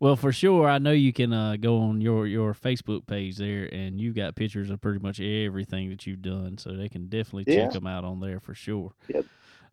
Well, 0.01 0.17
for 0.17 0.33
sure, 0.33 0.69
I 0.69 0.79
know 0.79 0.93
you 0.93 1.12
can 1.12 1.33
uh, 1.33 1.57
go 1.61 1.79
on 1.79 2.01
your 2.01 2.27
your 2.27 2.55
Facebook 2.55 3.07
page 3.07 3.37
there, 3.37 3.64
and 3.73 4.01
you've 4.01 4.14
got 4.14 4.35
pictures 4.37 4.71
of 4.71 4.81
pretty 4.81 5.01
much 5.01 5.21
everything 5.21 5.91
that 5.91 6.07
you've 6.07 6.23
done, 6.23 6.59
so 6.59 6.73
they 6.73 6.88
can 6.88 7.09
definitely 7.09 7.45
check 7.45 7.57
Yeah. 7.57 7.67
them 7.69 7.87
out 7.87 8.05
on 8.05 8.21
there 8.21 8.41
for 8.41 8.55
sure. 8.55 8.93
Yep. 9.09 9.25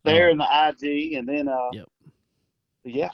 There 0.04 0.28
Uh, 0.30 0.32
in 0.32 0.38
the 0.38 0.44
IG, 0.46 1.14
and 1.14 1.28
then 1.28 1.48
uh, 1.48 1.70
Yep. 1.74 1.90
yeah, 2.84 3.10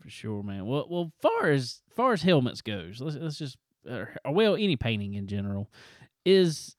for 0.00 0.10
sure, 0.10 0.42
man. 0.42 0.66
Well, 0.66 0.86
well, 0.88 1.12
far 1.20 1.50
as 1.50 1.82
far 1.94 2.12
as 2.12 2.22
helmets 2.22 2.60
goes, 2.60 3.00
let's 3.00 3.16
let's 3.16 3.38
just 3.38 3.56
uh, 3.88 4.04
well, 4.28 4.54
any 4.56 4.76
painting 4.76 5.14
in 5.14 5.26
general 5.26 5.70
is, 6.24 6.76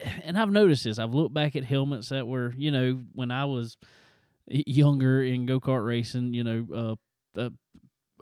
and 0.00 0.38
I've 0.38 0.50
noticed 0.50 0.84
this. 0.84 0.98
I've 0.98 1.14
looked 1.14 1.34
back 1.34 1.56
at 1.56 1.64
helmets 1.64 2.08
that 2.10 2.26
were, 2.26 2.52
you 2.56 2.70
know, 2.70 3.02
when 3.14 3.30
I 3.30 3.44
was 3.46 3.76
younger 4.48 5.22
in 5.22 5.46
go 5.46 5.60
kart 5.60 5.86
racing, 5.86 6.34
you 6.34 6.44
know, 6.44 6.98
uh, 7.36 7.40
uh, 7.40 7.50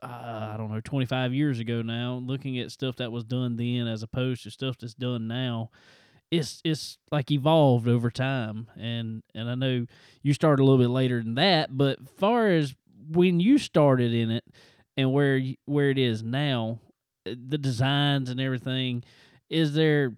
I 0.03 0.55
don't 0.57 0.73
know, 0.73 0.81
25 0.81 1.35
years 1.35 1.59
ago 1.59 1.83
now, 1.83 2.15
looking 2.25 2.59
at 2.59 2.73
stuff 2.73 2.97
that 2.97 3.13
was 3.13 3.25
done 3.25 3.57
then 3.57 3.87
as 3.87 4.03
opposed 4.03 4.43
to 4.45 4.51
stuff 4.51 4.79
that's 4.79 4.95
done 4.95 5.29
now. 5.29 5.71
It's 6.31 6.61
it's 6.65 6.97
like 7.11 7.31
evolved 7.33 7.89
over 7.89 8.09
time, 8.09 8.69
and 8.79 9.23
and 9.35 9.51
I 9.51 9.57
know 9.57 9.87
you 10.23 10.33
started 10.33 10.63
a 10.63 10.65
little 10.65 10.79
bit 10.79 10.91
later 10.91 11.23
than 11.23 11.35
that, 11.35 11.77
but 11.77 11.99
far 12.19 12.47
as 12.49 12.75
when 13.11 13.41
you 13.41 13.59
started 13.59 14.15
in 14.15 14.31
it 14.31 14.45
and 14.97 15.13
where 15.13 15.41
where 15.65 15.91
it 15.91 15.99
is 15.99 16.23
now, 16.23 16.79
uh, 17.27 17.35
the 17.49 17.59
designs 17.59 18.31
and 18.31 18.41
everything, 18.41 19.03
is 19.49 19.75
there? 19.75 20.15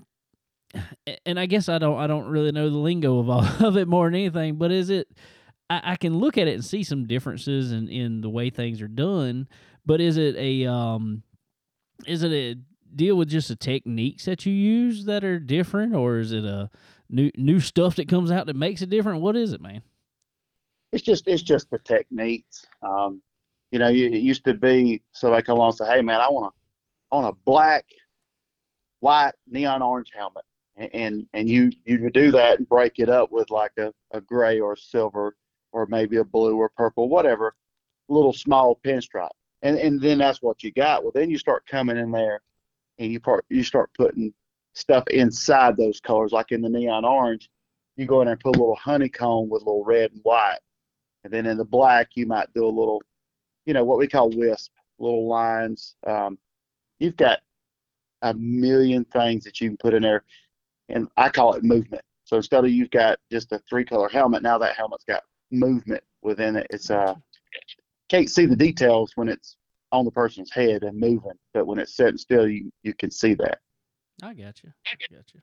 And 1.27 1.39
I 1.39 1.47
guess 1.47 1.69
I 1.69 1.79
don't 1.79 1.99
I 1.99 2.07
don't 2.07 2.27
really 2.27 2.53
know 2.53 2.69
the 2.69 2.77
lingo 2.77 3.19
of 3.19 3.31
all 3.31 3.45
of 3.67 3.77
it 3.77 3.89
more 3.89 4.07
than 4.07 4.15
anything, 4.15 4.57
but 4.57 4.71
is 4.71 4.91
it? 4.91 5.09
I, 5.71 5.93
I 5.93 5.97
can 5.97 6.19
look 6.19 6.37
at 6.37 6.49
it 6.49 6.55
and 6.55 6.65
see 6.65 6.83
some 6.83 7.07
differences 7.07 7.73
in 7.73 7.89
in 7.89 8.21
the 8.21 8.31
way 8.31 8.51
things 8.51 8.83
are 8.83 8.89
done, 8.89 9.49
but 9.87 10.01
is 10.01 10.17
it 10.17 10.37
a 10.37 10.67
um, 10.67 11.23
is 12.07 12.23
it 12.23 12.33
a 12.33 12.59
deal 12.95 13.17
with 13.17 13.29
just 13.29 13.49
the 13.49 13.57
techniques 13.57 14.25
that 14.27 14.45
you 14.47 14.53
use 14.53 15.05
that 15.07 15.25
are 15.25 15.39
different, 15.39 15.95
or 15.95 16.19
is 16.19 16.33
it 16.33 16.45
a 16.45 16.71
new 17.09 17.31
new 17.37 17.61
stuff 17.61 17.97
that 17.97 18.09
comes 18.09 18.31
out 18.31 18.47
that 18.47 18.57
makes 18.57 18.83
it 18.83 18.91
different? 18.91 19.23
What 19.23 19.37
is 19.37 19.53
it, 19.53 19.61
man? 19.61 19.83
it's 20.93 21.03
just 21.03 21.27
it's 21.27 21.43
just 21.43 21.71
the 21.71 21.79
techniques. 21.79 22.67
Um, 22.83 23.23
you 23.71 23.79
know, 23.79 23.89
you, 23.89 24.07
it 24.07 24.21
used 24.21 24.45
to 24.45 24.55
be 24.55 25.03
so 25.13 25.31
they 25.31 25.43
come 25.43 25.57
along 25.57 25.69
and 25.69 25.77
say, 25.77 25.87
"Hey, 25.87 26.03
man, 26.03 26.21
I 26.21 26.29
want 26.31 26.53
a 26.53 27.17
want 27.17 27.35
a 27.35 27.39
black, 27.45 27.87
white, 29.01 29.33
neon 29.49 29.83
orange 29.83 30.13
helmet," 30.15 30.45
and 30.77 31.27
and, 31.33 31.49
you 31.49 31.73
you 31.85 32.01
would 32.03 32.13
do 32.13 32.31
that 32.33 32.59
and 32.59 32.69
break 32.69 32.99
it 32.99 33.09
up 33.09 33.33
with 33.33 33.51
like 33.51 33.73
a, 33.79 33.93
a 34.13 34.21
gray 34.21 34.61
or 34.61 34.75
a 34.75 34.77
silver 34.77 35.35
or 35.73 35.87
maybe 35.87 36.19
a 36.19 36.25
blue 36.25 36.57
or 36.57 36.69
purple, 36.69 37.09
whatever, 37.09 37.55
little 38.11 38.35
small 38.35 38.79
pinstripe, 38.85 39.31
and 39.63 39.79
and 39.79 40.01
then 40.01 40.19
that's 40.19 40.43
what 40.43 40.63
you 40.63 40.73
got. 40.73 41.03
Well, 41.03 41.13
then 41.15 41.31
you 41.31 41.39
start 41.39 41.67
coming 41.67 41.97
in 41.97 42.11
there, 42.11 42.41
and 42.99 43.13
you 43.13 43.21
part 43.21 43.45
you 43.49 43.63
start 43.63 43.91
putting 43.97 44.33
stuff 44.75 45.05
inside 45.09 45.77
those 45.77 46.01
colors, 46.01 46.33
like 46.33 46.53
in 46.53 46.63
the 46.63 46.69
neon 46.69 47.05
orange. 47.05 47.49
You 47.97 48.07
go 48.07 48.23
in 48.23 48.27
there 48.27 48.33
and 48.33 48.41
put 48.41 48.57
a 48.57 48.59
little 48.59 48.77
honeycomb 48.77 49.49
with 49.51 49.63
a 49.63 49.65
little 49.65 49.85
red 49.85 50.13
and 50.13 50.21
white. 50.23 50.59
And 51.25 51.33
then 51.33 51.47
in 51.47 51.59
the 51.59 51.65
black, 51.65 52.09
you 52.15 52.27
might 52.27 52.53
do 52.55 52.65
a 52.65 52.67
little, 52.67 53.03
you 53.67 53.75
know, 53.75 53.85
what 53.85 53.99
we 53.99 54.09
call 54.09 54.31
wisp, 54.31 54.73
little 54.99 55.29
lines. 55.29 55.95
Um, 56.07 56.39
you've 56.99 57.17
got 57.17 57.41
a 58.23 58.33
million 58.35 59.05
things 59.05 59.45
that 59.45 59.61
you 59.61 59.69
can 59.69 59.77
put 59.77 59.95
in 59.95 60.03
there, 60.03 60.25
and 60.89 61.09
I 61.17 61.29
call 61.29 61.55
it 61.55 61.65
movement. 61.65 62.03
So 62.25 62.37
instead 62.37 62.65
of 62.65 62.71
you've 62.71 62.91
got 62.91 63.19
just 63.31 63.53
a 63.53 63.61
three 63.69 63.85
color 63.85 64.09
helmet, 64.09 64.43
now 64.43 64.59
that 64.59 64.75
helmet's 64.75 65.05
got 65.05 65.23
movement 65.51 66.03
within 66.23 66.57
it. 66.57 66.67
It's 66.71 66.91
uh, 66.91 67.15
can't 68.13 68.31
see 68.31 68.45
the 68.45 68.55
details 68.55 69.13
when 69.15 69.29
it's 69.31 69.57
on 69.91 70.05
the 70.05 70.11
person's 70.11 70.51
head 70.53 70.83
and 70.83 70.99
moving, 70.99 71.33
but 71.55 71.67
when 71.67 71.79
it's 71.79 71.97
sitting 71.97 72.19
still, 72.19 72.47
you 72.47 72.71
you 72.83 72.93
can 72.93 73.11
see 73.11 73.33
that. 73.35 73.59
I 74.23 74.35
got 74.35 74.63
you. 74.63 74.71
I 74.87 75.15
got 75.15 75.33
you. 75.35 75.41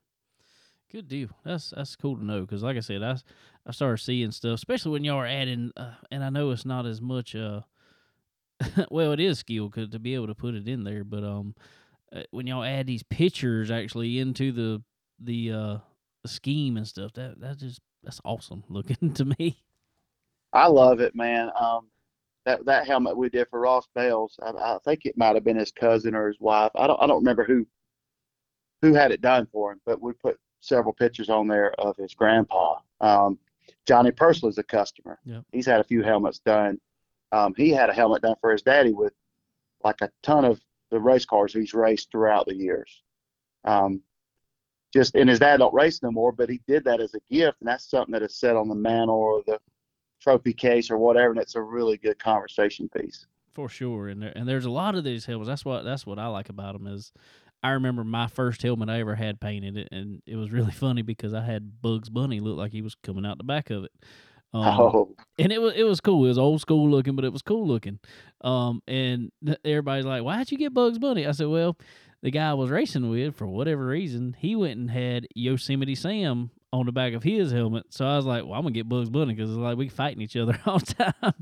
Good 0.91 1.07
deal. 1.07 1.29
That's 1.43 1.71
that's 1.75 1.95
cool 1.95 2.17
to 2.17 2.23
know 2.23 2.41
because, 2.41 2.61
like 2.61 2.77
I 2.77 2.81
said, 2.81 3.01
I 3.01 3.17
I 3.65 3.71
started 3.71 3.97
seeing 3.97 4.31
stuff, 4.31 4.55
especially 4.59 4.91
when 4.91 5.03
y'all 5.03 5.17
are 5.17 5.25
adding, 5.25 5.71
uh, 5.75 5.93
and 6.11 6.23
I 6.23 6.29
know 6.29 6.51
it's 6.51 6.65
not 6.65 6.85
as 6.85 7.01
much. 7.01 7.35
Uh, 7.35 7.61
well, 8.91 9.13
it 9.13 9.19
is 9.19 9.39
skill 9.39 9.69
'cause 9.69 9.89
to 9.89 9.99
be 9.99 10.13
able 10.13 10.27
to 10.27 10.35
put 10.35 10.53
it 10.53 10.67
in 10.67 10.83
there, 10.83 11.03
but 11.03 11.23
um, 11.23 11.55
uh, 12.13 12.21
when 12.29 12.45
y'all 12.45 12.63
add 12.63 12.85
these 12.85 13.03
pictures 13.03 13.71
actually 13.71 14.19
into 14.19 14.51
the 14.51 14.83
the 15.19 15.51
uh 15.51 15.77
scheme 16.27 16.77
and 16.77 16.87
stuff, 16.87 17.13
that 17.13 17.39
that 17.41 17.57
just 17.57 17.81
that's 18.03 18.21
awesome 18.23 18.63
looking 18.69 19.13
to 19.15 19.25
me. 19.25 19.63
I 20.53 20.67
love 20.67 20.99
it, 20.99 21.15
man. 21.15 21.49
Um, 21.59 21.87
that 22.49 22.65
that 22.65 22.87
helmet 22.87 23.15
we 23.15 23.29
did 23.29 23.47
for 23.49 23.59
Ross 23.59 23.87
Bailes, 23.93 24.39
I, 24.41 24.49
I 24.49 24.77
think 24.83 25.05
it 25.05 25.17
might 25.17 25.35
have 25.35 25.43
been 25.43 25.57
his 25.57 25.71
cousin 25.71 26.15
or 26.15 26.27
his 26.27 26.39
wife. 26.39 26.71
I 26.75 26.87
don't 26.87 27.01
I 27.01 27.05
don't 27.05 27.19
remember 27.19 27.43
who 27.43 27.67
who 28.81 28.93
had 28.93 29.11
it 29.11 29.21
done 29.21 29.47
for 29.51 29.71
him, 29.71 29.81
but 29.85 30.01
we 30.01 30.13
put 30.13 30.39
several 30.61 30.93
pictures 30.93 31.29
on 31.29 31.47
there 31.47 31.71
of 31.79 31.95
his 31.97 32.13
grandpa. 32.13 32.79
Um, 33.01 33.37
Johnny 33.85 34.11
Pursley's 34.11 34.57
a 34.57 34.63
customer. 34.63 35.19
Yep. 35.25 35.43
He's 35.51 35.65
had 35.65 35.79
a 35.79 35.83
few 35.83 36.01
helmets 36.01 36.39
done. 36.39 36.79
Um, 37.31 37.53
he 37.55 37.69
had 37.69 37.89
a 37.89 37.93
helmet 37.93 38.23
done 38.23 38.35
for 38.41 38.51
his 38.51 38.63
daddy 38.63 38.93
with 38.93 39.13
like 39.83 40.01
a 40.01 40.09
ton 40.23 40.43
of 40.43 40.59
the 40.89 40.99
race 40.99 41.25
cars 41.25 41.53
he's 41.53 41.73
raced 41.73 42.09
throughout 42.11 42.47
the 42.47 42.55
years. 42.55 43.03
Um, 43.63 44.01
just 44.91 45.13
and 45.13 45.29
his 45.29 45.39
dad 45.39 45.57
don't 45.57 45.73
race 45.73 46.01
no 46.01 46.09
more, 46.09 46.31
but 46.31 46.49
he 46.49 46.61
did 46.67 46.83
that 46.85 46.99
as 46.99 47.13
a 47.13 47.19
gift, 47.31 47.57
and 47.59 47.69
that's 47.69 47.87
something 47.87 48.13
that 48.13 48.23
is 48.23 48.39
set 48.39 48.55
on 48.55 48.67
the 48.67 48.75
mantle 48.75 49.15
or 49.15 49.43
the 49.45 49.59
trophy 50.19 50.53
case 50.53 50.89
or 50.91 50.97
whatever, 50.97 51.31
and 51.31 51.39
it's 51.39 51.55
a 51.55 51.61
really 51.61 51.97
good 51.97 52.19
conversation 52.19 52.89
piece. 52.89 53.25
For 53.53 53.69
sure, 53.69 54.07
and 54.07 54.21
there, 54.21 54.33
and 54.35 54.47
there's 54.47 54.65
a 54.65 54.71
lot 54.71 54.95
of 54.95 55.03
these 55.03 55.25
helmets. 55.25 55.47
That's 55.47 55.65
what 55.65 55.83
that's 55.83 56.05
what 56.05 56.19
I 56.19 56.27
like 56.27 56.49
about 56.49 56.73
them 56.73 56.87
is, 56.87 57.11
I 57.61 57.71
remember 57.71 58.03
my 58.03 58.27
first 58.27 58.61
helmet 58.61 58.89
I 58.89 58.99
ever 58.99 59.15
had 59.15 59.41
painted, 59.41 59.89
and 59.91 60.21
it 60.25 60.35
was 60.35 60.51
really 60.51 60.71
funny 60.71 61.01
because 61.01 61.33
I 61.33 61.41
had 61.41 61.81
Bugs 61.81 62.09
Bunny 62.09 62.39
look 62.39 62.57
like 62.57 62.71
he 62.71 62.81
was 62.81 62.95
coming 62.95 63.25
out 63.25 63.37
the 63.37 63.43
back 63.43 63.69
of 63.69 63.83
it. 63.85 63.91
Um, 64.51 64.65
oh, 64.65 65.15
and 65.37 65.51
it 65.51 65.61
was 65.61 65.73
it 65.75 65.83
was 65.83 66.01
cool. 66.01 66.25
It 66.25 66.29
was 66.29 66.39
old 66.39 66.59
school 66.59 66.89
looking, 66.89 67.15
but 67.15 67.23
it 67.23 67.31
was 67.31 67.43
cool 67.43 67.67
looking. 67.67 67.99
Um, 68.41 68.81
and 68.87 69.31
everybody's 69.63 70.05
like, 70.05 70.23
"Why'd 70.23 70.51
you 70.51 70.57
get 70.57 70.73
Bugs 70.73 70.97
Bunny?" 70.97 71.27
I 71.27 71.33
said, 71.33 71.49
"Well, 71.49 71.77
the 72.23 72.31
guy 72.31 72.49
I 72.49 72.53
was 72.55 72.71
racing 72.71 73.11
with, 73.11 73.35
for 73.35 73.45
whatever 73.45 73.85
reason, 73.85 74.35
he 74.39 74.55
went 74.55 74.79
and 74.79 74.89
had 74.89 75.27
Yosemite 75.35 75.93
Sam 75.93 76.49
on 76.71 76.85
the 76.85 76.91
back 76.91 77.13
of 77.13 77.23
his 77.23 77.51
helmet. 77.51 77.85
So 77.89 78.05
I 78.05 78.15
was 78.15 78.25
like, 78.25 78.43
well, 78.45 78.53
I'm 78.53 78.61
gonna 78.61 78.71
get 78.71 78.87
Bugs 78.87 79.09
Bunny 79.09 79.33
because 79.33 79.49
it's 79.49 79.57
like 79.57 79.77
we 79.77 79.89
fighting 79.89 80.21
each 80.21 80.35
other 80.35 80.59
all 80.65 80.79
the 80.79 80.93
time. 80.93 81.33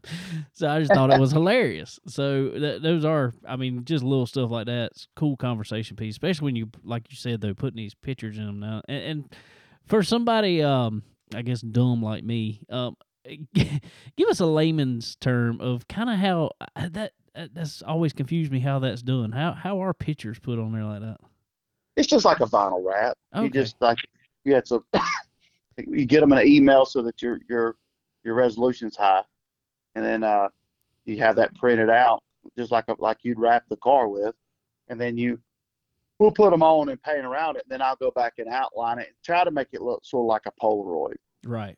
so 0.54 0.70
I 0.70 0.80
just 0.80 0.94
thought 0.94 1.12
it 1.12 1.20
was 1.20 1.32
hilarious. 1.34 2.00
So 2.08 2.50
th- 2.50 2.82
those 2.82 3.04
are, 3.04 3.34
I 3.48 3.56
mean, 3.56 3.84
just 3.86 4.04
little 4.04 4.26
stuff 4.26 4.52
like 4.52 4.68
that. 4.68 4.92
It's 4.92 5.08
cool 5.16 5.36
conversation 5.36 5.98
piece, 5.98 6.14
especially 6.14 6.46
when 6.46 6.56
you, 6.56 6.70
like 6.84 7.08
you 7.10 7.18
said, 7.18 7.42
though, 7.42 7.54
putting 7.54 7.78
these 7.78 7.94
pictures 7.94 8.38
in 8.38 8.46
them 8.46 8.60
now. 8.60 8.82
And, 8.88 9.04
and 9.04 9.36
for 9.86 10.02
somebody, 10.04 10.64
um, 10.64 11.04
I 11.36 11.42
guess 11.42 11.62
dumb 11.62 12.02
like 12.02 12.24
me, 12.24 12.62
um, 12.70 12.96
give 13.54 14.30
us 14.30 14.40
a 14.40 14.46
layman's 14.46 15.18
term 15.18 15.60
of 15.60 15.88
kind 15.88 16.10
of 16.10 16.18
how 16.18 16.52
uh, 16.76 16.88
that 16.92 17.12
uh, 17.36 17.48
that's 17.54 17.82
always 17.82 18.14
confused 18.14 18.52
me 18.52 18.60
how 18.60 18.80
that's 18.80 19.02
done. 19.02 19.32
How 19.34 19.52
how 19.52 19.82
are 19.84 19.94
pictures 19.94 20.40
put 20.40 20.60
on 20.60 20.72
there 20.72 20.86
like 20.86 21.02
that? 21.02 21.18
It's 21.98 22.08
just 22.08 22.26
like 22.26 22.40
a 22.40 22.46
vinyl 22.46 22.86
wrap. 22.86 23.18
Okay. 23.36 23.44
You 23.44 23.50
just 23.50 23.76
like 23.82 23.98
you 24.48 24.56
had 24.56 24.66
to 24.66 24.84
you 25.78 26.06
get 26.06 26.22
them 26.22 26.32
in 26.32 26.40
an 26.40 26.48
email 26.48 26.86
so 26.86 27.02
that 27.04 27.22
your 27.22 27.40
your 27.50 27.76
your 28.24 28.34
resolution's 28.34 28.96
high, 28.96 29.24
and 29.96 30.04
then 30.04 30.24
uh, 30.24 30.48
you 31.06 31.18
have 31.20 31.36
that 31.36 31.56
printed 31.56 31.90
out 31.90 32.24
just 32.58 32.72
like 32.72 32.86
a, 32.88 32.96
like 33.00 33.18
you'd 33.24 33.40
wrap 33.40 33.64
the 33.70 33.78
car 33.78 34.08
with, 34.08 34.36
and 34.88 35.00
then 35.00 35.18
you 35.18 35.40
we'll 36.20 36.32
put 36.32 36.52
them 36.52 36.64
on 36.64 36.90
and 36.90 37.02
paint 37.04 37.26
around 37.26 37.58
it. 37.58 37.64
And 37.64 37.72
then 37.72 37.82
I'll 37.82 37.96
go 37.96 38.12
back 38.12 38.34
and 38.40 38.48
outline 38.48 39.00
it 39.00 39.08
and 39.08 39.16
try 39.24 39.44
to 39.44 39.52
make 39.52 39.68
it 39.72 39.82
look 39.82 40.04
sort 40.04 40.24
of 40.24 40.28
like 40.28 40.46
a 40.46 40.52
Polaroid. 40.62 41.18
Right. 41.46 41.78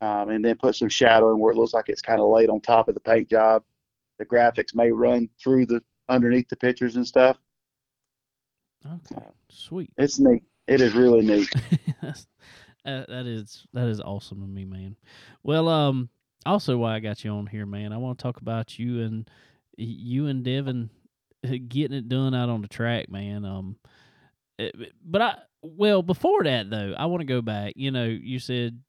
Um, 0.00 0.30
and 0.30 0.44
then 0.44 0.56
put 0.56 0.76
some 0.76 0.88
shadow 0.88 1.32
in 1.32 1.40
where 1.40 1.52
it 1.52 1.56
looks 1.56 1.74
like 1.74 1.88
it's 1.88 2.00
kind 2.00 2.20
of 2.20 2.28
laid 2.28 2.48
on 2.48 2.60
top 2.60 2.88
of 2.88 2.94
the 2.94 3.00
paint 3.00 3.28
job. 3.28 3.62
The 4.18 4.24
graphics 4.24 4.74
may 4.74 4.92
run 4.92 5.28
through 5.42 5.66
the 5.66 5.82
underneath 6.08 6.48
the 6.48 6.56
pictures 6.56 6.96
and 6.96 7.06
stuff. 7.06 7.38
Okay. 8.86 9.26
Sweet. 9.50 9.90
It's 9.98 10.18
neat. 10.18 10.42
It 10.70 10.80
is 10.80 10.94
really 10.94 11.22
neat. 11.22 11.52
That, 12.82 13.26
is 13.26 13.66
that 13.74 13.88
is 13.88 14.00
awesome 14.00 14.40
to 14.40 14.46
me, 14.46 14.64
man. 14.64 14.96
Well, 15.42 15.68
um, 15.68 16.08
also 16.46 16.78
why 16.78 16.94
I 16.94 17.00
got 17.00 17.22
you 17.22 17.30
on 17.30 17.46
here, 17.46 17.66
man, 17.66 17.92
I 17.92 17.98
want 17.98 18.18
to 18.18 18.22
talk 18.22 18.40
about 18.40 18.78
you 18.78 19.02
and 19.02 19.28
you 19.76 20.26
and 20.28 20.42
Devin 20.42 20.88
uh, 21.46 21.56
getting 21.68 21.96
it 21.96 22.08
done 22.08 22.34
out 22.34 22.48
on 22.48 22.62
the 22.62 22.68
track, 22.68 23.10
man. 23.10 23.44
Um, 23.44 23.76
eh, 24.58 24.70
but 25.04 25.20
I 25.20 25.34
well 25.62 26.02
before 26.02 26.42
that 26.44 26.70
though, 26.70 26.94
I 26.96 27.04
want 27.04 27.20
to 27.20 27.26
go 27.26 27.42
back. 27.42 27.74
You 27.76 27.90
know, 27.90 28.06
you 28.06 28.38
said 28.38 28.80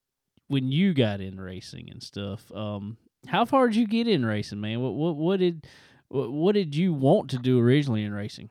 when 0.47 0.71
you 0.71 0.93
got 0.93 1.19
in 1.19 1.39
racing 1.39 1.89
and 1.91 2.01
stuff. 2.01 2.49
Um, 2.55 2.97
how 3.27 3.43
far 3.43 3.67
did 3.67 3.75
you 3.75 3.87
get 3.87 4.07
in 4.07 4.25
racing, 4.25 4.61
man? 4.61 4.79
What 4.79 4.93
what 4.93 5.17
what 5.17 5.39
did 5.41 5.67
what, 6.07 6.31
what 6.31 6.55
did 6.55 6.75
you 6.75 6.93
want 6.93 7.29
to 7.31 7.37
do 7.37 7.59
originally 7.59 8.05
in 8.05 8.13
racing? 8.13 8.49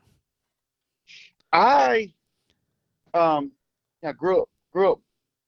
I 1.50 2.12
um 3.14 3.52
yeah, 4.02 4.12
grew 4.12 4.42
up 4.42 4.48
grew 4.72 4.92
up 4.92 5.00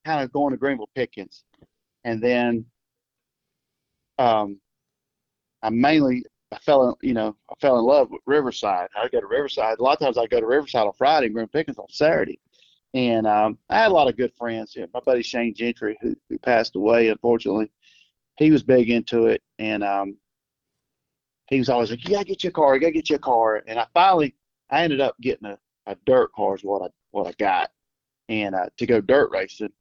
kind 0.04 0.22
of 0.22 0.32
going 0.32 0.50
to 0.52 0.56
Greenville 0.56 0.90
Pickens. 0.94 1.44
And 2.04 2.22
then 2.22 2.64
um 4.18 4.58
I 5.62 5.70
mainly 5.70 6.24
I 6.52 6.58
fell 6.58 6.88
in 6.88 6.94
you 7.02 7.14
know, 7.14 7.36
I 7.50 7.54
fell 7.60 7.78
in 7.78 7.84
love 7.84 8.10
with 8.10 8.20
Riverside. 8.26 8.88
I 8.96 9.08
go 9.08 9.20
to 9.20 9.26
Riverside. 9.26 9.78
A 9.78 9.82
lot 9.82 9.94
of 9.94 10.00
times 10.00 10.18
I 10.18 10.26
go 10.26 10.40
to 10.40 10.46
Riverside 10.46 10.86
on 10.86 10.92
Friday 10.92 11.26
and 11.26 11.34
Greenville 11.34 11.52
Pickens 11.52 11.78
on 11.78 11.88
Saturday. 11.90 12.40
And 12.94 13.26
um 13.26 13.58
I 13.70 13.78
had 13.78 13.90
a 13.90 13.94
lot 13.94 14.08
of 14.08 14.16
good 14.16 14.34
friends. 14.34 14.74
You 14.74 14.82
know, 14.82 14.88
my 14.94 15.00
buddy 15.00 15.22
Shane 15.22 15.54
Gentry, 15.54 15.96
who 16.02 16.14
who 16.28 16.38
passed 16.38 16.76
away 16.76 17.08
unfortunately, 17.08 17.70
he 18.38 18.50
was 18.50 18.62
big 18.62 18.90
into 18.90 19.26
it 19.26 19.42
and 19.58 19.84
um 19.84 20.16
he 21.48 21.58
was 21.58 21.68
always 21.68 21.90
like, 21.90 22.02
gotta 22.04 22.24
get 22.24 22.42
your 22.42 22.52
car, 22.52 22.74
you 22.74 22.80
gotta 22.80 22.92
get 22.92 23.10
your 23.10 23.18
car. 23.18 23.62
And 23.66 23.78
I 23.78 23.86
finally 23.94 24.34
I 24.70 24.82
ended 24.82 25.00
up 25.00 25.16
getting 25.20 25.46
a 25.46 25.58
a 25.86 25.96
dirt 26.06 26.32
car 26.32 26.54
is 26.54 26.62
what 26.62 26.82
I 26.82 26.86
what 27.12 27.28
I 27.28 27.32
got, 27.38 27.70
and 28.28 28.54
uh, 28.54 28.66
to 28.76 28.86
go 28.86 29.00
dirt 29.00 29.30
racing, 29.30 29.72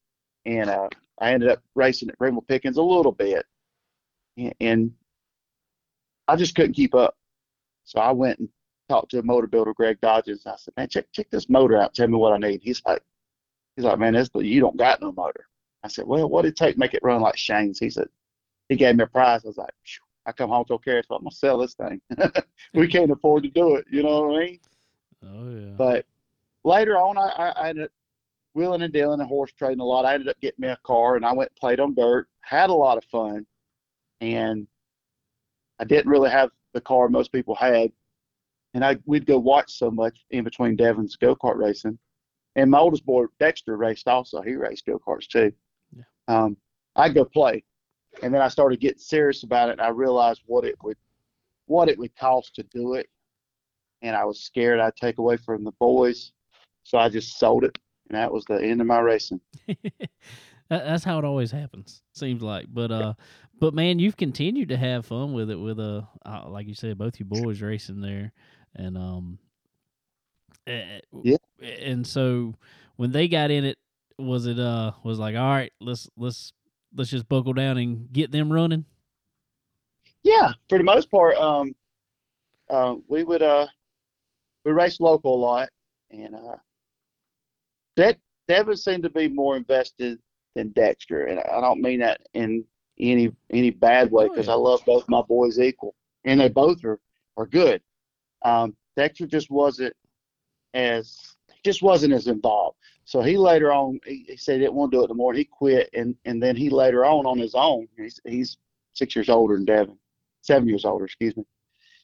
and 0.45 0.69
uh, 0.69 0.89
I 1.19 1.33
ended 1.33 1.49
up 1.49 1.61
racing 1.75 2.09
at 2.09 2.17
Greenville 2.17 2.43
Pickens 2.43 2.77
a 2.77 2.83
little 2.83 3.11
bit, 3.11 3.45
and, 4.37 4.53
and 4.59 4.91
I 6.27 6.35
just 6.35 6.55
couldn't 6.55 6.73
keep 6.73 6.95
up. 6.95 7.17
So 7.83 7.99
I 7.99 8.11
went 8.11 8.39
and 8.39 8.49
talked 8.89 9.11
to 9.11 9.19
a 9.19 9.23
motor 9.23 9.47
builder, 9.47 9.73
Greg 9.73 9.99
Dodges. 10.01 10.45
And 10.45 10.53
I 10.53 10.57
said, 10.57 10.73
"Man, 10.77 10.89
check 10.89 11.05
check 11.11 11.29
this 11.29 11.49
motor 11.49 11.77
out. 11.77 11.93
Tell 11.93 12.07
me 12.07 12.17
what 12.17 12.33
I 12.33 12.37
need." 12.37 12.61
He's 12.61 12.81
like, 12.85 13.01
"He's 13.75 13.85
like, 13.85 13.99
man, 13.99 14.13
this 14.13 14.29
you 14.35 14.59
don't 14.59 14.77
got 14.77 15.01
no 15.01 15.11
motor." 15.11 15.47
I 15.83 15.87
said, 15.87 16.05
"Well, 16.05 16.29
what 16.29 16.43
did 16.43 16.49
it 16.49 16.57
take 16.57 16.75
to 16.75 16.79
make 16.79 16.93
it 16.93 17.03
run 17.03 17.21
like 17.21 17.37
Shane's?" 17.37 17.79
He 17.79 17.89
said, 17.89 18.07
"He 18.69 18.75
gave 18.75 18.95
me 18.95 19.03
a 19.03 19.07
price." 19.07 19.43
I 19.43 19.47
was 19.47 19.57
like, 19.57 19.73
Phew. 19.83 20.03
"I 20.25 20.31
come 20.31 20.49
home 20.49 20.65
told 20.65 20.83
Carrie, 20.83 21.03
so 21.07 21.15
I'm 21.15 21.23
gonna 21.23 21.31
sell 21.31 21.57
this 21.57 21.73
thing. 21.73 22.01
we 22.73 22.87
can't 22.87 23.11
afford 23.11 23.43
to 23.43 23.49
do 23.49 23.75
it. 23.75 23.85
You 23.89 24.03
know 24.03 24.27
what 24.27 24.35
I 24.35 24.45
mean?" 24.45 24.59
Oh 25.23 25.49
yeah. 25.49 25.75
But 25.77 26.05
later 26.63 26.97
on, 26.97 27.17
I, 27.17 27.53
I, 27.55 27.69
ended 27.69 27.85
up 27.85 27.91
wheeling 28.53 28.81
and 28.81 28.93
dealing 28.93 29.19
and 29.19 29.27
horse 29.27 29.51
trading 29.57 29.79
a 29.79 29.85
lot. 29.85 30.05
I 30.05 30.13
ended 30.13 30.29
up 30.29 30.39
getting 30.41 30.61
me 30.61 30.67
a 30.69 30.77
car 30.83 31.15
and 31.15 31.25
I 31.25 31.33
went 31.33 31.51
and 31.51 31.59
played 31.59 31.79
on 31.79 31.95
dirt, 31.95 32.27
had 32.41 32.69
a 32.69 32.73
lot 32.73 32.97
of 32.97 33.03
fun. 33.05 33.45
And 34.19 34.67
I 35.79 35.83
didn't 35.83 36.11
really 36.11 36.29
have 36.29 36.49
the 36.73 36.81
car 36.81 37.09
most 37.09 37.31
people 37.31 37.55
had. 37.55 37.91
And 38.73 38.85
I 38.85 38.97
we'd 39.05 39.25
go 39.25 39.37
watch 39.37 39.73
so 39.73 39.91
much 39.91 40.25
in 40.29 40.43
between 40.43 40.75
Devin's 40.75 41.15
go 41.15 41.35
kart 41.35 41.57
racing. 41.57 41.97
And 42.55 42.69
my 42.69 42.79
oldest 42.79 43.05
boy 43.05 43.25
Dexter 43.39 43.75
raced 43.77 44.07
also. 44.07 44.41
He 44.41 44.55
raced 44.55 44.85
go 44.85 44.99
karts 44.99 45.27
too. 45.27 45.51
Yeah. 45.95 46.03
Um, 46.27 46.57
I'd 46.95 47.13
go 47.13 47.25
play. 47.25 47.63
And 48.21 48.33
then 48.33 48.41
I 48.41 48.47
started 48.49 48.79
getting 48.79 48.99
serious 48.99 49.43
about 49.43 49.69
it 49.69 49.73
and 49.73 49.81
I 49.81 49.89
realized 49.89 50.41
what 50.45 50.65
it 50.65 50.75
would 50.83 50.97
what 51.65 51.89
it 51.89 51.97
would 51.97 52.15
cost 52.15 52.55
to 52.55 52.63
do 52.63 52.95
it 52.95 53.09
and 54.01 54.15
I 54.15 54.25
was 54.25 54.41
scared 54.41 54.79
I'd 54.79 54.95
take 54.95 55.17
away 55.17 55.37
from 55.37 55.63
the 55.63 55.71
boys, 55.73 56.31
so 56.83 56.97
I 56.97 57.09
just 57.09 57.39
sold 57.39 57.63
it, 57.63 57.77
and 58.09 58.17
that 58.17 58.31
was 58.31 58.45
the 58.45 58.61
end 58.61 58.81
of 58.81 58.87
my 58.87 58.99
racing. 58.99 59.41
that's 60.69 61.03
how 61.03 61.19
it 61.19 61.25
always 61.25 61.51
happens. 61.51 62.01
Seems 62.13 62.41
like, 62.41 62.67
but 62.69 62.91
uh, 62.91 63.13
but 63.59 63.73
man, 63.73 63.99
you've 63.99 64.17
continued 64.17 64.69
to 64.69 64.77
have 64.77 65.05
fun 65.05 65.33
with 65.33 65.49
it. 65.49 65.57
With 65.57 65.79
uh, 65.79 66.01
uh 66.25 66.47
like 66.47 66.67
you 66.67 66.75
said, 66.75 66.97
both 66.97 67.19
you 67.19 67.25
boys 67.25 67.61
racing 67.61 68.01
there, 68.01 68.31
and 68.75 68.97
um, 68.97 69.39
eh, 70.67 70.99
Yeah. 71.23 71.37
And 71.61 72.05
so 72.05 72.55
when 72.95 73.11
they 73.11 73.27
got 73.27 73.51
in 73.51 73.65
it, 73.65 73.77
was 74.17 74.45
it 74.45 74.59
uh 74.59 74.91
was 75.03 75.19
like 75.19 75.35
all 75.35 75.49
right, 75.49 75.71
let's 75.79 76.09
let's 76.17 76.53
let's 76.95 77.09
just 77.09 77.29
buckle 77.29 77.53
down 77.53 77.77
and 77.77 78.11
get 78.11 78.31
them 78.31 78.51
running. 78.51 78.85
Yeah, 80.23 80.51
for 80.69 80.77
the 80.77 80.83
most 80.83 81.09
part, 81.09 81.35
um, 81.37 81.75
uh, 82.69 82.95
we 83.07 83.23
would 83.23 83.41
uh, 83.41 83.67
we 84.63 84.71
raced 84.71 85.01
local 85.01 85.35
a 85.35 85.41
lot, 85.41 85.69
and 86.11 86.35
uh, 86.35 86.57
that 87.97 88.17
Devin 88.47 88.77
seemed 88.77 89.03
to 89.03 89.09
be 89.09 89.27
more 89.27 89.55
invested 89.57 90.19
than 90.55 90.69
Dexter, 90.69 91.25
and 91.25 91.39
I 91.39 91.61
don't 91.61 91.81
mean 91.81 91.99
that 91.99 92.21
in 92.33 92.65
any 92.99 93.31
any 93.49 93.69
bad 93.69 94.11
way 94.11 94.27
because. 94.27 94.47
I 94.47 94.53
love 94.53 94.81
both 94.85 95.07
my 95.07 95.21
boys 95.21 95.59
equal, 95.59 95.95
and 96.25 96.39
they 96.39 96.49
both 96.49 96.83
are 96.83 96.99
are 97.37 97.45
good. 97.45 97.81
Um, 98.43 98.75
Dexter 98.97 99.27
just 99.27 99.49
wasn't 99.49 99.95
as 100.73 101.35
just 101.63 101.81
wasn't 101.81 102.13
as 102.13 102.27
involved. 102.27 102.77
So 103.05 103.21
he 103.21 103.37
later 103.37 103.71
on 103.71 103.99
he, 104.05 104.25
he 104.27 104.37
said 104.37 104.53
he 104.53 104.59
didn't 104.59 104.75
want 104.75 104.91
to 104.91 104.97
do 104.97 105.03
it 105.03 105.09
anymore. 105.09 105.33
He 105.33 105.45
quit, 105.45 105.89
and 105.93 106.15
and 106.25 106.41
then 106.41 106.55
he 106.55 106.69
later 106.69 107.05
on 107.05 107.25
on 107.25 107.37
his 107.37 107.55
own. 107.55 107.87
He's 107.97 108.19
he's 108.25 108.57
six 108.93 109.15
years 109.15 109.29
older 109.29 109.55
than 109.55 109.65
Devin, 109.65 109.97
seven 110.41 110.67
years 110.67 110.85
older, 110.85 111.05
excuse 111.05 111.35
me. 111.35 111.45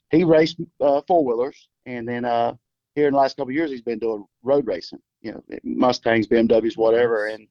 He 0.09 0.23
raced 0.23 0.57
uh, 0.79 1.01
four 1.07 1.25
wheelers, 1.25 1.67
and 1.85 2.07
then 2.07 2.23
uh, 2.23 2.53
here 2.95 3.07
in 3.07 3.13
the 3.13 3.19
last 3.19 3.35
couple 3.35 3.49
of 3.49 3.55
years 3.55 3.71
he's 3.71 3.81
been 3.81 3.99
doing 3.99 4.25
road 4.41 4.65
racing. 4.65 4.99
You 5.21 5.33
know, 5.33 5.43
Mustangs, 5.63 6.27
BMWs, 6.27 6.77
whatever, 6.77 7.27
and 7.27 7.47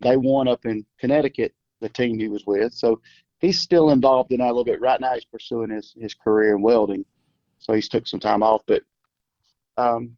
they 0.00 0.16
won 0.16 0.48
up 0.48 0.64
in 0.66 0.84
Connecticut. 0.98 1.54
The 1.80 1.88
team 1.88 2.18
he 2.18 2.28
was 2.28 2.46
with, 2.46 2.72
so 2.72 3.00
he's 3.40 3.60
still 3.60 3.90
involved 3.90 4.32
in 4.32 4.38
that 4.38 4.46
a 4.46 4.46
little 4.46 4.64
bit. 4.64 4.80
Right 4.80 5.00
now 5.00 5.14
he's 5.14 5.24
pursuing 5.24 5.70
his 5.70 5.94
his 5.98 6.14
career 6.14 6.56
in 6.56 6.62
welding, 6.62 7.04
so 7.58 7.74
he's 7.74 7.88
took 7.88 8.06
some 8.06 8.20
time 8.20 8.42
off, 8.42 8.62
but. 8.66 8.82
Um, 9.76 10.16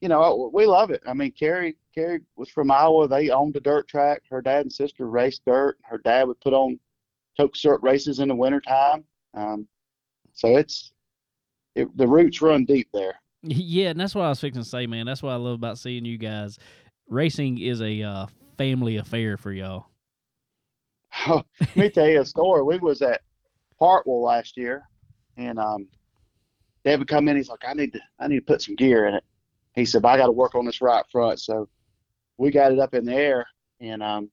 you 0.00 0.08
know, 0.08 0.50
we 0.52 0.66
love 0.66 0.90
it. 0.90 1.02
I 1.06 1.12
mean, 1.12 1.32
Carrie, 1.32 1.76
Carrie 1.94 2.20
was 2.36 2.48
from 2.48 2.70
Iowa. 2.70 3.08
They 3.08 3.30
owned 3.30 3.56
a 3.56 3.60
dirt 3.60 3.88
track. 3.88 4.22
Her 4.30 4.40
dad 4.40 4.62
and 4.62 4.72
sister 4.72 5.08
raced 5.08 5.42
dirt. 5.44 5.76
Her 5.82 5.98
dad 5.98 6.28
would 6.28 6.40
put 6.40 6.52
on 6.52 6.78
Coke 7.38 7.56
syrup 7.56 7.82
races 7.82 8.20
in 8.20 8.28
the 8.28 8.34
wintertime. 8.34 9.04
Um, 9.34 9.66
so 10.34 10.56
it's 10.56 10.92
it, 11.74 11.94
the 11.96 12.06
roots 12.06 12.40
run 12.40 12.64
deep 12.64 12.88
there. 12.92 13.20
Yeah, 13.42 13.90
and 13.90 14.00
that's 14.00 14.14
what 14.14 14.24
I 14.24 14.30
was 14.30 14.40
fixing 14.40 14.62
to 14.62 14.68
say, 14.68 14.86
man. 14.86 15.06
That's 15.06 15.22
what 15.22 15.32
I 15.32 15.36
love 15.36 15.54
about 15.54 15.78
seeing 15.78 16.04
you 16.04 16.18
guys. 16.18 16.58
Racing 17.08 17.58
is 17.58 17.80
a 17.80 18.02
uh, 18.02 18.26
family 18.56 18.96
affair 18.96 19.36
for 19.36 19.52
y'all. 19.52 19.86
Let 21.28 21.76
me 21.76 21.90
tell 21.90 22.08
you 22.08 22.20
a 22.20 22.26
story. 22.26 22.62
We 22.62 22.78
was 22.78 23.00
at 23.00 23.22
Hartwell 23.78 24.22
last 24.22 24.56
year, 24.56 24.82
and 25.36 25.58
um, 25.58 25.88
David 26.84 27.08
come 27.08 27.28
in. 27.28 27.36
He's 27.36 27.48
like, 27.48 27.64
"I 27.66 27.74
need 27.74 27.92
to, 27.92 28.00
I 28.18 28.28
need 28.28 28.40
to 28.40 28.44
put 28.44 28.62
some 28.62 28.74
gear 28.74 29.06
in 29.06 29.14
it." 29.14 29.24
He 29.74 29.84
said, 29.84 30.02
"But 30.02 30.08
I 30.08 30.16
got 30.16 30.26
to 30.26 30.32
work 30.32 30.54
on 30.54 30.66
this 30.66 30.82
right 30.82 31.04
front." 31.10 31.40
So 31.40 31.68
we 32.36 32.50
got 32.50 32.72
it 32.72 32.78
up 32.78 32.94
in 32.94 33.04
the 33.04 33.14
air, 33.14 33.46
and 33.80 34.02
um, 34.02 34.30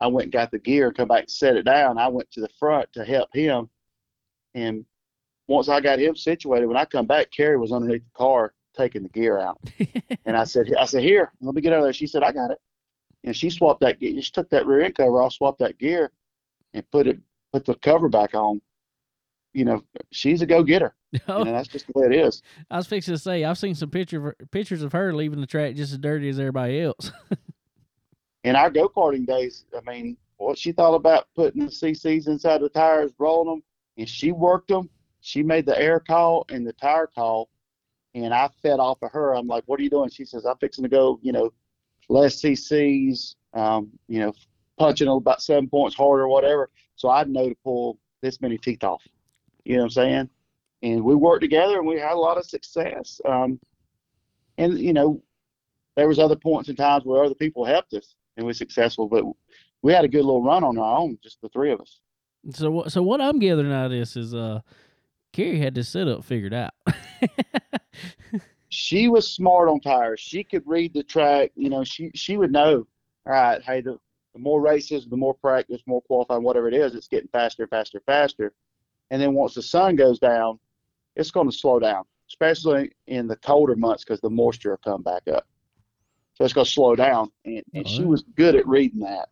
I 0.00 0.06
went 0.06 0.26
and 0.26 0.32
got 0.32 0.50
the 0.50 0.58
gear, 0.58 0.92
come 0.92 1.08
back 1.08 1.22
and 1.22 1.30
set 1.30 1.56
it 1.56 1.64
down. 1.64 1.98
I 1.98 2.08
went 2.08 2.30
to 2.32 2.40
the 2.40 2.50
front 2.58 2.92
to 2.92 3.04
help 3.04 3.28
him, 3.34 3.68
and 4.54 4.84
once 5.46 5.68
I 5.68 5.80
got 5.80 5.98
him 5.98 6.16
situated, 6.16 6.66
when 6.66 6.76
I 6.76 6.84
come 6.84 7.06
back, 7.06 7.30
Carrie 7.30 7.58
was 7.58 7.72
underneath 7.72 8.04
the 8.04 8.16
car 8.18 8.54
taking 8.76 9.02
the 9.02 9.08
gear 9.08 9.38
out, 9.38 9.60
and 10.24 10.36
I 10.36 10.44
said, 10.44 10.72
"I 10.78 10.84
said 10.84 11.02
here, 11.02 11.32
let 11.40 11.54
me 11.54 11.60
get 11.60 11.72
out 11.72 11.80
of 11.80 11.84
there." 11.84 11.92
She 11.92 12.06
said, 12.06 12.22
"I 12.22 12.32
got 12.32 12.50
it," 12.50 12.58
and 13.24 13.36
she 13.36 13.50
swapped 13.50 13.80
that. 13.80 14.00
gear. 14.00 14.20
She 14.20 14.32
took 14.32 14.50
that 14.50 14.66
rear 14.66 14.82
end 14.82 14.96
cover 14.96 15.22
off, 15.22 15.34
swapped 15.34 15.58
that 15.60 15.78
gear, 15.78 16.10
and 16.72 16.88
put 16.90 17.06
it, 17.06 17.18
put 17.52 17.64
the 17.64 17.74
cover 17.76 18.08
back 18.08 18.34
on. 18.34 18.60
You 19.52 19.64
know, 19.64 19.84
she's 20.10 20.42
a 20.42 20.46
go 20.46 20.64
getter. 20.64 20.94
oh, 21.28 21.38
You 21.38 21.44
know, 21.44 21.52
that's 21.52 21.68
just 21.68 21.86
the 21.86 21.92
way 21.94 22.06
it 22.06 22.26
is. 22.26 22.42
I 22.70 22.76
was 22.76 22.88
fixing 22.88 23.14
to 23.14 23.18
say 23.18 23.44
I've 23.44 23.58
seen 23.58 23.74
some 23.74 23.90
picture 23.90 24.36
pictures 24.50 24.82
of 24.82 24.92
her 24.92 25.14
leaving 25.14 25.40
the 25.40 25.46
track 25.46 25.76
just 25.76 25.92
as 25.92 25.98
dirty 25.98 26.28
as 26.28 26.40
everybody 26.40 26.80
else. 26.80 27.12
in 28.44 28.56
our 28.56 28.70
go 28.70 28.88
karting 28.88 29.26
days, 29.26 29.64
I 29.76 29.88
mean, 29.88 30.16
what 30.38 30.58
she 30.58 30.72
thought 30.72 30.94
about 30.94 31.28
putting 31.36 31.64
the 31.64 31.70
CCs 31.70 32.26
inside 32.26 32.60
the 32.60 32.68
tires, 32.68 33.12
rolling 33.18 33.48
them, 33.48 33.62
and 33.96 34.08
she 34.08 34.32
worked 34.32 34.68
them. 34.68 34.90
She 35.24 35.42
made 35.42 35.64
the 35.64 35.80
air 35.80 36.00
call 36.00 36.44
and 36.50 36.66
the 36.66 36.74
tire 36.74 37.06
call, 37.06 37.48
and 38.14 38.34
I 38.34 38.50
fed 38.60 38.78
off 38.78 38.98
of 39.00 39.10
her. 39.12 39.34
I'm 39.34 39.46
like, 39.46 39.64
"What 39.64 39.80
are 39.80 39.82
you 39.82 39.88
doing?" 39.88 40.10
She 40.10 40.26
says, 40.26 40.44
"I'm 40.44 40.58
fixing 40.58 40.82
to 40.82 40.88
go, 40.90 41.18
you 41.22 41.32
know, 41.32 41.50
less 42.10 42.42
CCs, 42.42 43.34
um, 43.54 43.90
you 44.06 44.20
know, 44.20 44.34
punching 44.78 45.08
about 45.08 45.40
seven 45.40 45.66
points 45.66 45.96
harder, 45.96 46.24
or 46.24 46.28
whatever." 46.28 46.68
So 46.96 47.08
I 47.08 47.24
know 47.24 47.48
to 47.48 47.54
pull 47.64 47.98
this 48.20 48.42
many 48.42 48.58
teeth 48.58 48.84
off. 48.84 49.02
You 49.64 49.76
know 49.76 49.84
what 49.84 49.84
I'm 49.84 49.90
saying? 49.90 50.30
And 50.82 51.02
we 51.02 51.14
worked 51.14 51.40
together 51.40 51.78
and 51.78 51.86
we 51.86 51.98
had 51.98 52.12
a 52.12 52.18
lot 52.18 52.36
of 52.36 52.44
success. 52.44 53.18
Um, 53.24 53.58
and 54.58 54.78
you 54.78 54.92
know, 54.92 55.22
there 55.96 56.06
was 56.06 56.18
other 56.18 56.36
points 56.36 56.68
in 56.68 56.76
times 56.76 57.06
where 57.06 57.24
other 57.24 57.34
people 57.34 57.64
helped 57.64 57.94
us 57.94 58.14
and 58.36 58.44
we 58.44 58.50
were 58.50 58.54
successful, 58.54 59.08
but 59.08 59.24
we 59.80 59.94
had 59.94 60.04
a 60.04 60.08
good 60.08 60.26
little 60.26 60.44
run 60.44 60.64
on 60.64 60.76
our 60.76 60.98
own, 60.98 61.18
just 61.22 61.40
the 61.40 61.48
three 61.48 61.72
of 61.72 61.80
us. 61.80 62.00
So? 62.50 62.84
So 62.88 63.02
what 63.02 63.22
I'm 63.22 63.38
gathering 63.38 63.72
out 63.72 63.86
of 63.86 63.92
this 63.92 64.18
is, 64.18 64.34
uh, 64.34 64.60
Carrie 65.34 65.58
had 65.58 65.74
this 65.74 65.88
setup 65.88 66.24
figured 66.24 66.54
out. 66.54 66.74
she 68.68 69.08
was 69.08 69.28
smart 69.28 69.68
on 69.68 69.80
tires. 69.80 70.20
She 70.20 70.44
could 70.44 70.62
read 70.64 70.94
the 70.94 71.02
track. 71.02 71.50
You 71.56 71.70
know, 71.70 71.82
she 71.82 72.12
she 72.14 72.36
would 72.36 72.52
know. 72.52 72.86
All 73.26 73.32
right, 73.32 73.60
hey, 73.60 73.80
the, 73.80 73.98
the 74.32 74.38
more 74.38 74.60
races, 74.60 75.06
the 75.06 75.16
more 75.16 75.34
practice, 75.34 75.82
more 75.86 76.02
qualifying, 76.02 76.44
whatever 76.44 76.68
it 76.68 76.74
is, 76.74 76.94
it's 76.94 77.08
getting 77.08 77.28
faster, 77.28 77.66
faster, 77.66 78.00
faster. 78.06 78.52
And 79.10 79.20
then 79.20 79.34
once 79.34 79.54
the 79.54 79.62
sun 79.62 79.96
goes 79.96 80.20
down, 80.20 80.60
it's 81.16 81.32
going 81.32 81.50
to 81.50 81.56
slow 81.56 81.80
down, 81.80 82.04
especially 82.28 82.92
in 83.08 83.26
the 83.26 83.36
colder 83.36 83.74
months 83.74 84.04
because 84.04 84.20
the 84.20 84.30
moisture 84.30 84.70
will 84.70 84.92
come 84.92 85.02
back 85.02 85.22
up. 85.26 85.48
So 86.34 86.44
it's 86.44 86.54
going 86.54 86.66
to 86.66 86.70
slow 86.70 86.94
down. 86.94 87.32
And, 87.44 87.62
and 87.74 87.88
she 87.88 88.04
was 88.04 88.22
good 88.36 88.54
at 88.54 88.68
reading 88.68 89.00
that. 89.00 89.30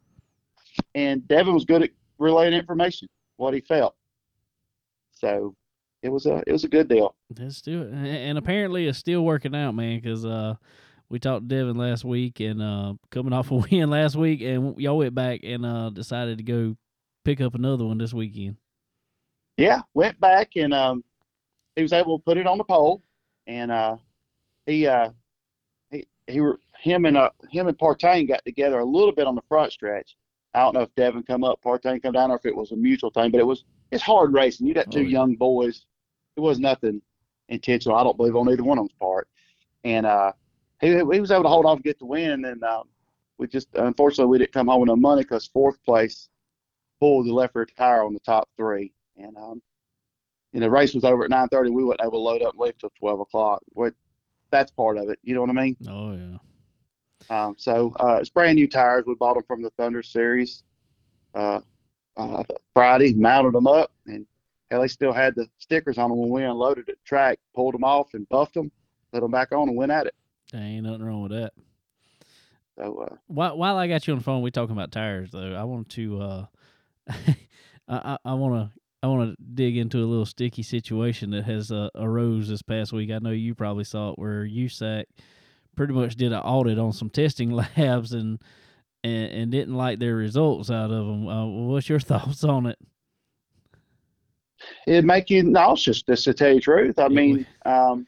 And 0.97 1.27
Devin 1.29 1.55
was 1.55 1.65
good 1.65 1.83
at 1.83 1.91
relaying 2.19 2.55
information, 2.55 3.09
what 3.37 3.55
he 3.55 3.61
felt. 3.61 3.95
So 5.13 5.55
it 6.03 6.09
was 6.09 6.27
a 6.27 6.43
it 6.47 6.53
was 6.53 6.65
a 6.65 6.69
good 6.69 6.89
deal. 6.89 7.15
Let's 7.39 7.63
do 7.63 7.83
it. 7.83 7.93
And 7.93 8.37
apparently 8.37 8.87
it's 8.87 8.99
still 8.99 9.25
working 9.25 9.55
out, 9.55 9.75
man, 9.75 10.01
because 10.01 10.25
uh, 10.25 10.55
we 11.09 11.19
talked 11.19 11.49
to 11.49 11.55
Devin 11.55 11.77
last 11.77 12.05
week 12.05 12.41
and 12.41 12.61
uh, 12.61 12.95
coming 13.11 13.33
off 13.33 13.51
a 13.51 13.55
win 13.71 13.91
last 13.91 14.17
week, 14.17 14.43
and 14.43 14.79
y'all 14.79 14.99
went 14.99 15.15
back 15.15 15.41
and 15.45 15.65
uh, 15.65 15.91
decided 15.91 16.39
to 16.39 16.45
go 16.45 16.77
pick 17.25 17.41
up 17.41 17.55
another 17.55 17.85
one 17.85 17.99
this 17.99 18.13
weekend. 18.13 18.57
Yeah, 19.57 19.83
went 19.95 20.19
back 20.19 20.57
and 20.57 20.75
um, 20.75 21.05
he 21.77 21.83
was 21.83 21.93
able 21.93 22.19
to 22.19 22.25
put 22.25 22.39
it 22.39 22.47
on 22.47 22.59
the 22.59 22.65
pole, 22.65 23.03
and 23.47 23.71
uh, 23.71 23.97
he 24.67 24.87
uh, 24.87 25.11
he 25.91 26.07
he 26.27 26.41
him 26.81 27.05
and 27.05 27.17
uh, 27.17 27.31
him 27.51 27.69
and 27.69 27.79
Partain 27.79 28.27
got 28.27 28.45
together 28.45 28.81
a 28.81 28.85
little 28.85 29.13
bit 29.13 29.27
on 29.27 29.37
the 29.37 29.43
front 29.49 29.73
stretch. 29.73 30.17
I 30.55 30.61
don't 30.61 30.75
know 30.75 30.83
if 30.83 30.95
Devin 30.97 31.23
come 31.23 31.45
up, 31.45 31.61
Partain 31.63 32.03
come 32.03 32.13
down, 32.13 32.31
or 32.31 32.37
if 32.37 32.45
it 32.45 32.57
was 32.57 32.73
a 32.73 32.77
mutual 32.77 33.11
thing, 33.11 33.31
but 33.31 33.41
it 33.41 33.47
was 33.47 33.65
it's 33.91 34.03
hard 34.03 34.33
racing. 34.33 34.67
You 34.67 34.75
got 34.75 34.91
two 34.91 35.01
oh, 35.01 35.03
yeah. 35.03 35.09
young 35.09 35.35
boys. 35.37 35.85
It 36.37 36.41
was 36.41 36.59
nothing 36.59 37.03
intentional. 37.49 37.97
I 37.97 38.05
don't 38.05 38.17
believe 38.17 38.37
on 38.37 38.51
either 38.51 38.63
one 38.63 38.79
of 38.79 38.85
them's 38.85 38.99
part, 38.99 39.29
and 39.85 40.07
uh, 40.07 40.33
he 40.81 40.89
he 40.89 41.21
was 41.21 41.31
able 41.31 41.45
to 41.45 41.49
hold 41.49 41.67
off 41.67 41.77
and 41.77 41.85
get 41.85 41.99
the 41.99 42.07
win, 42.07 42.45
and 42.45 42.63
um, 42.65 42.85
we 43.39 43.47
just 43.47 43.69
unfortunately 43.75 44.31
we 44.31 44.39
didn't 44.39 44.53
come 44.53 44.69
home 44.69 44.81
with 44.81 44.89
no 44.89 44.97
money 44.97 45.23
because 45.23 45.47
fourth 45.47 45.83
place 45.85 46.29
pulled 47.01 47.27
the 47.27 47.33
left 47.33 47.55
rear 47.55 47.67
tire 47.77 48.05
on 48.05 48.15
the 48.15 48.21
top 48.21 48.49
three, 48.57 48.93
and 49.17 49.37
um, 49.37 49.61
you 50.53 50.61
know, 50.61 50.67
the 50.67 50.71
race 50.71 50.95
was 50.95 51.05
over 51.05 51.25
at 51.25 51.31
9:30. 51.31 51.71
We 51.73 51.85
wouldn't 51.85 52.03
able 52.03 52.13
to 52.13 52.19
load 52.19 52.43
up 52.43 52.53
and 52.55 52.61
leave 52.61 52.79
till 52.79 52.93
12 52.99 53.21
o'clock. 53.21 53.63
What, 53.71 53.95
that's 54.51 54.71
part 54.71 54.99
of 54.99 55.09
it. 55.09 55.19
You 55.23 55.35
know 55.35 55.41
what 55.41 55.51
I 55.51 55.55
mean? 55.55 55.77
Oh 55.89 56.13
yeah. 56.13 56.39
Um, 57.31 57.55
so 57.57 57.95
uh, 58.01 58.19
it's 58.21 58.31
brand 58.31 58.57
new 58.57 58.69
tires. 58.69 59.05
We 59.07 59.15
bought 59.15 59.35
them 59.35 59.45
from 59.45 59.63
the 59.63 59.71
Thunder 59.71 60.03
Series 60.03 60.65
uh, 61.35 61.61
uh, 62.17 62.43
Friday, 62.75 63.15
mounted 63.15 63.55
them 63.55 63.67
up, 63.67 63.93
and 64.07 64.27
hell, 64.73 64.81
they 64.81 64.89
still 64.89 65.13
had 65.13 65.35
the 65.35 65.47
stickers 65.59 65.99
on 65.99 66.11
them 66.11 66.19
when 66.19 66.31
we 66.31 66.43
unloaded 66.43 66.89
at 66.89 66.97
the 66.97 67.05
track. 67.05 67.39
Pulled 67.55 67.75
them 67.75 67.85
off 67.85 68.15
and 68.15 68.29
buffed 68.29 68.55
them, 68.55 68.73
put 69.13 69.21
them 69.21 69.31
back 69.31 69.53
on, 69.53 69.69
and 69.69 69.77
went 69.77 69.93
at 69.93 70.07
it. 70.07 70.15
Ain't 70.55 70.85
nothing 70.85 71.05
wrong 71.05 71.23
with 71.23 71.33
that. 71.33 71.53
So 72.79 73.07
uh, 73.09 73.17
while 73.27 73.57
while 73.57 73.77
I 73.77 73.87
got 73.87 74.07
you 74.07 74.15
on 74.15 74.19
the 74.19 74.25
phone, 74.25 74.43
we 74.43 74.51
talking 74.51 74.75
about 74.75 74.93
tires 74.93 75.31
though. 75.31 75.55
I 75.55 75.65
want 75.65 75.91
to 75.91 76.21
uh, 76.21 76.47
I 77.89 78.19
I 78.25 78.35
want 78.35 78.55
to 78.55 78.81
I 79.03 79.09
want 79.09 79.31
to 79.31 79.45
dig 79.55 79.77
into 79.77 79.99
a 79.99 80.07
little 80.07 80.27
sticky 80.27 80.63
situation 80.63 81.31
that 81.31 81.45
has 81.45 81.71
uh, 81.71 81.91
arose 81.95 82.49
this 82.49 82.63
past 82.63 82.93
week. 82.93 83.11
I 83.11 83.19
know 83.19 83.31
you 83.31 83.55
probably 83.55 83.85
saw 83.85 84.11
it 84.11 84.19
where 84.19 84.45
USAC 84.47 85.05
pretty 85.77 85.93
much 85.93 86.17
did 86.17 86.33
an 86.33 86.41
audit 86.41 86.79
on 86.79 86.93
some 86.93 87.11
testing 87.11 87.51
labs 87.77 88.13
and 88.13 88.41
and, 89.05 89.33
and 89.33 89.53
didn't 89.53 89.75
like 89.75 89.99
their 89.99 90.17
results 90.17 90.71
out 90.71 90.91
of 90.91 91.07
them. 91.07 91.29
Uh, 91.29 91.47
what's 91.47 91.89
your 91.89 92.01
thoughts 92.01 92.45
on 92.45 92.67
it? 92.67 92.79
It 94.87 95.05
make 95.05 95.31
you 95.31 95.43
nauseous, 95.43 96.03
just 96.03 96.25
to 96.25 96.35
tell 96.35 96.49
you 96.49 96.55
the 96.57 96.61
truth. 96.61 96.99
I 96.99 97.09
mean, 97.09 97.47
um, 97.67 98.07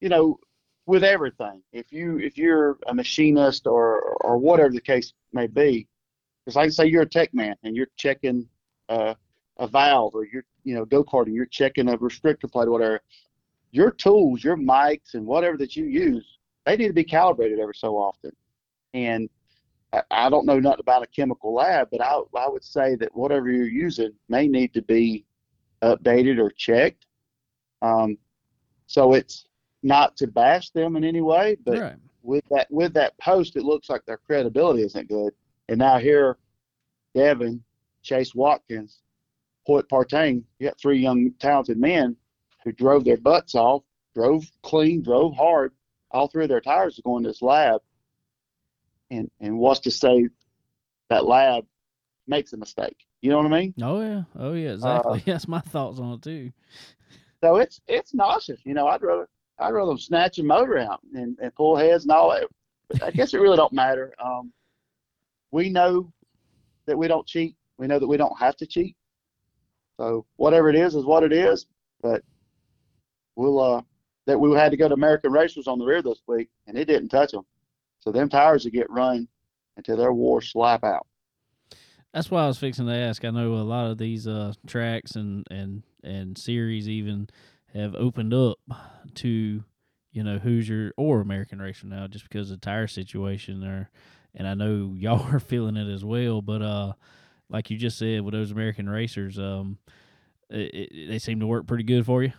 you 0.00 0.08
know, 0.08 0.38
with 0.86 1.04
everything, 1.04 1.62
if 1.72 1.92
you 1.92 2.18
if 2.18 2.36
you're 2.36 2.78
a 2.86 2.94
machinist 2.94 3.66
or 3.66 4.00
or 4.22 4.38
whatever 4.38 4.70
the 4.70 4.80
case 4.80 5.12
may 5.32 5.46
be, 5.46 5.86
because 6.44 6.56
like 6.56 6.70
say 6.72 6.86
you're 6.86 7.02
a 7.02 7.06
tech 7.06 7.32
man 7.34 7.56
and 7.62 7.76
you're 7.76 7.88
checking. 7.96 8.48
Uh, 8.88 9.14
a 9.58 9.66
valve 9.66 10.14
or 10.14 10.24
you're 10.24 10.44
you 10.64 10.74
know 10.74 10.84
go 10.84 11.04
karting, 11.04 11.34
you're 11.34 11.46
checking 11.46 11.88
a 11.88 11.98
restrictor 11.98 12.50
plate 12.50 12.68
or 12.68 12.72
whatever. 12.72 13.00
Your 13.70 13.90
tools, 13.90 14.42
your 14.42 14.56
mics, 14.56 15.14
and 15.14 15.26
whatever 15.26 15.56
that 15.58 15.76
you 15.76 15.84
use, 15.84 16.38
they 16.64 16.76
need 16.76 16.86
to 16.86 16.94
be 16.94 17.04
calibrated 17.04 17.58
every 17.58 17.74
so 17.74 17.96
often. 17.96 18.32
And 18.94 19.28
I, 19.92 20.02
I 20.10 20.30
don't 20.30 20.46
know 20.46 20.58
nothing 20.58 20.80
about 20.80 21.02
a 21.02 21.06
chemical 21.06 21.54
lab, 21.54 21.88
but 21.90 22.00
I 22.00 22.20
I 22.36 22.48
would 22.48 22.64
say 22.64 22.94
that 22.96 23.14
whatever 23.14 23.50
you're 23.50 23.68
using 23.68 24.12
may 24.28 24.48
need 24.48 24.72
to 24.74 24.82
be 24.82 25.24
updated 25.82 26.38
or 26.38 26.50
checked. 26.50 27.06
Um, 27.82 28.18
so 28.86 29.14
it's 29.14 29.46
not 29.82 30.16
to 30.16 30.26
bash 30.26 30.70
them 30.70 30.96
in 30.96 31.04
any 31.04 31.20
way, 31.20 31.56
but 31.64 31.78
right. 31.78 31.96
with 32.22 32.44
that 32.50 32.66
with 32.70 32.92
that 32.94 33.16
post, 33.18 33.56
it 33.56 33.62
looks 33.62 33.88
like 33.88 34.04
their 34.06 34.16
credibility 34.18 34.82
isn't 34.82 35.08
good. 35.08 35.32
And 35.68 35.78
now 35.78 35.98
here, 35.98 36.38
Devin, 37.14 37.62
Chase 38.02 38.34
Watkins, 38.34 39.00
Hoyt 39.66 39.88
Partain, 39.88 40.42
you 40.58 40.68
got 40.68 40.80
three 40.80 40.98
young 40.98 41.32
talented 41.38 41.78
men 41.78 42.16
who 42.64 42.72
drove 42.72 43.04
their 43.04 43.18
butts 43.18 43.54
off, 43.54 43.82
drove 44.14 44.44
clean, 44.62 45.02
drove 45.02 45.36
hard. 45.36 45.72
All 46.10 46.26
three 46.26 46.44
of 46.44 46.48
their 46.48 46.60
tires 46.60 46.98
are 46.98 47.02
going 47.02 47.22
to 47.22 47.28
this 47.28 47.42
lab. 47.42 47.80
And 49.10 49.30
and 49.40 49.58
what's 49.58 49.80
to 49.80 49.90
say 49.90 50.28
that 51.10 51.26
lab 51.26 51.64
makes 52.26 52.52
a 52.52 52.56
mistake? 52.56 53.07
You 53.20 53.30
know 53.30 53.38
what 53.38 53.46
I 53.52 53.60
mean? 53.60 53.74
Oh 53.82 54.00
yeah, 54.00 54.22
oh 54.38 54.52
yeah, 54.52 54.72
exactly. 54.72 55.18
Uh, 55.18 55.22
That's 55.26 55.48
my 55.48 55.60
thoughts 55.60 55.98
on 55.98 56.14
it 56.14 56.22
too. 56.22 56.52
So 57.42 57.56
it's 57.56 57.80
it's 57.88 58.14
nauseous. 58.14 58.60
You 58.64 58.74
know, 58.74 58.86
I'd 58.86 59.02
rather 59.02 59.28
I'd 59.58 59.70
rather 59.70 59.88
them 59.90 59.98
snatch 59.98 60.38
a 60.38 60.44
motor 60.44 60.78
out 60.78 61.00
and, 61.14 61.36
and 61.40 61.54
pull 61.54 61.76
heads 61.76 62.04
and 62.04 62.12
all 62.12 62.30
that. 62.30 62.44
But 62.88 63.02
I 63.02 63.10
guess 63.10 63.34
it 63.34 63.40
really 63.40 63.56
don't 63.56 63.72
matter. 63.72 64.14
Um, 64.22 64.52
we 65.50 65.68
know 65.68 66.12
that 66.86 66.96
we 66.96 67.08
don't 67.08 67.26
cheat. 67.26 67.56
We 67.76 67.86
know 67.86 67.98
that 67.98 68.06
we 68.06 68.16
don't 68.16 68.38
have 68.38 68.56
to 68.56 68.66
cheat. 68.66 68.96
So 69.98 70.24
whatever 70.36 70.68
it 70.70 70.76
is 70.76 70.94
is 70.94 71.04
what 71.04 71.24
it 71.24 71.32
is. 71.32 71.66
But 72.00 72.22
we'll 73.34 73.58
uh 73.60 73.82
that 74.26 74.38
we 74.38 74.52
had 74.54 74.70
to 74.70 74.76
go 74.76 74.88
to 74.88 74.94
American 74.94 75.32
Racers 75.32 75.66
on 75.66 75.78
the 75.78 75.86
rear 75.86 76.02
this 76.02 76.22
week, 76.28 76.50
and 76.68 76.78
it 76.78 76.84
didn't 76.84 77.08
touch 77.08 77.32
them. 77.32 77.44
So 77.98 78.12
them 78.12 78.28
tires 78.28 78.64
will 78.64 78.70
get 78.70 78.90
run 78.90 79.26
until 79.76 79.96
their 79.96 80.12
war 80.12 80.40
slap 80.40 80.84
out. 80.84 81.06
That's 82.12 82.30
why 82.30 82.44
I 82.44 82.46
was 82.46 82.58
fixing 82.58 82.86
to 82.86 82.92
ask. 82.92 83.24
I 83.24 83.30
know 83.30 83.54
a 83.54 83.62
lot 83.62 83.90
of 83.90 83.98
these 83.98 84.26
uh, 84.26 84.54
tracks 84.66 85.14
and 85.14 85.46
and 85.50 85.82
and 86.02 86.38
series 86.38 86.88
even 86.88 87.28
have 87.74 87.94
opened 87.94 88.32
up 88.32 88.58
to 89.16 89.64
you 90.12 90.24
know 90.24 90.38
Hoosier 90.38 90.92
or 90.96 91.20
American 91.20 91.60
Racer 91.60 91.86
now, 91.86 92.06
just 92.06 92.28
because 92.28 92.50
of 92.50 92.60
the 92.60 92.64
tire 92.64 92.86
situation 92.86 93.60
there. 93.60 93.90
And 94.34 94.48
I 94.48 94.54
know 94.54 94.94
y'all 94.96 95.26
are 95.32 95.40
feeling 95.40 95.76
it 95.76 95.92
as 95.92 96.04
well. 96.04 96.40
But 96.40 96.62
uh, 96.62 96.92
like 97.50 97.70
you 97.70 97.76
just 97.76 97.98
said 97.98 98.22
with 98.22 98.34
those 98.34 98.50
American 98.50 98.88
racers, 98.88 99.38
um, 99.38 99.78
it, 100.50 100.74
it, 100.74 101.08
they 101.08 101.18
seem 101.18 101.40
to 101.40 101.46
work 101.46 101.66
pretty 101.66 101.84
good 101.84 102.06
for 102.06 102.22
you. 102.22 102.32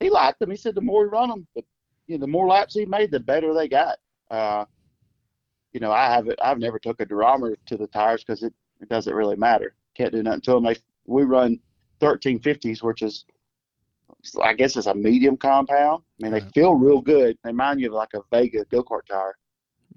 He 0.00 0.10
liked 0.10 0.40
them. 0.40 0.50
He 0.50 0.56
said 0.56 0.74
the 0.74 0.80
more 0.80 1.04
he 1.04 1.10
run 1.10 1.28
them, 1.28 1.46
the 1.54 1.62
you 2.08 2.18
know, 2.18 2.22
the 2.22 2.26
more 2.26 2.48
laps 2.48 2.74
he 2.74 2.84
made, 2.84 3.12
the 3.12 3.20
better 3.20 3.54
they 3.54 3.68
got. 3.68 3.98
Uh, 4.30 4.64
you 5.72 5.80
know, 5.80 5.90
I 5.90 6.06
haven't. 6.06 6.38
I've 6.42 6.58
never 6.58 6.78
took 6.78 7.00
a 7.00 7.06
durometer 7.06 7.56
to 7.66 7.76
the 7.76 7.86
tires 7.86 8.24
because 8.24 8.42
it, 8.42 8.52
it 8.80 8.88
doesn't 8.88 9.14
really 9.14 9.36
matter. 9.36 9.74
Can't 9.94 10.12
do 10.12 10.22
nothing 10.22 10.42
to 10.42 10.52
them. 10.52 10.64
They, 10.64 10.76
we 11.06 11.22
run 11.24 11.58
1350s, 12.00 12.82
which 12.82 13.02
is, 13.02 13.24
I 14.42 14.54
guess, 14.54 14.76
it's 14.76 14.86
a 14.86 14.94
medium 14.94 15.36
compound. 15.36 16.02
I 16.20 16.24
mean, 16.24 16.32
right. 16.32 16.42
they 16.42 16.60
feel 16.60 16.74
real 16.74 17.00
good. 17.00 17.38
They 17.42 17.50
remind 17.50 17.80
you 17.80 17.88
of 17.88 17.94
like 17.94 18.14
a 18.14 18.20
Vega 18.30 18.64
go 18.70 18.82
kart 18.82 19.06
tire, 19.08 19.36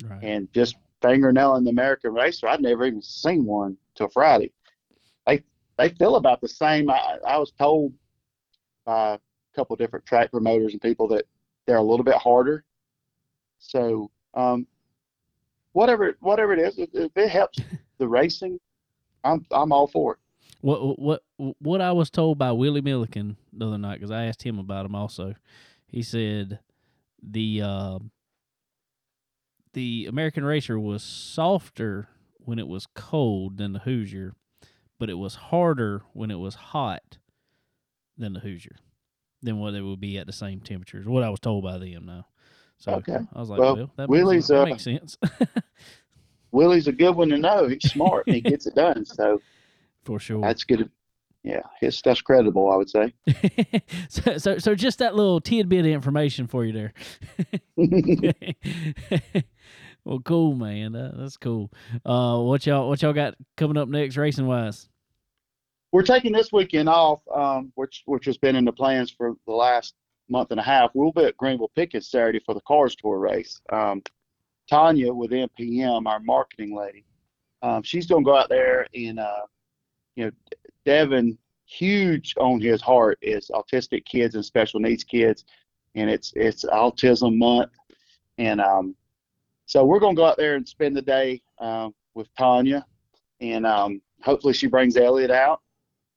right. 0.05 0.23
and 0.23 0.51
just 0.53 0.75
fingernail 1.01 1.55
in 1.57 1.63
the 1.63 1.71
American 1.71 2.13
Racer. 2.13 2.47
I'd 2.47 2.61
never 2.61 2.85
even 2.85 3.01
seen 3.01 3.45
one 3.45 3.77
till 3.95 4.09
Friday. 4.09 4.51
They 5.27 5.43
they 5.77 5.89
feel 5.89 6.15
about 6.15 6.41
the 6.41 6.47
same. 6.47 6.89
I, 6.89 7.17
I 7.27 7.37
was 7.37 7.51
told 7.59 7.93
by 8.85 9.15
a 9.15 9.19
couple 9.55 9.75
different 9.75 10.05
track 10.05 10.31
promoters 10.31 10.73
and 10.73 10.81
people 10.81 11.07
that 11.09 11.25
they're 11.65 11.77
a 11.77 11.83
little 11.83 12.05
bit 12.05 12.15
harder. 12.15 12.63
So 13.59 14.11
um, 14.35 14.67
whatever 15.75 16.15
whatever 16.21 16.53
it 16.53 16.59
is, 16.59 16.79
if, 16.79 16.89
if 16.93 17.11
it 17.15 17.29
helps 17.29 17.59
the 17.99 18.07
racing, 18.07 18.59
I'm 19.23 19.45
I'm 19.51 19.71
all 19.71 19.87
for 19.87 20.13
it. 20.13 20.19
What 20.61 20.97
what 20.97 21.21
what 21.59 21.81
I 21.81 21.91
was 21.91 22.09
told 22.09 22.39
by 22.39 22.51
Willie 22.53 22.81
Milliken 22.81 23.37
the 23.53 23.67
other 23.67 23.77
night 23.77 23.99
because 23.99 24.09
I 24.09 24.25
asked 24.25 24.43
him 24.43 24.57
about 24.57 24.85
him 24.85 24.95
also. 24.95 25.35
He 25.87 26.01
said 26.01 26.59
the 27.21 27.61
uh, 27.61 27.99
the 29.73 30.07
American 30.07 30.45
Racer 30.45 30.79
was 30.79 31.03
softer 31.03 32.07
when 32.39 32.57
it 32.57 32.67
was 32.67 32.87
cold 32.95 33.57
than 33.57 33.73
the 33.73 33.79
Hoosier, 33.79 34.33
but 34.97 35.09
it 35.09 35.15
was 35.15 35.35
harder 35.35 36.03
when 36.13 36.31
it 36.31 36.39
was 36.39 36.55
hot 36.55 37.17
than 38.17 38.33
the 38.33 38.39
Hoosier, 38.39 38.77
than 39.41 39.59
what 39.59 39.73
it 39.73 39.81
would 39.81 39.99
be 39.99 40.17
at 40.17 40.25
the 40.25 40.33
same 40.33 40.61
temperatures. 40.61 41.05
What 41.05 41.23
I 41.23 41.29
was 41.29 41.39
told 41.41 41.63
by 41.65 41.77
them 41.77 42.05
now. 42.05 42.27
So 42.77 42.93
Okay. 42.93 43.17
I 43.33 43.39
was 43.39 43.49
like, 43.49 43.59
Well, 43.59 43.75
well, 43.75 43.91
that 43.97 44.09
Willie's, 44.09 44.35
makes, 44.35 44.47
that 44.49 44.61
uh, 44.61 44.65
makes 44.65 44.83
sense 44.83 45.17
Willie's 46.51 46.87
a 46.87 46.91
good 46.91 47.15
one 47.15 47.29
to 47.29 47.37
know. 47.37 47.67
He's 47.67 47.91
smart 47.91 48.27
and 48.27 48.35
he 48.35 48.41
gets 48.41 48.65
it 48.65 48.75
done. 48.75 49.05
So 49.05 49.41
for 50.03 50.19
sure. 50.19 50.41
that's 50.41 50.63
good. 50.63 50.89
Yeah, 51.43 51.61
his 51.79 51.95
stuff's 51.95 52.21
credible, 52.21 52.71
I 52.71 52.75
would 52.75 52.89
say. 52.89 53.13
so, 54.09 54.37
so, 54.39 54.57
so 54.57 54.73
just 54.73 54.97
that 54.97 55.15
little 55.15 55.39
tidbit 55.39 55.81
of 55.81 55.85
information 55.91 56.47
for 56.47 56.65
you 56.65 56.73
there. 56.73 56.93
well, 60.03 60.19
cool, 60.21 60.55
man. 60.55 60.93
That, 60.93 61.13
that's 61.17 61.37
cool. 61.37 61.71
Uh, 62.03 62.39
what 62.39 62.65
y'all, 62.65 62.89
what 62.89 63.01
y'all 63.03 63.13
got 63.13 63.35
coming 63.57 63.77
up 63.77 63.87
next, 63.89 64.17
racing 64.17 64.47
wise? 64.47 64.89
We're 65.91 66.01
taking 66.03 66.31
this 66.31 66.51
weekend 66.51 66.89
off, 66.89 67.19
um, 67.33 67.71
which 67.75 68.01
which 68.05 68.25
has 68.25 68.37
been 68.37 68.55
in 68.55 68.65
the 68.65 68.73
plans 68.73 69.11
for 69.11 69.35
the 69.45 69.53
last 69.53 69.93
month 70.29 70.51
and 70.51 70.59
a 70.59 70.63
half. 70.63 70.91
We'll 70.93 71.11
be 71.11 71.25
at 71.25 71.37
Greenville 71.37 71.71
Pickens 71.75 72.09
Saturday 72.09 72.39
for 72.45 72.53
the 72.53 72.61
Cars 72.61 72.95
Tour 72.95 73.19
race. 73.19 73.61
Um, 73.71 74.01
Tanya 74.69 75.13
with 75.13 75.31
MPM, 75.31 76.07
our 76.07 76.19
marketing 76.19 76.75
lady, 76.75 77.05
um, 77.61 77.83
she's 77.83 78.07
going 78.07 78.23
to 78.23 78.29
go 78.29 78.37
out 78.37 78.49
there 78.49 78.87
and, 78.93 79.19
uh, 79.19 79.41
you 80.15 80.25
know, 80.25 80.31
Devin, 80.85 81.37
huge 81.65 82.33
on 82.39 82.59
his 82.59 82.81
heart 82.81 83.17
is 83.21 83.49
autistic 83.53 84.05
kids 84.05 84.35
and 84.35 84.45
special 84.45 84.79
needs 84.79 85.03
kids, 85.03 85.45
and 85.95 86.09
it's 86.09 86.31
it's 86.35 86.63
Autism 86.65 87.37
Month, 87.37 87.71
and 88.37 88.61
um, 88.61 88.95
so 89.65 89.83
we're 89.83 89.99
going 89.99 90.15
to 90.15 90.19
go 90.19 90.25
out 90.25 90.37
there 90.37 90.55
and 90.55 90.67
spend 90.67 90.95
the 90.95 91.01
day 91.01 91.41
um, 91.59 91.93
with 92.13 92.27
Tanya, 92.37 92.85
and 93.41 93.65
um, 93.65 94.01
hopefully 94.21 94.53
she 94.53 94.67
brings 94.67 94.95
Elliot 94.95 95.31
out 95.31 95.61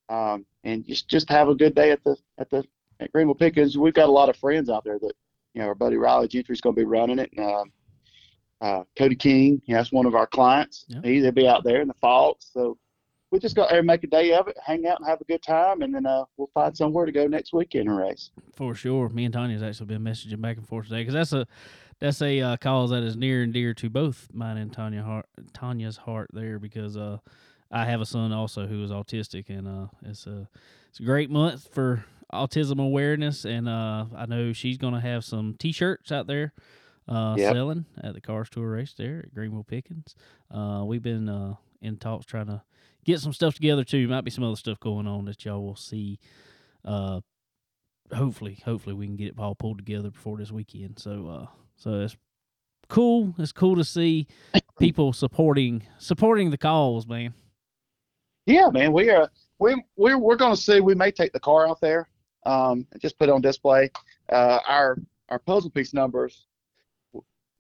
um, 0.09 0.45
and 0.65 0.85
just 0.85 1.09
just 1.09 1.29
have 1.29 1.49
a 1.49 1.55
good 1.55 1.75
day 1.75 1.91
at 1.91 2.03
the 2.05 2.17
at 2.39 2.51
the 2.51 2.65
at 3.01 3.13
Greenville 3.13 3.35
Pickens. 3.35 3.79
We've 3.79 3.95
got 3.95 4.09
a 4.09 4.13
lot 4.13 4.29
of 4.29 4.37
friends 4.37 4.69
out 4.69 4.85
there 4.85 4.99
that 4.99 5.13
you 5.55 5.63
know 5.63 5.69
our 5.69 5.75
buddy 5.75 5.97
Riley 5.97 6.29
Gentry's 6.29 6.61
going 6.61 6.75
to 6.75 6.81
be 6.81 6.87
running 6.87 7.19
it, 7.19 7.31
and 7.37 7.47
uh, 7.47 7.65
uh, 8.61 8.85
Cody 8.97 9.15
King, 9.15 9.63
you 9.67 9.75
know, 9.75 9.81
that's 9.81 9.93
one 9.93 10.07
of 10.07 10.15
our 10.15 10.27
clients. 10.27 10.85
Yep. 10.89 11.05
He, 11.05 11.21
they'll 11.21 11.33
be 11.33 11.49
out 11.49 11.65
there 11.65 11.81
in 11.81 11.89
the 11.89 11.95
fall, 11.95 12.37
so 12.41 12.77
we 13.31 13.39
just 13.39 13.55
go 13.55 13.67
there 13.69 13.79
and 13.79 13.87
make 13.87 14.05
a 14.05 14.09
day 14.09 14.33
of 14.33 14.49
it, 14.49 14.57
hang 14.65 14.87
out 14.87 14.99
and 14.99 15.09
have 15.09 15.21
a 15.21 15.25
good 15.25 15.43
time, 15.43 15.83
and 15.83 15.95
then 15.95 16.07
uh, 16.07 16.25
we'll 16.37 16.51
find 16.55 16.77
somewhere 16.77 17.07
to 17.07 17.13
go 17.13 17.27
next 17.27 17.53
weekend 17.53 17.89
and 17.89 17.99
race. 17.99 18.31
For 18.55 18.75
sure. 18.75 19.09
Me 19.11 19.25
and 19.25 19.35
Tanya's 19.35 19.63
actually 19.63 19.87
been 19.87 20.03
messaging 20.03 20.41
back 20.41 20.57
and 20.57 20.67
forth 20.67 20.87
today 20.87 21.03
because 21.03 21.15
that's 21.15 21.33
a 21.33 21.47
that's 22.01 22.23
a 22.23 22.41
uh, 22.41 22.57
cause 22.57 22.91
that 22.91 23.03
is 23.03 23.17
near 23.17 23.43
and 23.43 23.53
dear 23.53 23.75
to 23.75 23.91
both 23.91 24.29
mine 24.33 24.57
and 24.57 24.73
Tanya 24.73 25.03
heart, 25.03 25.27
Tanya's 25.53 25.97
heart 25.99 26.31
there 26.33 26.59
because 26.59 26.97
uh, 26.97 27.19
I 27.71 27.85
have 27.85 28.01
a 28.01 28.07
son 28.07 28.33
also 28.33 28.67
who 28.67 28.83
is 28.85 28.91
autistic 28.91 29.51
and 29.51 29.69
uh, 29.69 29.87
it's 30.03 30.27
a 30.27 30.49
it's 30.89 31.01
a 31.01 31.03
great 31.03 31.31
month 31.31 31.69
for 31.73 32.05
autism 32.33 32.81
awareness 32.85 33.45
and 33.45 33.69
uh, 33.69 34.07
I 34.17 34.27
know 34.27 34.53
she's 34.53 34.79
gonna 34.79 35.01
have 35.01 35.25
some 35.25 35.55
T-shirts 35.59 36.13
out 36.13 36.27
there 36.27 36.53
uh, 37.09 37.35
Yep. 37.39 37.53
selling 37.55 37.87
at 38.03 38.15
the 38.15 38.21
Cars 38.21 38.51
Tour 38.51 38.69
race 38.71 38.95
there 38.97 39.21
at 39.27 39.35
Greenville 39.35 39.65
Pickens. 39.65 40.15
Uh, 40.51 40.83
we've 40.87 41.03
been 41.03 41.29
uh, 41.29 41.55
in 41.81 41.97
talks 41.97 42.27
trying 42.27 42.47
to 42.49 42.63
get 43.05 43.21
some 43.21 43.33
stuff 43.33 43.55
together 43.55 43.85
too. 43.85 44.07
Might 44.09 44.25
be 44.25 44.31
some 44.31 44.45
other 44.45 44.57
stuff 44.57 44.79
going 44.81 45.07
on 45.07 45.25
that 45.25 45.43
y'all 45.45 45.65
will 45.65 45.77
see. 45.77 46.19
Uh, 46.85 47.21
hopefully, 48.15 48.59
hopefully 48.65 48.95
we 48.95 49.07
can 49.07 49.17
get 49.17 49.29
it 49.29 49.39
all 49.39 49.55
pulled 49.55 49.79
together 49.79 50.11
before 50.11 50.37
this 50.37 50.53
weekend. 50.53 50.99
So, 50.99 51.27
uh, 51.29 51.47
so 51.77 52.01
it's 52.01 52.17
cool. 52.89 53.35
It's 53.39 53.53
cool 53.53 53.77
to 53.77 53.85
see 53.85 54.27
people 54.79 55.13
supporting 55.15 55.83
supporting 55.99 56.51
the 56.51 56.59
cause, 56.59 57.07
man. 57.07 57.33
Yeah, 58.47 58.69
man, 58.71 58.93
we 58.93 59.11
are 59.11 59.31
we 59.59 59.83
we're 59.97 60.19
we're 60.19 60.37
going 60.37 60.55
to 60.55 60.61
see. 60.61 60.81
We 60.81 60.95
may 60.95 61.11
take 61.11 61.33
the 61.33 61.41
car 61.41 61.69
out 61.69 61.81
there, 61.81 62.09
um, 62.49 62.87
just 63.01 63.19
put 63.19 63.29
it 63.29 63.33
on 63.33 63.41
display. 63.41 63.91
Uh, 64.31 64.59
our 64.67 64.99
our 65.29 65.39
puzzle 65.39 65.71
piece 65.71 65.93
numbers. 65.93 66.47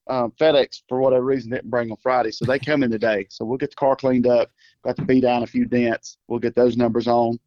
Um, 0.09 0.32
FedEx 0.41 0.84
for 0.89 1.01
whatever 1.01 1.22
reason 1.22 1.51
didn't 1.51 1.68
bring 1.68 1.89
them 1.89 1.99
Friday, 2.03 2.30
so 2.30 2.47
they 2.47 2.59
come 2.59 2.82
in 2.82 2.91
today. 2.91 3.26
So 3.28 3.45
we'll 3.45 3.59
get 3.59 3.70
the 3.70 3.76
car 3.76 3.95
cleaned 3.95 4.26
up. 4.26 4.51
Got 4.82 4.97
to 4.97 5.05
beat 5.05 5.20
down 5.20 5.43
a 5.43 5.47
few 5.47 5.66
dents. 5.66 6.16
We'll 6.28 6.39
get 6.39 6.57
those 6.57 6.78
numbers 6.78 7.07
on. 7.07 7.39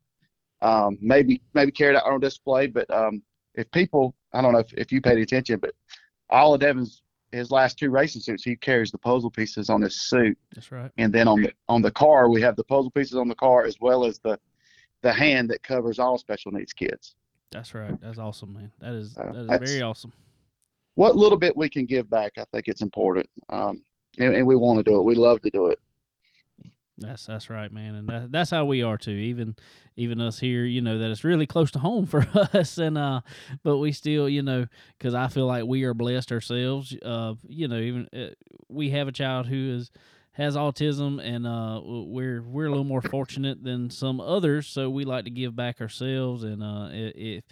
Um, 0.62 1.00
maybe 1.02 1.42
maybe 1.56 1.72
carry 1.72 1.96
it 1.96 1.98
out 1.98 2.06
on 2.06 2.20
display. 2.20 2.68
But 2.68 2.88
um, 2.92 3.24
if 3.56 3.70
people, 3.72 4.16
I 4.32 4.44
don't 4.44 4.54
know 4.54 4.60
if, 4.60 4.72
if 4.74 4.92
you 4.92 5.02
paid 5.02 5.18
attention, 5.18 5.58
but 5.58 5.74
all 6.30 6.54
of 6.54 6.60
Devin's 6.62 7.02
his 7.32 7.50
last 7.50 7.80
two 7.80 7.90
racing 7.90 8.22
suits, 8.22 8.44
he 8.44 8.56
carries 8.56 8.92
the 8.92 8.98
puzzle 8.98 9.32
pieces 9.32 9.70
on 9.70 9.82
his 9.82 10.02
suit 10.02 10.38
That's 10.54 10.72
right. 10.72 10.92
and 10.98 11.14
then 11.14 11.28
on 11.28 11.42
the 11.42 11.54
on 11.70 11.82
the 11.82 11.92
car 11.92 12.30
we 12.30 12.42
have 12.42 12.56
the 12.56 12.64
puzzle 12.64 12.92
pieces 12.92 13.16
on 13.16 13.28
the 13.28 13.36
car 13.36 13.64
as 13.64 13.78
well 13.80 14.06
as 14.06 14.20
the 14.20 14.38
the 15.02 15.14
hand 15.14 15.50
that 15.50 15.64
covers 15.64 15.98
all 15.98 16.18
special 16.18 16.52
needs 16.52 16.74
kids 16.74 17.16
That's 17.52 17.74
right. 17.74 18.00
That's 18.02 18.18
awesome, 18.18 18.54
man. 18.54 18.72
That 18.80 18.94
is 18.94 19.18
Uh, 19.18 19.32
that 19.32 19.36
is 19.42 19.48
that's- 19.48 19.70
very 19.70 19.82
awesome. 19.82 20.14
what 20.96 21.16
little 21.16 21.38
bit 21.38 21.56
we 21.56 21.70
can 21.70 21.86
give 21.86 22.10
back 22.10 22.34
i 22.38 22.44
think 22.52 22.68
it's 22.68 22.82
important 22.82 23.26
um 23.50 23.82
and, 24.20 24.36
and 24.36 24.46
we 24.46 24.56
want 24.58 24.78
to 24.78 24.84
do 24.84 24.98
it 25.00 25.04
we 25.04 25.16
love 25.16 25.42
to 25.42 25.50
do 25.50 25.68
it 25.68 25.80
That's 26.98 27.26
that's 27.26 27.50
right, 27.50 27.72
man, 27.72 27.96
and 27.96 28.08
that, 28.10 28.32
that's 28.32 28.52
how 28.52 28.66
we 28.66 28.84
are 28.84 28.98
too. 28.98 29.12
Even 29.32 29.56
even 29.96 30.22
us 30.22 30.40
here, 30.40 30.66
you 30.66 30.82
know, 30.82 31.00
that 31.00 31.10
it's 31.10 31.24
really 31.24 31.48
close 31.48 31.72
to 31.72 31.80
home 31.80 32.06
for 32.14 32.28
us, 32.54 32.78
and 32.78 32.96
uh, 32.98 33.22
but 33.64 33.78
we 33.80 33.92
still, 33.92 34.30
you 34.30 34.44
know, 34.44 34.68
because 34.98 35.16
I 35.16 35.28
feel 35.28 35.48
like 35.48 35.66
we 35.66 35.84
are 35.84 35.96
blessed 35.96 36.32
ourselves. 36.32 36.96
Uh, 37.02 37.34
you 37.48 37.68
know, 37.68 37.80
even 37.80 38.08
uh, 38.14 38.36
we 38.70 38.92
have 38.92 39.08
a 39.08 39.12
child 39.12 39.48
who 39.48 39.78
is 39.78 39.90
has 40.42 40.56
autism, 40.56 41.22
and 41.24 41.46
uh, 41.46 41.82
we're 41.84 42.42
we're 42.42 42.66
a 42.66 42.70
little 42.70 42.84
more 42.84 43.02
fortunate 43.02 43.64
than 43.64 43.90
some 43.90 44.20
others, 44.20 44.68
so 44.68 44.90
we 44.90 45.06
like 45.06 45.26
to 45.26 45.32
give 45.32 45.56
back 45.56 45.80
ourselves. 45.82 46.44
And 46.44 46.64
uh, 46.64 46.90
if 46.92 47.44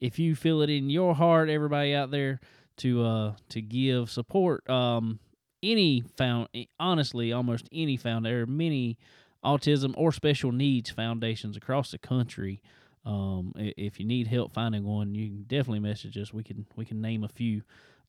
if 0.00 0.18
you 0.18 0.34
feel 0.34 0.62
it 0.62 0.70
in 0.70 0.88
your 0.90 1.14
heart, 1.14 1.48
everybody 1.48 1.94
out 1.94 2.10
there, 2.10 2.40
to 2.78 3.04
uh 3.04 3.34
to 3.50 3.60
give 3.60 4.10
support, 4.10 4.68
um, 4.70 5.18
any 5.62 6.02
found 6.16 6.48
honestly 6.78 7.32
almost 7.32 7.68
any 7.72 7.96
found 7.96 8.24
there 8.24 8.42
are 8.42 8.46
many 8.46 8.98
autism 9.44 9.94
or 9.96 10.12
special 10.12 10.52
needs 10.52 10.90
foundations 10.90 11.56
across 11.56 11.90
the 11.90 11.98
country 11.98 12.60
um, 13.04 13.52
if 13.56 13.98
you 13.98 14.06
need 14.06 14.26
help 14.26 14.52
finding 14.52 14.84
one 14.84 15.14
you 15.14 15.28
can 15.28 15.42
definitely 15.44 15.80
message 15.80 16.16
us 16.18 16.32
we 16.32 16.42
can 16.42 16.66
we 16.76 16.84
can 16.84 17.00
name 17.00 17.24
a 17.24 17.28
few 17.28 17.62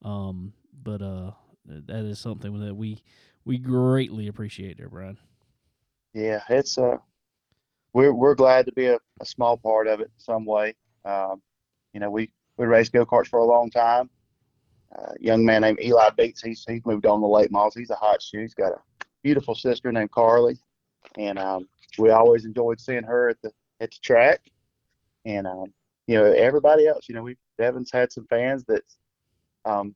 um, 0.03 0.53
but 0.83 1.01
uh 1.01 1.31
that 1.65 2.05
is 2.05 2.19
something 2.19 2.59
that 2.59 2.75
we 2.75 3.01
we 3.47 3.57
greatly 3.57 4.27
appreciate 4.27 4.77
it, 4.79 4.91
brian. 4.91 5.17
Yeah 6.13 6.41
it's 6.49 6.77
uh 6.77 6.97
we're 7.93 8.13
we're 8.13 8.35
glad 8.35 8.65
to 8.65 8.73
be 8.73 8.87
a, 8.87 8.99
a 9.21 9.25
small 9.25 9.57
part 9.57 9.87
of 9.87 10.01
it 10.01 10.11
in 10.13 10.19
some 10.19 10.45
way. 10.45 10.75
Um 11.05 11.41
you 11.93 12.01
know 12.01 12.11
we 12.11 12.29
we 12.57 12.65
raced 12.65 12.91
go-karts 12.91 13.27
for 13.27 13.39
a 13.39 13.45
long 13.45 13.71
time. 13.71 14.09
Uh, 14.97 15.13
young 15.19 15.45
man 15.45 15.61
named 15.61 15.79
eli 15.81 16.09
bates 16.17 16.41
he's 16.41 16.63
he's 16.67 16.85
moved 16.85 17.05
on 17.05 17.21
to 17.21 17.27
late 17.27 17.51
models 17.51 17.75
he's 17.75 17.89
a 17.89 17.95
hot 17.95 18.21
shoe. 18.21 18.41
He's 18.41 18.53
got 18.53 18.73
a 18.73 19.05
beautiful 19.23 19.55
sister 19.55 19.91
named 19.91 20.11
carly. 20.11 20.59
And 21.17 21.39
um 21.39 21.69
we 21.97 22.09
always 22.09 22.43
enjoyed 22.43 22.81
seeing 22.81 23.03
her 23.03 23.29
at 23.29 23.41
the 23.41 23.51
at 23.79 23.91
the 23.91 23.97
track. 24.03 24.41
And 25.25 25.47
um 25.47 25.73
you 26.05 26.17
know 26.17 26.25
everybody 26.25 26.85
else 26.85 27.07
you 27.07 27.15
know 27.15 27.23
we 27.23 27.37
devin's 27.57 27.91
had 27.93 28.11
some 28.11 28.27
fans 28.29 28.65
that's 28.67 28.97
um 29.63 29.95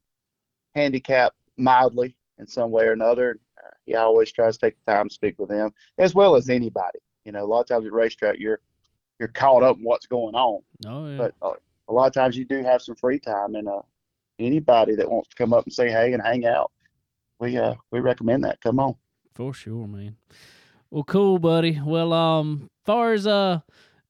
handicapped 0.73 1.35
mildly 1.57 2.15
in 2.41 2.47
some 2.47 2.71
way 2.71 2.83
or 2.85 2.91
another 2.91 3.39
uh, 3.57 3.69
he 3.85 3.95
always 3.95 4.31
tries 4.31 4.57
to 4.57 4.65
take 4.65 4.75
the 4.85 4.91
time 4.91 5.07
to 5.07 5.13
speak 5.13 5.39
with 5.39 5.49
them 5.49 5.71
as 5.97 6.13
well 6.13 6.35
as 6.35 6.49
anybody 6.49 6.99
you 7.23 7.31
know 7.31 7.43
a 7.43 7.47
lot 7.47 7.61
of 7.61 7.67
times 7.67 7.85
at 7.85 7.93
racetrack 7.93 8.35
you're 8.37 8.59
you're 9.19 9.29
caught 9.29 9.63
up 9.63 9.77
in 9.77 9.83
what's 9.83 10.07
going 10.07 10.35
on 10.35 10.61
oh 10.87 11.07
yeah 11.07 11.17
but 11.17 11.33
uh, 11.41 11.53
a 11.87 11.93
lot 11.93 12.07
of 12.07 12.13
times 12.13 12.35
you 12.35 12.43
do 12.43 12.61
have 12.63 12.81
some 12.81 12.95
free 12.95 13.19
time 13.19 13.55
and 13.55 13.69
uh 13.69 13.81
anybody 14.39 14.95
that 14.95 15.09
wants 15.09 15.29
to 15.29 15.35
come 15.35 15.53
up 15.53 15.63
and 15.63 15.73
say 15.73 15.89
hey 15.89 16.11
and 16.11 16.21
hang 16.21 16.45
out 16.45 16.71
we 17.39 17.57
uh 17.57 17.75
we 17.91 17.99
recommend 17.99 18.43
that 18.43 18.59
come 18.61 18.79
on 18.79 18.95
For 19.33 19.53
sure, 19.53 19.87
man. 19.87 20.17
Well, 20.89 21.03
cool, 21.03 21.39
buddy. 21.39 21.79
Well, 21.83 22.11
um, 22.11 22.69
far 22.85 23.13
as 23.13 23.25
uh, 23.25 23.61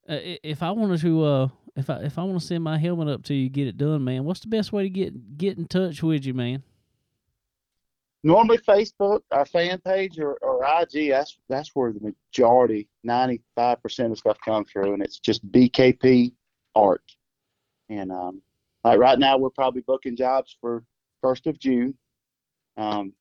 uh, 0.10 0.18
if 0.44 0.64
I 0.64 0.72
wanted 0.72 1.00
to 1.02 1.24
uh, 1.24 1.48
if 1.76 1.90
I 1.90 1.98
if 2.02 2.18
I 2.18 2.24
want 2.24 2.40
to 2.42 2.46
send 2.46 2.64
my 2.64 2.78
helmet 2.78 3.08
up 3.08 3.24
to 3.26 3.34
you, 3.36 3.50
get 3.50 3.68
it 3.68 3.78
done, 3.78 4.04
man. 4.04 4.26
What's 4.26 4.40
the 4.40 4.48
best 4.48 4.74
way 4.74 4.84
to 4.84 4.90
get 4.90 5.38
get 5.38 5.58
in 5.58 5.68
touch 5.68 6.02
with 6.02 6.26
you, 6.26 6.34
man? 6.34 6.64
Normally 8.24 8.58
Facebook, 8.60 9.22
our 9.32 9.46
fan 9.46 9.80
page, 9.80 10.20
or, 10.20 10.34
or 10.42 10.64
IG. 10.64 11.10
That's 11.10 11.38
that's 11.50 11.72
where 11.74 11.92
the 11.92 12.14
majority, 12.34 12.88
ninety 13.04 13.42
five 13.56 13.82
percent 13.82 14.12
of 14.12 14.18
stuff 14.18 14.38
comes 14.44 14.72
through, 14.72 14.94
and 14.94 15.04
it's 15.04 15.20
just 15.20 15.50
BKP 15.52 16.34
art. 16.76 17.04
And 17.90 18.12
um, 18.12 18.42
like 18.84 19.00
right 19.00 19.20
now, 19.20 19.38
we're 19.38 19.50
probably 19.50 19.82
booking 19.82 20.16
jobs 20.16 20.56
for 20.62 20.84
first 21.22 21.48
of 21.48 21.60
June. 21.60 21.96
Um, 22.78 23.14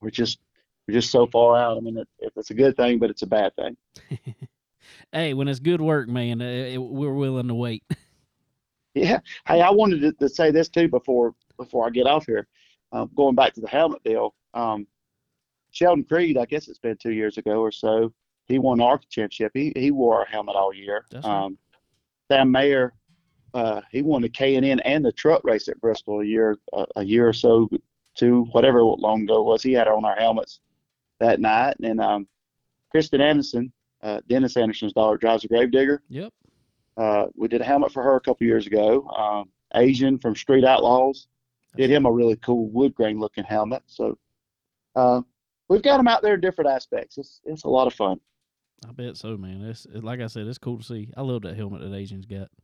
we're 0.00 0.10
just 0.10 0.38
we're 0.86 0.94
just 0.94 1.10
so 1.10 1.26
far 1.26 1.56
out. 1.56 1.76
I 1.76 1.80
mean, 1.80 1.98
it, 1.98 2.08
it, 2.18 2.32
it's 2.36 2.50
a 2.50 2.54
good 2.54 2.76
thing, 2.76 2.98
but 2.98 3.10
it's 3.10 3.22
a 3.22 3.26
bad 3.26 3.52
thing. 3.56 3.76
hey, 5.12 5.34
when 5.34 5.48
it's 5.48 5.60
good 5.60 5.80
work, 5.80 6.08
man, 6.08 6.40
it, 6.40 6.78
we're 6.78 7.14
willing 7.14 7.48
to 7.48 7.54
wait. 7.54 7.82
Yeah. 8.96 9.20
Hey, 9.46 9.60
I 9.60 9.68
wanted 9.68 10.00
to, 10.00 10.12
to 10.12 10.26
say 10.26 10.50
this 10.50 10.70
too 10.70 10.88
before 10.88 11.34
before 11.58 11.86
I 11.86 11.90
get 11.90 12.06
off 12.06 12.24
here. 12.24 12.48
Um, 12.96 13.10
going 13.14 13.34
back 13.34 13.52
to 13.54 13.60
the 13.60 13.68
helmet 13.68 14.02
deal, 14.04 14.34
um, 14.54 14.86
Sheldon 15.70 16.04
Creed, 16.04 16.38
I 16.38 16.46
guess 16.46 16.66
it's 16.68 16.78
been 16.78 16.96
two 16.96 17.12
years 17.12 17.36
ago 17.36 17.60
or 17.60 17.70
so. 17.70 18.12
he 18.46 18.58
won 18.58 18.80
our 18.80 18.98
championship. 19.10 19.52
He 19.54 19.72
he 19.76 19.90
wore 19.90 20.18
our 20.18 20.24
helmet 20.24 20.56
all 20.56 20.72
year. 20.72 21.04
That's 21.10 21.26
right. 21.26 21.44
Um, 21.44 21.58
Sam 22.30 22.50
Mayer, 22.50 22.94
uh, 23.52 23.82
he 23.92 24.00
won 24.00 24.22
the 24.22 24.30
K 24.30 24.56
and 24.56 24.64
N 24.64 24.80
and 24.80 25.04
the 25.04 25.12
truck 25.12 25.42
race 25.44 25.68
at 25.68 25.80
Bristol 25.80 26.20
a 26.20 26.24
year 26.24 26.56
uh, 26.72 26.86
a 26.96 27.04
year 27.04 27.28
or 27.28 27.34
so, 27.34 27.68
two 28.14 28.44
whatever 28.52 28.82
long 28.82 29.22
ago 29.24 29.42
was. 29.42 29.62
He 29.62 29.72
had 29.72 29.88
on 29.88 30.06
our 30.06 30.16
helmets 30.16 30.60
that 31.20 31.38
night. 31.38 31.76
And 31.82 32.00
um, 32.00 32.26
Krysten 32.94 33.20
Anderson, 33.20 33.72
uh, 34.02 34.20
Dennis 34.26 34.56
Anderson's 34.56 34.94
daughter, 34.94 35.18
drives 35.18 35.44
a 35.44 35.48
Gravedigger. 35.48 36.02
Yep. 36.08 36.32
Uh, 36.96 37.26
we 37.34 37.48
did 37.48 37.60
a 37.60 37.64
helmet 37.64 37.92
for 37.92 38.02
her 38.02 38.16
a 38.16 38.20
couple 38.20 38.46
years 38.46 38.66
ago. 38.66 39.06
Um, 39.08 39.50
Azn 39.74 40.22
from 40.22 40.34
Street 40.34 40.64
Outlaws 40.64 41.28
did 41.76 41.90
him 41.90 42.06
a 42.06 42.12
really 42.12 42.36
cool 42.36 42.68
wood 42.68 42.94
grain 42.94 43.18
looking 43.18 43.44
helmet. 43.44 43.82
So 43.86 44.18
uh, 44.94 45.22
we've 45.68 45.82
got 45.82 45.98
them 45.98 46.08
out 46.08 46.22
there 46.22 46.34
in 46.34 46.40
different 46.40 46.70
aspects. 46.70 47.18
It's 47.18 47.40
it's 47.44 47.64
a 47.64 47.68
lot 47.68 47.86
of 47.86 47.94
fun. 47.94 48.20
I 48.86 48.92
bet 48.92 49.16
so, 49.16 49.36
man. 49.36 49.62
It's 49.62 49.86
it, 49.86 50.04
like 50.04 50.20
I 50.20 50.26
said, 50.26 50.46
it's 50.46 50.58
cool 50.58 50.78
to 50.78 50.84
see. 50.84 51.10
I 51.16 51.22
love 51.22 51.42
that 51.42 51.56
helmet 51.56 51.82
that 51.82 51.92
Azn's 51.92 52.26
got. 52.26 52.48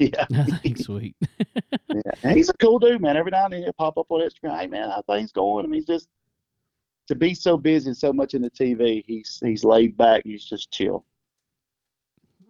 Yeah, 0.00 0.26
I 0.32 0.44
think 0.58 0.78
sweet. 0.78 1.16
yeah. 1.72 2.12
And 2.22 2.36
he's 2.36 2.48
a 2.48 2.56
cool 2.58 2.78
dude, 2.78 3.00
man. 3.00 3.16
Every 3.16 3.32
now 3.32 3.46
and 3.46 3.52
then 3.52 3.64
he'll 3.64 3.72
pop 3.72 3.98
up 3.98 4.06
on 4.10 4.20
Instagram. 4.20 4.56
Hey, 4.56 4.68
man, 4.68 4.88
how 4.88 5.02
things 5.02 5.32
going? 5.32 5.64
I 5.64 5.68
mean, 5.68 5.80
he's 5.80 5.86
just 5.86 6.08
to 7.08 7.16
be 7.16 7.34
so 7.34 7.56
busy 7.56 7.88
and 7.88 7.96
so 7.96 8.12
much 8.12 8.34
in 8.34 8.42
the 8.42 8.50
TV. 8.52 9.02
He's 9.04 9.40
he's 9.44 9.64
laid 9.64 9.96
back. 9.96 10.22
He's 10.24 10.44
just 10.44 10.70
chill. 10.70 11.04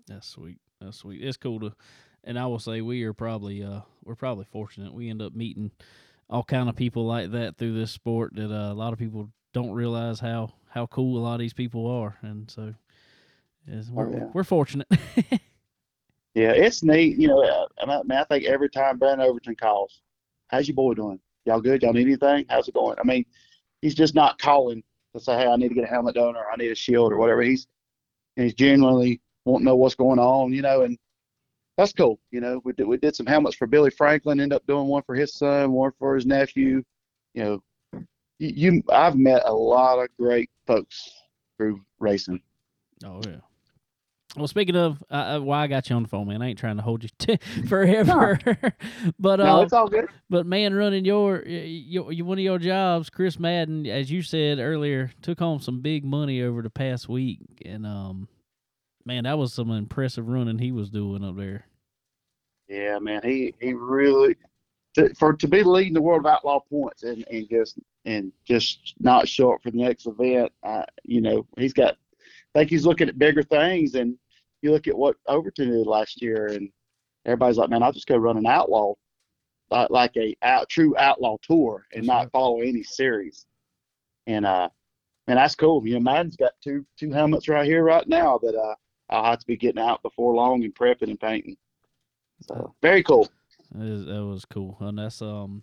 That's 0.07 0.29
sweet. 0.29 0.59
That's 0.79 0.99
sweet. 0.99 1.23
It's 1.23 1.39
cool 1.39 1.61
to, 1.61 1.73
and 2.25 2.39
I 2.39 2.47
will 2.47 2.59
say 2.59 2.83
we 2.83 3.03
are 3.05 3.15
probably 3.15 3.65
uh 3.65 3.81
we're 4.09 4.17
probably 4.17 4.47
fortunate. 4.51 4.93
We 4.93 5.11
end 5.11 5.23
up 5.23 5.35
meeting 5.35 5.71
all 6.29 6.43
kind 6.43 6.69
of 6.69 6.77
people 6.77 7.07
like 7.07 7.31
that 7.33 7.57
through 7.57 7.75
this 7.75 7.93
sport 7.93 8.35
that 8.35 8.53
uh, 8.53 8.73
a 8.73 8.75
lot 8.75 8.93
of 8.93 8.99
people 8.99 9.31
don't 9.53 9.71
realize 9.73 10.21
how 10.21 10.55
how 10.71 10.87
cool 10.87 11.19
a 11.19 11.23
lot 11.23 11.35
of 11.35 11.41
these 11.41 11.55
people 11.55 11.87
are, 11.87 12.17
and 12.23 12.51
so 12.51 12.75
yes, 13.67 13.89
we're, 13.91 14.11
yeah. 14.11 14.25
we're 14.33 14.45
fortunate. 14.45 14.89
Yeah, 16.39 16.53
it's 16.53 16.85
neat. 16.85 17.19
You 17.19 17.27
know, 17.27 17.43
uh, 17.43 17.67
I 17.83 17.87
mean, 18.05 18.13
I 18.13 18.23
think 18.23 18.45
every 18.45 18.71
time 18.71 18.97
Brandon 18.97 19.27
Overton 19.27 19.57
calls, 19.57 20.03
how's 20.47 20.69
your 20.69 20.77
boy 20.77 20.95
doing? 20.95 21.19
Y'all 21.45 21.61
good? 21.61 21.83
Y'all 21.83 21.93
need 21.93 22.07
anything? 22.07 22.45
How's 22.49 22.69
it 22.69 22.75
going? 22.75 22.97
I 22.97 23.03
mean, 23.03 23.25
he's 23.83 23.97
just 23.97 24.15
not 24.15 24.39
calling 24.39 24.85
to 25.15 25.21
say, 25.21 25.37
hey, 25.37 25.49
I 25.49 25.57
need 25.57 25.71
to 25.71 25.75
get 25.75 25.83
a 25.83 25.89
helmet 25.89 26.15
done 26.15 26.37
or 26.37 26.49
I 26.49 26.55
need 26.55 26.71
a 26.71 26.77
shield 26.77 27.13
or 27.13 27.17
whatever. 27.17 27.43
He's 27.43 27.67
he's 28.37 28.55
genuinely 28.55 29.21
wanting 29.47 29.65
to 29.65 29.71
know 29.71 29.77
what's 29.77 29.97
going 29.97 30.21
on, 30.21 30.53
you 30.53 30.63
know, 30.63 30.83
and 30.83 30.97
that's 31.79 31.93
cool. 31.93 32.19
You 32.33 32.41
know, 32.41 32.61
we 32.65 32.73
did 32.73 32.89
we 32.89 32.97
did 32.97 33.15
some 33.15 33.25
helmets 33.25 33.57
for 33.57 33.69
Billy 33.69 33.91
Franklin, 33.91 34.41
ended 34.41 34.57
up 34.57 34.67
doing 34.67 34.89
one 34.89 35.05
for 35.05 35.15
his 35.15 35.33
son, 35.33 35.71
one 35.71 35.93
for 35.99 36.17
his 36.17 36.27
nephew. 36.27 36.83
You 37.35 37.45
know, 37.45 37.63
you, 38.41 38.73
you 38.73 38.83
I've 38.91 39.17
met 39.17 39.43
a 39.47 39.53
lot 39.53 40.01
of 40.01 40.09
great 40.19 40.51
folks 40.67 41.09
through 41.57 41.81
racing. 42.01 42.43
oh 43.07 43.21
yeah. 43.25 43.37
Well, 44.37 44.49
speaking 44.49 44.77
of, 44.77 45.03
uh, 45.11 45.15
uh, 45.15 45.41
why 45.41 45.63
I 45.63 45.67
got 45.69 45.89
you 45.89 45.97
on 45.97 46.03
the 46.03 46.09
phone, 46.09 46.29
man. 46.29 46.43
I 46.43 46.49
ain't 46.49 46.59
trying 46.59 46.77
to 46.77 46.83
hold 46.83 47.03
you 47.03 47.09
t- 47.19 47.39
forever, 47.67 48.39
but 49.19 49.41
uh, 49.41 49.47
No, 49.47 49.63
it's 49.63 49.73
all 49.73 49.89
good. 49.89 50.09
But 50.29 50.47
man, 50.47 50.75
running 50.75 51.05
your, 51.05 51.47
your 51.47 52.13
your 52.13 52.27
one 52.27 52.39
of 52.39 52.45
your 52.45 52.59
jobs, 52.59 53.09
Chris 53.09 53.39
Madden, 53.39 53.87
as 53.87 54.11
you 54.11 54.23
said 54.23 54.59
earlier, 54.59 55.13
took 55.23 55.39
home 55.39 55.61
some 55.61 55.81
big 55.81 56.05
money 56.05 56.43
over 56.43 56.61
the 56.61 56.71
past 56.71 57.09
week, 57.09 57.41
and 57.65 57.87
um, 57.87 58.29
man, 59.07 59.25
that 59.25 59.39
was 59.39 59.55
some 59.55 59.71
impressive 59.71 60.29
running 60.29 60.59
he 60.59 60.73
was 60.73 60.91
doing 60.91 61.25
up 61.25 61.37
there. 61.37 61.68
Yeah, 62.69 62.99
man, 62.99 63.23
he 63.25 63.55
he 63.61 63.73
really 63.73 64.37
to, 64.95 65.15
for 65.15 65.33
to 65.35 65.49
be 65.49 65.63
leading 65.63 65.95
the 65.95 66.03
world 66.03 66.21
of 66.21 66.33
outlaw 66.33 66.61
points 66.61 67.03
and 67.03 67.25
and 67.31 67.49
just 67.49 67.79
and 68.05 68.33
just 68.47 68.95
not 69.01 69.29
show 69.29 69.53
up 69.55 69.63
for 69.63 69.71
the 69.71 69.79
next 69.79 70.07
event. 70.07 70.53
Uh, 70.63 70.85
you 71.05 71.21
know, 71.21 71.47
he's 71.57 71.73
got. 71.73 71.97
I 72.55 72.61
think 72.61 72.71
he's 72.71 72.87
looking 72.87 73.09
at 73.09 73.19
bigger 73.19 73.43
things, 73.43 73.95
and 73.95 74.17
you 74.63 74.73
look 74.73 74.89
at 74.89 74.97
what 74.97 75.17
Overton 75.27 75.71
did 75.71 75.87
last 75.87 76.21
year, 76.23 76.47
and 76.47 76.71
everybody's 77.27 77.59
like, 77.59 77.71
man, 77.71 77.83
I'll 77.83 77.93
just 77.93 78.07
go 78.07 78.17
run 78.17 78.39
an 78.39 78.47
outlaw, 78.47 78.95
like, 79.71 79.91
like 79.91 80.17
a 80.17 80.35
out, 80.43 80.69
true 80.69 80.97
outlaw 80.99 81.37
tour, 81.43 81.87
and 81.93 82.03
That's 82.03 82.07
not 82.09 82.19
right. 82.21 82.33
follow 82.33 82.61
any 82.61 82.83
series. 82.83 83.47
And 84.27 84.47
uh, 84.47 84.69
man, 85.27 85.37
that's 85.37 85.55
cool. 85.55 85.87
You 85.87 85.95
know, 85.95 86.01
Madden's 86.01 86.37
got 86.37 86.53
two 86.63 86.85
two 86.99 87.13
helmets 87.13 87.49
right 87.49 87.67
here 87.67 87.85
right 87.85 88.07
now 88.09 88.39
that 88.39 88.55
uh 88.55 88.75
I'll 89.11 89.31
have 89.31 89.39
to 89.41 89.47
be 89.47 89.57
getting 89.57 89.83
out 89.83 90.03
before 90.03 90.35
long 90.35 90.65
and 90.65 90.75
prepping 90.75 91.09
and 91.11 91.21
painting. 91.21 91.57
So 92.43 92.75
very 92.83 93.03
cool. 93.03 93.29
That, 93.73 93.87
is, 93.87 94.07
that 94.07 94.25
was 94.25 94.45
cool, 94.45 94.77
and 94.81 94.99
that's 94.99 95.21
um, 95.21 95.63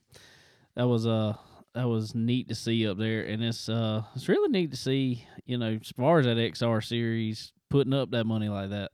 that 0.75 0.87
was 0.87 1.07
uh, 1.07 1.35
that 1.73 1.87
was 1.87 2.13
neat 2.15 2.47
to 2.49 2.55
see 2.55 2.87
up 2.87 2.97
there, 2.97 3.23
and 3.23 3.43
it's 3.43 3.67
uh, 3.69 4.03
it's 4.15 4.29
really 4.29 4.49
neat 4.49 4.71
to 4.71 4.77
see, 4.77 5.25
you 5.45 5.57
know, 5.57 5.79
as 5.81 5.91
far 5.95 6.19
as 6.19 6.25
that 6.25 6.37
XR 6.37 6.83
series 6.83 7.51
putting 7.69 7.93
up 7.93 8.11
that 8.11 8.25
money 8.25 8.49
like 8.49 8.69
that. 8.69 8.91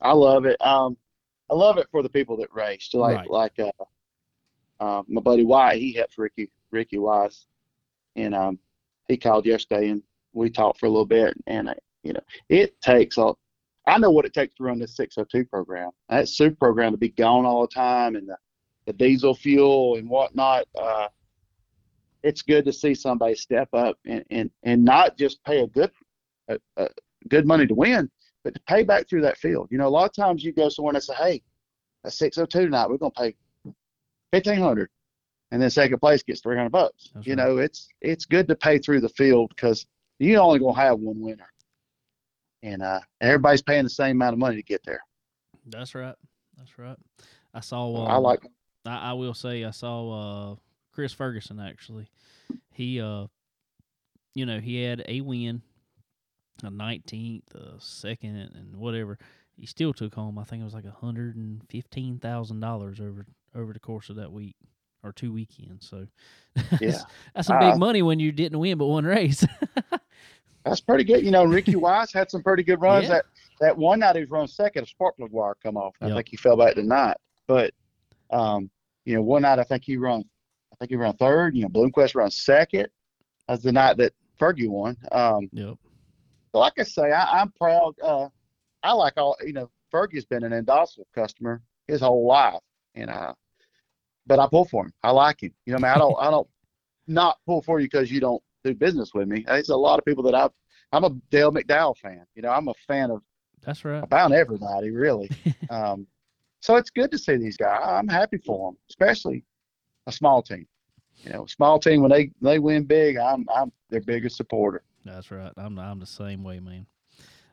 I 0.00 0.12
love 0.12 0.44
it. 0.46 0.56
Um, 0.64 0.96
I 1.50 1.54
love 1.54 1.78
it 1.78 1.88
for 1.90 2.02
the 2.02 2.08
people 2.08 2.36
that 2.38 2.54
raced. 2.54 2.94
Like 2.94 3.16
Right. 3.16 3.30
like 3.30 3.58
uh, 3.58 3.84
uh, 4.80 5.02
my 5.08 5.20
buddy 5.20 5.44
Wyatt, 5.44 5.78
he 5.78 5.92
helps 5.92 6.18
Ricky 6.18 6.50
Ricky 6.70 6.98
Weiss, 6.98 7.46
and 8.16 8.34
um, 8.34 8.58
he 9.08 9.16
called 9.16 9.46
yesterday 9.46 9.90
and 9.90 10.02
we 10.32 10.50
talked 10.50 10.78
for 10.78 10.86
a 10.86 10.90
little 10.90 11.06
bit. 11.06 11.34
And 11.46 11.68
uh, 11.68 11.74
you 12.02 12.12
know, 12.12 12.22
it 12.48 12.80
takes 12.80 13.18
a. 13.18 13.32
I 13.88 13.98
know 13.98 14.10
what 14.10 14.24
it 14.24 14.34
takes 14.34 14.54
to 14.56 14.64
run 14.64 14.78
this 14.78 14.96
602 14.96 15.48
program. 15.48 15.90
That 16.08 16.28
super 16.28 16.56
program 16.56 16.92
to 16.92 16.98
be 16.98 17.08
gone 17.08 17.46
all 17.46 17.62
the 17.62 17.74
time 17.74 18.16
and 18.16 18.28
the, 18.28 18.36
the 18.86 18.92
diesel 18.92 19.34
fuel 19.34 19.96
and 19.96 20.08
whatnot. 20.08 20.66
Uh, 20.78 21.08
it's 22.22 22.42
good 22.42 22.64
to 22.64 22.72
see 22.72 22.94
somebody 22.94 23.34
step 23.34 23.68
up 23.72 23.96
and, 24.04 24.24
and, 24.30 24.50
and 24.62 24.84
not 24.84 25.16
just 25.16 25.42
pay 25.44 25.60
a 25.60 25.66
good 25.66 25.90
a, 26.48 26.58
a 26.76 26.88
good 27.28 27.46
money 27.46 27.66
to 27.66 27.74
win, 27.74 28.10
but 28.44 28.54
to 28.54 28.60
pay 28.62 28.82
back 28.82 29.08
through 29.08 29.22
that 29.22 29.38
field. 29.38 29.68
You 29.70 29.78
know, 29.78 29.86
a 29.86 29.90
lot 29.90 30.06
of 30.06 30.14
times 30.14 30.42
you 30.42 30.52
go 30.52 30.68
somewhere 30.68 30.94
and 30.94 31.02
say, 31.02 31.14
"Hey, 31.14 31.42
a 32.04 32.10
602 32.10 32.66
tonight, 32.66 32.88
we're 32.88 32.96
gonna 32.98 33.10
pay 33.10 33.34
1500 34.30 34.88
and 35.50 35.62
then 35.62 35.70
second 35.70 35.98
place 35.98 36.22
gets 36.22 36.40
300 36.40 36.70
bucks." 36.70 37.10
That's 37.14 37.26
you 37.26 37.34
right. 37.34 37.46
know, 37.46 37.58
it's 37.58 37.88
it's 38.00 38.24
good 38.24 38.48
to 38.48 38.56
pay 38.56 38.78
through 38.78 39.00
the 39.00 39.08
field 39.10 39.50
because 39.54 39.86
you 40.18 40.36
only 40.36 40.58
gonna 40.58 40.74
have 40.74 40.98
one 40.98 41.20
winner, 41.20 41.48
and 42.62 42.82
uh, 42.82 43.00
everybody's 43.20 43.62
paying 43.62 43.84
the 43.84 43.90
same 43.90 44.16
amount 44.16 44.32
of 44.34 44.38
money 44.38 44.56
to 44.56 44.62
get 44.62 44.82
there. 44.84 45.00
That's 45.66 45.94
right. 45.94 46.14
That's 46.56 46.78
right. 46.78 46.96
I 47.54 47.60
saw. 47.60 47.94
So 47.94 48.02
Um, 48.02 48.08
I 48.10 48.16
like 48.16 48.40
I, 48.86 49.10
I 49.10 49.12
will 49.12 49.34
say 49.34 49.64
I 49.64 49.70
saw 49.70 50.52
uh, 50.52 50.56
Chris 50.92 51.12
Ferguson 51.12 51.60
actually. 51.60 52.08
He 52.72 53.00
uh 53.00 53.26
you 54.34 54.46
know, 54.46 54.60
he 54.60 54.82
had 54.82 55.04
a 55.08 55.20
win, 55.20 55.62
a 56.62 56.70
nineteenth, 56.70 57.54
a 57.54 57.74
second 57.80 58.36
and 58.36 58.76
whatever. 58.76 59.18
He 59.56 59.66
still 59.66 59.92
took 59.92 60.14
home 60.14 60.38
I 60.38 60.44
think 60.44 60.60
it 60.60 60.64
was 60.64 60.74
like 60.74 60.84
a 60.84 60.90
hundred 60.90 61.36
and 61.36 61.62
fifteen 61.68 62.18
thousand 62.18 62.60
dollars 62.60 63.00
over 63.00 63.26
over 63.54 63.72
the 63.72 63.80
course 63.80 64.08
of 64.10 64.16
that 64.16 64.32
week 64.32 64.56
or 65.02 65.12
two 65.12 65.32
weekends. 65.32 65.88
So 65.88 66.06
Yeah. 66.80 67.02
that's 67.34 67.46
some 67.48 67.58
big 67.58 67.74
Uh, 67.74 67.78
money 67.78 68.02
when 68.02 68.20
you 68.20 68.32
didn't 68.32 68.58
win 68.58 68.78
but 68.78 68.86
one 68.86 69.04
race. 69.04 69.44
that's 70.68 70.80
pretty 70.80 71.04
good. 71.04 71.24
You 71.24 71.30
know, 71.30 71.44
Ricky 71.44 71.76
Weiss 71.84 72.12
had 72.12 72.30
some 72.30 72.42
pretty 72.42 72.62
good 72.62 72.80
runs. 72.80 73.04
Yeah. 73.04 73.14
That 73.14 73.24
that 73.60 73.76
one 73.78 74.00
night 74.00 74.14
he 74.16 74.20
was 74.22 74.30
running 74.30 74.46
second, 74.48 74.84
a 74.84 74.86
spark 74.86 75.16
plug 75.16 75.30
wire 75.32 75.56
come 75.62 75.76
off. 75.76 75.94
I 76.00 76.06
Yep. 76.08 76.16
think 76.16 76.28
he 76.28 76.36
fell 76.36 76.56
back 76.56 76.74
tonight. 76.74 77.16
But 77.46 77.72
um, 78.30 78.70
you 79.04 79.14
know, 79.16 79.22
one 79.22 79.42
night 79.42 79.58
I 79.58 79.64
think 79.64 79.84
he 79.84 79.96
run 79.96 80.22
I 80.72 80.76
think 80.76 80.90
he 80.90 80.96
ran 80.96 81.14
third, 81.14 81.56
you 81.56 81.62
know, 81.62 81.68
Bloomquist 81.68 82.14
run 82.14 82.30
second. 82.30 82.88
That's 83.48 83.62
the 83.62 83.72
night 83.72 83.96
that 83.96 84.12
Fergie 84.40 84.68
won. 84.68 84.96
Um 85.12 85.48
yep. 85.52 85.74
so 86.52 86.58
like 86.58 86.74
I 86.78 86.82
say, 86.84 87.10
I, 87.12 87.40
I'm 87.40 87.50
proud. 87.52 87.94
Uh, 88.02 88.28
I 88.82 88.92
like 88.92 89.14
all 89.16 89.36
you 89.44 89.52
know. 89.52 89.70
Fergie's 89.92 90.26
been 90.26 90.44
an 90.44 90.52
Endossil 90.52 91.04
customer 91.14 91.62
his 91.86 92.02
whole 92.02 92.26
life, 92.26 92.60
and 92.94 93.08
uh, 93.08 93.32
but 94.26 94.38
I 94.38 94.46
pull 94.46 94.66
for 94.66 94.84
him. 94.84 94.92
I 95.02 95.10
like 95.12 95.42
him. 95.42 95.54
You 95.64 95.72
know, 95.72 95.78
I 95.78 95.80
mean, 95.80 95.92
I 95.92 95.98
don't, 95.98 96.16
I 96.20 96.30
don't 96.30 96.46
not 97.06 97.38
pull 97.46 97.62
for 97.62 97.80
you 97.80 97.86
because 97.86 98.12
you 98.12 98.20
don't 98.20 98.42
do 98.68 98.74
business 98.74 99.10
with 99.14 99.28
me. 99.28 99.44
There's 99.46 99.68
a 99.68 99.76
lot 99.76 99.98
of 99.98 100.04
people 100.04 100.22
that 100.24 100.34
I've. 100.34 100.50
I'm 100.90 101.04
a 101.04 101.10
Dale 101.30 101.52
McDowell 101.52 101.98
fan. 101.98 102.24
You 102.34 102.42
know, 102.42 102.50
I'm 102.50 102.68
a 102.68 102.74
fan 102.86 103.10
of 103.10 103.22
That's 103.62 103.84
right. 103.84 104.02
about 104.02 104.32
everybody 104.32 104.90
really. 104.90 105.30
um, 105.70 106.06
so 106.60 106.76
it's 106.76 106.90
good 106.90 107.10
to 107.10 107.18
see 107.18 107.36
these 107.36 107.56
guys. 107.56 107.80
I'm 107.82 108.08
happy 108.08 108.38
for 108.38 108.70
them, 108.70 108.78
especially 108.88 109.44
a 110.06 110.12
small 110.12 110.42
team. 110.42 110.66
You 111.24 111.32
know, 111.32 111.46
small 111.46 111.78
team 111.78 112.02
when 112.02 112.10
they 112.10 112.30
they 112.40 112.58
win 112.58 112.84
big, 112.84 113.16
I'm 113.16 113.46
I'm 113.54 113.72
their 113.90 114.00
biggest 114.00 114.36
supporter. 114.36 114.82
That's 115.04 115.30
right. 115.30 115.52
I'm 115.56 115.78
I'm 115.78 115.98
the 115.98 116.06
same 116.06 116.42
way, 116.42 116.60
man. 116.60 116.86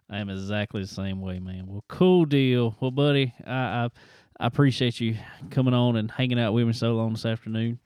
I 0.09 0.19
am 0.19 0.29
exactly 0.29 0.81
the 0.81 0.87
same 0.87 1.19
way, 1.19 1.39
man. 1.39 1.65
Well, 1.67 1.83
cool 1.87 2.25
deal. 2.25 2.75
Well, 2.79 2.91
buddy, 2.91 3.33
I 3.45 3.51
I, 3.51 3.89
I 4.39 4.47
appreciate 4.47 4.99
you 4.99 5.17
coming 5.49 5.73
on 5.73 5.95
and 5.95 6.11
hanging 6.11 6.39
out 6.39 6.53
with 6.53 6.67
me 6.67 6.73
so 6.73 6.93
long 6.93 7.13
this 7.13 7.25
afternoon. 7.25 7.79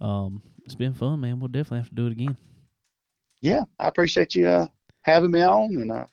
Um, 0.00 0.42
it's 0.64 0.74
been 0.74 0.94
fun, 0.94 1.20
man. 1.20 1.38
We'll 1.38 1.48
definitely 1.48 1.78
have 1.78 1.88
to 1.90 1.94
do 1.94 2.06
it 2.06 2.12
again. 2.12 2.36
Yeah, 3.40 3.62
I 3.78 3.88
appreciate 3.88 4.34
you 4.34 4.48
uh, 4.48 4.66
having 5.02 5.30
me 5.30 5.42
on, 5.42 5.76
and 5.76 5.92
uh, 5.92 6.06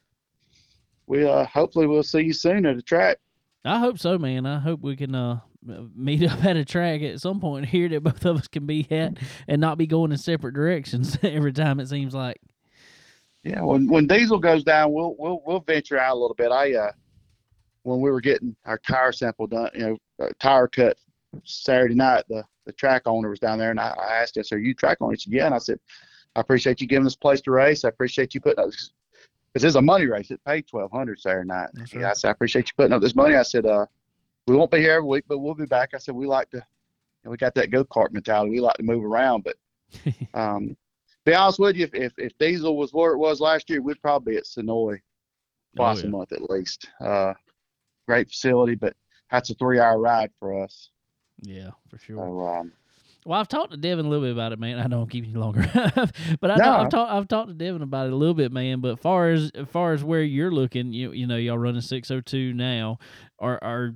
we 1.08 1.26
uh, 1.26 1.46
hopefully 1.46 1.88
we'll 1.88 2.04
see 2.04 2.22
you 2.22 2.34
soon 2.34 2.66
at 2.66 2.76
the 2.76 2.82
track. 2.82 3.18
I 3.66 3.80
hope 3.80 4.00
so, 4.00 4.18
man. 4.18 4.46
I 4.46 4.60
hope 4.60 4.82
we 4.82 4.96
can 4.96 5.14
uh 5.14 5.40
meet 5.96 6.24
up 6.24 6.44
at 6.46 6.56
a 6.56 6.64
track 6.64 7.02
at 7.02 7.20
some 7.20 7.40
point 7.40 7.66
here 7.70 7.90
that 7.90 8.04
both 8.04 8.26
of 8.26 8.38
us 8.38 8.48
can 8.48 8.66
be 8.66 8.88
at 8.92 9.18
and 9.48 9.60
not 9.60 9.78
be 9.78 9.88
going 9.88 10.12
in 10.12 10.18
separate 10.18 10.54
directions 10.54 11.18
every 11.24 11.52
time 11.52 11.80
it 11.80 11.88
seems 11.88 12.14
like. 12.14 12.40
Yeah, 13.44 13.62
when 13.62 13.88
when 13.88 14.08
diesel 14.08 14.40
goes 14.40 14.64
down, 14.64 14.92
we'll 14.92 15.16
we'll 15.18 15.42
we'll 15.46 15.60
venture 15.62 15.98
out 15.98 16.16
a 16.16 16.20
little 16.20 16.36
bit. 16.36 16.52
I 16.52 16.74
uh, 16.74 16.92
when 17.84 18.02
we 18.02 18.12
were 18.12 18.22
getting 18.22 18.56
our 18.66 18.78
tire 18.78 19.12
sample 19.12 19.48
done, 19.48 19.70
you 19.74 19.80
know, 19.80 19.98
uh, 20.26 20.30
tire 20.40 20.68
cut 20.68 20.98
Saturday 21.44 21.96
night, 21.96 22.26
the 22.30 22.44
the 22.66 22.74
track 22.74 23.04
owner 23.06 23.30
was 23.30 23.40
down 23.40 23.60
there, 23.60 23.72
and 23.72 23.80
I, 23.80 23.96
I 23.98 24.22
asked 24.22 24.36
him, 24.36 24.44
"So 24.44 24.56
you 24.56 24.74
track 24.74 24.98
owner?" 25.00 25.14
He 25.14 25.20
said, 25.20 25.34
"Yeah." 25.34 25.46
And 25.46 25.56
I 25.56 25.60
said, 25.60 25.80
"I 26.38 26.42
appreciate 26.42 26.80
you 26.80 26.88
giving 26.88 27.06
us 27.08 27.16
a 27.16 27.20
place 27.20 27.42
to 27.42 27.52
race. 27.52 27.84
I 27.84 27.90
appreciate 27.90 28.34
you 28.34 28.42
putting 28.42 28.64
up 28.64 28.70
because 29.54 29.64
it's 29.64 29.76
a 29.76 29.82
money 29.82 30.06
race. 30.06 30.32
It 30.32 30.40
paid 30.46 30.68
twelve 30.68 30.92
hundred 30.92 31.20
Saturday 31.20 31.48
night. 31.48 31.70
That's 31.74 31.94
Yeah. 31.94 32.12
I 32.12 32.14
said, 32.14 32.30
I 32.30 32.32
appreciate 32.32 32.68
you 32.68 32.74
putting 32.78 32.94
up 32.94 33.02
this 33.02 33.16
money. 33.16 33.36
I 33.36 33.44
said, 33.44 33.66
uh, 33.66 33.86
we 34.48 34.56
won't 34.56 34.72
be 34.72 34.78
here 34.80 34.94
every 34.94 35.08
week, 35.08 35.26
but 35.28 35.40
we'll 35.40 35.56
be 35.56 35.66
back. 35.66 35.94
I 35.94 35.98
said, 35.98 36.16
we 36.16 36.26
like 36.28 36.50
to, 36.52 36.64
we 37.26 37.36
got 37.38 37.54
that 37.56 37.72
go 37.72 37.84
kart 37.84 38.12
mentality. 38.14 38.52
We 38.52 38.62
like 38.62 38.76
to 38.78 38.84
move 38.84 39.04
around, 39.04 39.44
but 39.44 39.56
um, 40.34 40.78
be 41.26 41.34
honest 41.34 41.60
with 41.60 41.76
you, 41.76 41.84
if, 41.86 41.94
if 41.94 42.14
if 42.18 42.38
diesel 42.38 42.78
was 42.78 42.94
where 42.94 43.12
it 43.14 43.18
was 43.18 43.42
last 43.42 43.70
year, 43.70 43.82
we'd 43.82 44.02
probably 44.02 44.34
be 44.34 44.38
at 44.38 44.46
Senoia 44.46 45.00
twice 45.76 45.98
Oh, 46.00 46.02
yeah. 46.02 46.08
a 46.08 46.10
month 46.12 46.32
at 46.32 46.50
least. 46.50 46.88
Uh, 47.02 47.34
great 48.08 48.30
facility, 48.30 48.76
but 48.76 48.96
that's 49.32 49.50
a 49.50 49.56
three-hour 49.56 50.00
ride 50.00 50.32
for 50.40 50.64
us. 50.64 50.90
Yeah, 51.42 51.72
for 51.90 51.98
sure. 51.98 52.16
So 52.16 52.48
um, 52.48 52.72
Well, 53.28 53.38
I've 53.38 53.50
talked 53.50 53.72
to 53.72 53.78
Devin 53.78 54.06
a 54.06 54.10
little 54.10 54.24
bit 54.24 54.32
about 54.32 54.54
it, 54.54 54.60
man. 54.60 54.80
I 54.84 54.88
know 54.88 55.02
I'm 55.02 55.10
keeping 55.10 55.32
you 55.32 55.40
longer, 55.40 55.70
but 56.40 56.50
I 56.50 56.56
No. 56.56 56.64
know, 56.64 56.72
I've 56.78 56.90
talked 56.90 57.12
I've 57.12 57.28
talked 57.28 57.50
to 57.50 57.54
Devin 57.54 57.82
about 57.82 58.08
it 58.08 58.14
a 58.14 58.16
little 58.16 58.34
bit, 58.34 58.54
man. 58.54 58.80
But 58.80 59.00
far 59.00 59.30
as 59.32 59.52
as 59.54 59.68
far 59.68 59.92
as 59.92 60.02
where 60.02 60.24
you're 60.24 60.50
looking, 60.52 60.94
you 60.94 61.12
you 61.12 61.28
know, 61.28 61.36
y'all 61.36 61.58
running 61.58 61.82
602 61.82 62.54
now. 62.54 63.00
Are 63.40 63.62
are 63.62 63.96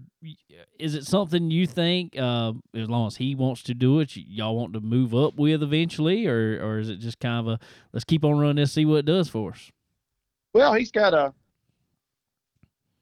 is 0.78 0.96
it 0.96 1.06
something 1.06 1.50
you 1.50 1.66
think, 1.66 2.18
uh, 2.20 2.52
as 2.76 2.90
long 2.90 3.08
as 3.08 3.16
he 3.16 3.34
wants 3.34 3.64
to 3.64 3.74
do 3.74 4.02
it, 4.02 4.18
y'all 4.18 4.56
want 4.58 4.74
to 4.74 4.82
move 4.82 5.16
up 5.16 5.36
with 5.38 5.64
eventually, 5.64 6.28
or 6.28 6.60
or 6.62 6.80
is 6.80 6.90
it 6.90 6.98
just 6.98 7.20
kind 7.22 7.40
of 7.48 7.54
a 7.54 7.60
let's 7.94 8.04
keep 8.04 8.26
on 8.26 8.38
running 8.38 8.58
this, 8.58 8.74
see 8.74 8.84
what 8.86 8.98
it 8.98 9.06
does 9.06 9.30
for 9.30 9.52
us? 9.52 9.72
well, 10.54 10.74
he's 10.74 10.92
got 10.92 11.14
a 11.14 11.34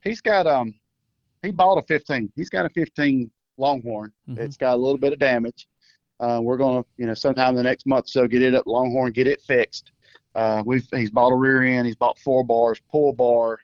he's 0.03 0.21
got 0.21 0.45
um 0.45 0.75
he 1.41 1.49
bought 1.51 1.77
a 1.77 1.81
15. 1.87 2.31
He's 2.35 2.49
got 2.49 2.65
a 2.67 2.69
15 2.69 3.31
Longhorn. 3.57 4.11
Mhm. 4.29 4.37
It's 4.37 4.57
got 4.57 4.75
a 4.75 4.77
little 4.77 4.97
bit 4.99 5.11
of 5.13 5.17
damage. 5.19 5.67
Uh, 6.19 6.39
we're 6.41 6.57
gonna, 6.57 6.83
you 6.97 7.05
know, 7.05 7.13
sometime 7.13 7.49
in 7.49 7.55
the 7.55 7.63
next 7.63 7.85
month 7.85 8.05
or 8.05 8.09
so 8.09 8.27
get 8.27 8.41
it 8.41 8.53
up 8.53 8.67
Longhorn, 8.67 9.11
get 9.11 9.27
it 9.27 9.41
fixed. 9.41 9.91
Uh, 10.35 10.61
we've 10.65 10.87
he's 10.93 11.09
bought 11.09 11.31
a 11.31 11.35
rear 11.35 11.63
end, 11.63 11.87
he's 11.87 11.95
bought 11.95 12.19
four 12.19 12.43
bars, 12.43 12.79
pull 12.91 13.13
bar, 13.13 13.59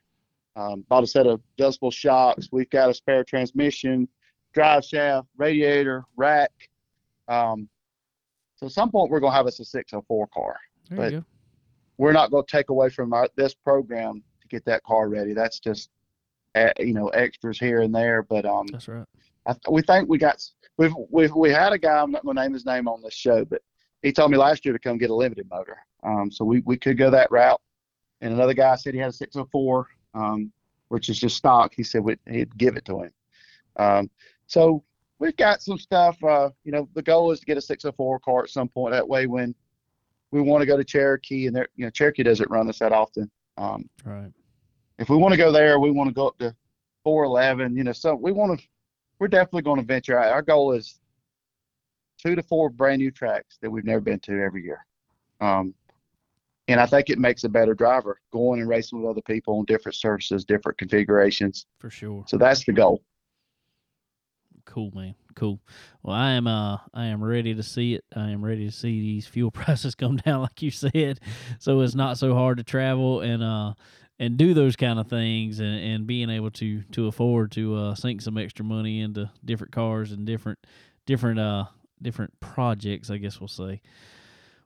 um, 0.56 0.86
bought 0.88 1.04
a 1.04 1.08
set 1.08 1.28
of 1.28 1.42
adjustable 1.58 1.92
shocks. 1.92 2.50
We've 2.52 2.70
got 2.70 2.90
a 2.90 2.94
spare 2.94 3.24
transmission, 3.24 4.08
drive 4.54 4.86
shaft, 4.86 5.28
radiator, 5.38 6.06
rack. 6.16 6.52
Um, 7.28 7.68
so 8.56 8.68
at 8.68 8.72
some 8.72 8.90
point 8.90 9.12
we're 9.12 9.20
gonna 9.20 9.36
have 9.36 9.48
us 9.48 9.60
a 9.60 9.66
604 9.66 10.28
car. 10.28 10.56
There 10.90 11.12
But-. 11.12 11.24
We're 11.98 12.14
not 12.14 12.32
gonna 12.32 12.44
take 12.48 12.70
away 12.70 12.90
from 12.90 13.14
our, 13.14 13.28
this 13.36 13.54
program 13.54 14.24
to 14.42 14.48
get 14.48 14.66
that 14.66 14.84
car 14.84 15.08
ready. 15.10 15.34
That's 15.34 15.60
just, 15.60 15.90
uh, 16.56 16.72
you 16.80 16.94
know, 16.94 17.08
extras 17.10 17.60
here 17.60 17.82
and 17.82 17.94
there. 17.94 18.24
But 18.24 18.46
um, 18.46 18.68
That's 18.68 18.88
right. 18.88 19.06
We 19.70 19.82
think 19.82 20.10
we 20.10 20.18
got 20.18 20.44
we've 20.78 20.94
we've 21.10 21.34
we 21.36 21.50
had 21.52 21.74
a 21.74 21.78
guy 21.78 22.02
I'm 22.02 22.12
not 22.12 22.24
going 22.24 22.36
to 22.36 22.42
name 22.44 22.54
his 22.54 22.66
name 22.66 22.88
on 22.88 23.02
this 23.02 23.14
show, 23.14 23.46
but 23.46 23.62
he 24.02 24.12
told 24.12 24.32
me 24.32 24.38
last 24.38 24.66
year 24.66 24.74
to 24.74 24.80
come 24.80 24.98
get 24.98 25.10
a 25.10 25.16
limited 25.16 25.48
motor. 25.50 25.78
Um, 26.04 26.32
so 26.32 26.46
we 26.46 26.62
we 26.62 26.78
could 26.78 26.98
go 26.98 27.10
that 27.12 27.32
route. 27.32 27.62
And 28.22 28.34
another 28.34 28.54
guy 28.54 28.76
said 28.76 28.94
he 28.94 29.00
had 29.00 29.10
a 29.10 29.14
604, 29.14 29.88
um, 30.14 30.52
which 30.88 31.10
is 31.10 31.20
just 31.20 31.36
stock. 31.36 31.74
He 31.76 31.84
said 31.84 32.02
we'd, 32.02 32.20
he'd 32.30 32.58
give 32.58 32.78
it 32.78 32.86
to 32.86 33.02
him. 33.04 33.12
Um, 33.76 34.10
so 34.48 34.84
we've 35.20 35.36
got 35.36 35.62
some 35.62 35.78
stuff. 35.78 36.24
Uh, 36.24 36.50
you 36.64 36.72
know, 36.72 36.88
the 36.96 37.02
goal 37.02 37.32
is 37.32 37.40
to 37.42 37.46
get 37.46 37.58
a 37.58 37.62
604 37.62 38.20
car 38.20 38.44
at 38.44 38.50
some 38.50 38.70
point. 38.70 38.94
That 38.94 39.08
way, 39.08 39.28
when 39.28 39.54
we 40.32 40.42
want 40.42 40.62
to 40.62 40.66
go 40.66 40.78
to 40.78 40.84
Cherokee, 40.84 41.48
and 41.48 41.56
there, 41.56 41.68
you 41.76 41.86
know, 41.86 41.90
Cherokee 41.90 42.24
doesn't 42.24 42.50
run 42.50 42.70
us 42.70 42.80
that 42.80 42.94
often. 42.94 43.30
Um, 43.58 43.90
Right. 44.04 44.32
if 44.98 45.10
we 45.10 45.18
want 45.18 45.34
to 45.34 45.38
go 45.38 45.52
there, 45.52 45.80
we 45.80 45.92
want 45.92 46.10
to 46.10 46.14
go 46.14 46.28
up 46.28 46.38
to 46.40 46.56
411. 47.04 47.76
You 47.76 47.84
know, 47.84 47.92
so 47.94 48.16
we 48.16 48.32
want 48.32 48.60
to. 48.60 48.66
We're 49.20 49.28
definitely 49.28 49.64
going 49.64 49.80
to 49.80 49.86
venture 49.86 50.18
out. 50.18 50.32
Our 50.32 50.42
goal 50.42 50.74
is 50.74 51.00
two 52.22 52.36
to 52.36 52.44
four 52.44 52.70
brand 52.70 53.00
new 53.00 53.12
tracks 53.12 53.58
that 53.62 53.70
we've 53.70 53.86
never 53.86 54.02
been 54.02 54.20
to 54.22 54.42
every 54.42 54.64
year. 54.64 54.86
Um, 55.42 55.74
and 56.68 56.80
I 56.80 56.86
think 56.86 57.10
it 57.10 57.20
makes 57.20 57.44
a 57.44 57.50
better 57.50 57.74
driver 57.74 58.20
going 58.32 58.60
and 58.60 58.70
racing 58.70 59.02
with 59.02 59.10
other 59.10 59.22
people 59.22 59.60
on 59.60 59.66
different 59.66 59.96
surfaces, 59.96 60.46
different 60.46 60.78
configurations. 60.78 61.66
For 61.80 61.90
sure. 61.90 62.24
So 62.28 62.38
that's 62.38 62.66
the 62.66 62.74
goal. 62.74 63.02
Cool, 64.66 64.92
man. 64.96 65.14
Cool. 65.36 65.60
Well, 66.02 66.16
I 66.16 66.32
am 66.32 66.48
uh 66.48 66.78
I 66.94 67.06
am 67.06 67.24
ready 67.24 67.54
to 67.54 67.62
see 67.62 67.94
it. 67.94 68.04
I 68.16 68.32
am 68.32 68.44
ready 68.44 68.66
to 68.66 68.72
see 68.72 69.00
these 69.00 69.28
fuel 69.28 69.52
prices 69.52 69.94
come 69.94 70.18
down 70.18 70.42
like 70.42 70.62
you 70.62 70.72
said. 70.72 71.20
So 71.60 71.82
it's 71.82 71.94
not 71.94 72.18
so 72.18 72.34
hard 72.34 72.58
to 72.58 72.64
travel 72.64 73.22
and 73.22 73.44
uh 73.44 73.74
and 74.20 74.38
do 74.38 74.54
those 74.54 74.76
kind 74.76 75.00
of 75.00 75.08
things 75.08 75.60
and, 75.60 75.80
and 75.80 76.08
being 76.08 76.30
able 76.30 76.52
to 76.52 76.84
to 76.92 77.08
afford 77.08 77.52
to 77.54 77.76
uh 77.76 77.96
sink 77.96 78.22
some 78.22 78.38
extra 78.38 78.64
money 78.64 79.02
into 79.02 79.30
different 79.44 79.74
cars 79.74 80.12
and 80.12 80.26
different 80.26 80.60
different 81.06 81.40
uh 81.40 81.66
different 82.02 82.40
projects, 82.40 83.10
I 83.10 83.18
guess 83.18 83.40
we'll 83.40 83.48
say. 83.48 83.82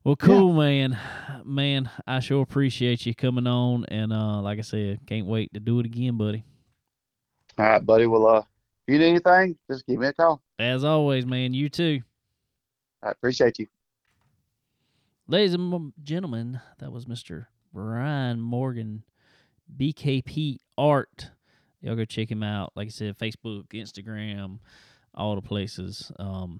Well, 0.03 0.15
cool, 0.15 0.53
man. 0.53 0.97
Man, 1.43 1.89
I 2.07 2.19
sure 2.21 2.41
appreciate 2.41 3.05
you 3.05 3.13
coming 3.13 3.47
on 3.47 3.85
and 3.89 4.13
uh 4.13 4.41
like 4.41 4.59
I 4.59 4.63
said, 4.63 4.99
can't 5.07 5.25
wait 5.25 5.53
to 5.53 5.59
do 5.59 5.79
it 5.79 5.85
again, 5.85 6.17
buddy. 6.17 6.43
All 7.57 7.65
right, 7.65 7.85
buddy. 7.85 8.07
Well, 8.07 8.25
uh, 8.25 8.39
if 8.39 8.93
you 8.93 8.99
need 8.99 9.09
anything, 9.09 9.57
just 9.69 9.85
give 9.85 9.99
me 9.99 10.07
a 10.07 10.13
call. 10.13 10.41
As 10.57 10.85
always, 10.85 11.25
man, 11.25 11.53
you 11.53 11.67
too. 11.67 11.99
I 13.03 13.11
appreciate 13.11 13.59
you. 13.59 13.67
Ladies 15.27 15.53
and 15.53 15.93
gentlemen, 16.03 16.61
that 16.79 16.91
was 16.91 17.05
Mr. 17.05 17.47
Brian 17.73 18.39
Morgan, 18.39 19.03
BKP 19.77 20.57
Art. 20.77 21.31
Y'all 21.81 21.95
go 21.95 22.05
check 22.05 22.29
him 22.29 22.43
out. 22.43 22.73
Like 22.75 22.87
I 22.87 22.91
said, 22.91 23.17
Facebook, 23.17 23.67
Instagram, 23.73 24.59
all 25.13 25.35
the 25.35 25.41
places. 25.41 26.11
Um, 26.19 26.59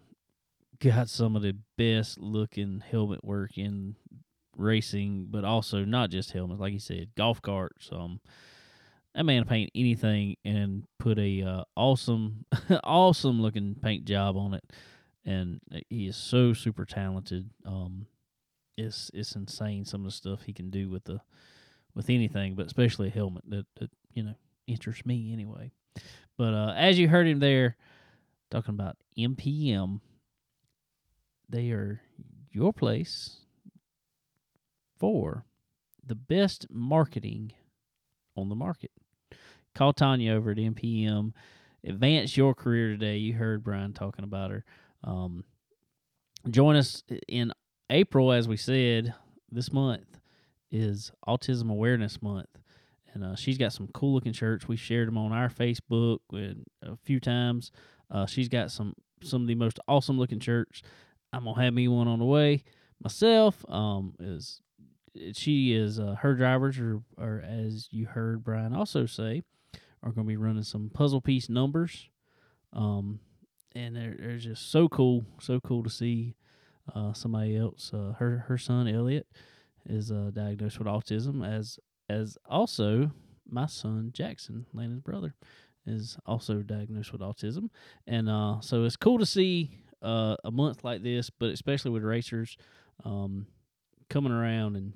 got 0.80 1.10
some 1.10 1.36
of 1.36 1.42
the 1.42 1.58
best 1.78 2.20
looking 2.20 2.82
helmet 2.90 3.24
work 3.24 3.58
in 3.58 3.96
racing, 4.56 5.28
but 5.30 5.44
also 5.44 5.84
not 5.84 6.10
just 6.10 6.32
helmets. 6.32 6.62
Like 6.62 6.74
he 6.74 6.80
said, 6.80 7.10
golf 7.16 7.42
carts. 7.42 7.90
Um, 7.92 8.20
that 9.16 9.24
man 9.24 9.46
paint 9.46 9.72
anything 9.76 10.36
and 10.46 10.84
put 11.00 11.18
a 11.18 11.42
uh, 11.42 11.64
awesome, 11.76 12.46
awesome 12.84 13.42
looking 13.42 13.76
paint 13.76 14.06
job 14.06 14.38
on 14.38 14.54
it, 14.54 14.64
and 15.26 15.60
he 15.90 16.08
is 16.08 16.16
so 16.16 16.54
super 16.54 16.86
talented. 16.86 17.50
Um, 17.66 18.06
it's 18.78 19.12
it's 19.14 19.36
insane 19.36 19.84
some 19.84 20.02
of 20.02 20.06
the 20.06 20.12
stuff 20.12 20.44
he 20.44 20.54
can 20.54 20.70
do 20.70 20.90
with 20.90 21.06
the 21.06 21.22
with 21.96 22.10
anything, 22.10 22.56
but 22.56 22.66
especially 22.66 23.08
a 23.08 23.12
helmet 23.12 23.44
that, 23.48 23.66
that 23.80 23.90
you 24.14 24.24
know 24.24 24.36
interests 24.68 25.06
me 25.06 25.32
anyway. 25.34 25.72
But 26.38 26.54
uh, 26.54 26.74
as 26.76 26.98
you 26.98 27.08
heard 27.10 27.28
him 27.28 27.40
there 27.40 27.76
talking 28.50 28.74
about 28.74 28.98
MPM, 29.18 30.00
they 31.50 31.72
are 31.72 32.02
your 32.52 32.74
place 32.74 33.38
for 34.98 35.46
the 36.06 36.16
best 36.16 36.68
marketing 36.70 37.54
on 38.36 38.50
the 38.50 38.56
market. 38.56 38.92
Call 39.76 39.94
Tanya 39.94 40.34
over 40.34 40.52
at 40.52 40.58
MPM. 40.58 41.34
Advance 41.84 42.36
your 42.36 42.54
career 42.54 42.90
today. 42.90 43.18
You 43.18 43.34
heard 43.34 43.64
Brian 43.64 43.94
talking 43.94 44.24
about 44.24 44.52
her. 44.52 44.66
Um, 45.04 45.46
join 46.50 46.76
us 46.76 47.04
in 47.28 47.54
April, 47.90 48.32
as 48.32 48.48
we 48.48 48.58
said, 48.58 49.14
this 49.52 49.72
month 49.72 50.19
is 50.72 51.12
Autism 51.28 51.70
Awareness 51.70 52.22
Month. 52.22 52.48
And 53.14 53.24
uh, 53.24 53.36
she's 53.36 53.58
got 53.58 53.74
some 53.74 53.88
cool 53.94 54.14
looking 54.14 54.34
shirts. 54.34 54.68
We 54.68 54.78
shared 54.78 55.08
them 55.08 55.18
on 55.18 55.32
our 55.32 55.50
Facebook 55.50 56.20
a 56.32 56.96
few 57.04 57.20
times. 57.20 57.72
Uh, 58.12 58.26
she's 58.26 58.50
got 58.50 58.72
some 58.72 58.94
some 59.22 59.42
of 59.42 59.48
the 59.48 59.56
most 59.56 59.80
awesome 59.88 60.18
looking 60.18 60.40
shirts. 60.40 60.82
I'm 61.34 61.46
gonna 61.46 61.62
have 61.62 61.74
me 61.74 61.88
one 61.88 62.08
on 62.08 62.20
the 62.20 62.26
way 62.26 62.64
myself. 63.02 63.66
Um, 63.68 64.14
is 64.20 64.62
she 65.34 65.74
is 65.74 66.00
uh, 66.00 66.16
her 66.20 66.36
drivers 66.36 66.80
are, 66.80 67.02
are 67.18 67.42
as 67.42 67.88
you 67.92 68.06
heard 68.06 68.44
Brian 68.44 68.74
also 68.74 69.06
say 69.06 69.44
are 70.04 70.12
to 70.12 70.24
be 70.24 70.38
running 70.38 70.64
some 70.64 70.90
puzzle 70.94 71.22
piece 71.22 71.50
numbers. 71.50 72.10
Um, 72.74 73.20
and 73.76 73.96
they're, 73.96 74.16
they're 74.18 74.38
just 74.38 74.72
so 74.72 74.88
cool, 74.88 75.26
so 75.40 75.60
cool 75.60 75.84
to 75.84 75.90
see 75.90 76.36
uh, 76.96 77.14
somebody 77.14 77.58
else. 77.58 77.92
Uh, 77.94 78.14
her 78.20 78.46
her 78.48 78.58
son 78.58 78.88
Elliot 78.88 79.28
is 79.90 80.12
uh, 80.12 80.32
diagnosed 80.34 80.80
with 80.80 80.88
autism, 80.88 81.46
as 81.46 81.80
as 82.10 82.38
also 82.50 83.12
my 83.50 83.66
son 83.66 84.12
Jackson, 84.14 84.66
Landon's 84.74 85.02
brother, 85.02 85.34
is 85.86 86.18
also 86.26 86.56
diagnosed 86.62 87.12
with 87.12 87.22
autism, 87.22 87.70
and 88.08 88.30
uh, 88.30 88.62
so 88.62 88.84
it's 88.84 88.96
cool 88.96 89.20
to 89.20 89.26
see 89.26 89.72
uh, 90.02 90.36
a 90.44 90.52
month 90.52 90.84
like 90.84 91.04
this, 91.04 91.30
but 91.30 91.50
especially 91.50 91.92
with 91.92 92.04
racers 92.04 92.58
um, 93.04 93.48
coming 94.10 94.32
around 94.32 94.76
and 94.76 94.94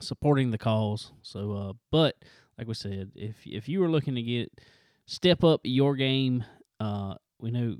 supporting 0.00 0.50
the 0.50 0.58
cause. 0.58 1.12
So, 1.22 1.52
uh, 1.52 1.72
but 1.90 2.16
like 2.58 2.68
we 2.68 2.74
said, 2.74 3.12
if 3.14 3.36
if 3.46 3.68
you 3.68 3.80
were 3.80 3.90
looking 3.90 4.14
to 4.14 4.22
get 4.22 4.52
step 5.06 5.44
up 5.44 5.60
your 5.64 5.96
game, 5.96 6.44
uh, 6.80 7.14
we 7.40 7.50
know 7.50 7.76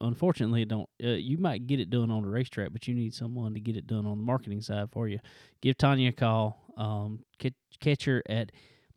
unfortunately, 0.00 0.64
don't. 0.64 0.88
Uh, 1.02 1.08
you 1.10 1.38
might 1.38 1.66
get 1.66 1.80
it 1.80 1.90
done 1.90 2.10
on 2.10 2.22
the 2.22 2.28
racetrack, 2.28 2.72
but 2.72 2.88
you 2.88 2.94
need 2.94 3.14
someone 3.14 3.54
to 3.54 3.60
get 3.60 3.76
it 3.76 3.86
done 3.86 4.06
on 4.06 4.18
the 4.18 4.24
marketing 4.24 4.62
side 4.62 4.90
for 4.90 5.08
you. 5.08 5.18
Give 5.60 5.76
Tanya 5.76 6.10
a 6.10 6.12
call. 6.12 6.62
Um, 6.76 7.24
catch, 7.38 7.54
catch 7.80 8.04
her 8.04 8.22
at 8.28 8.52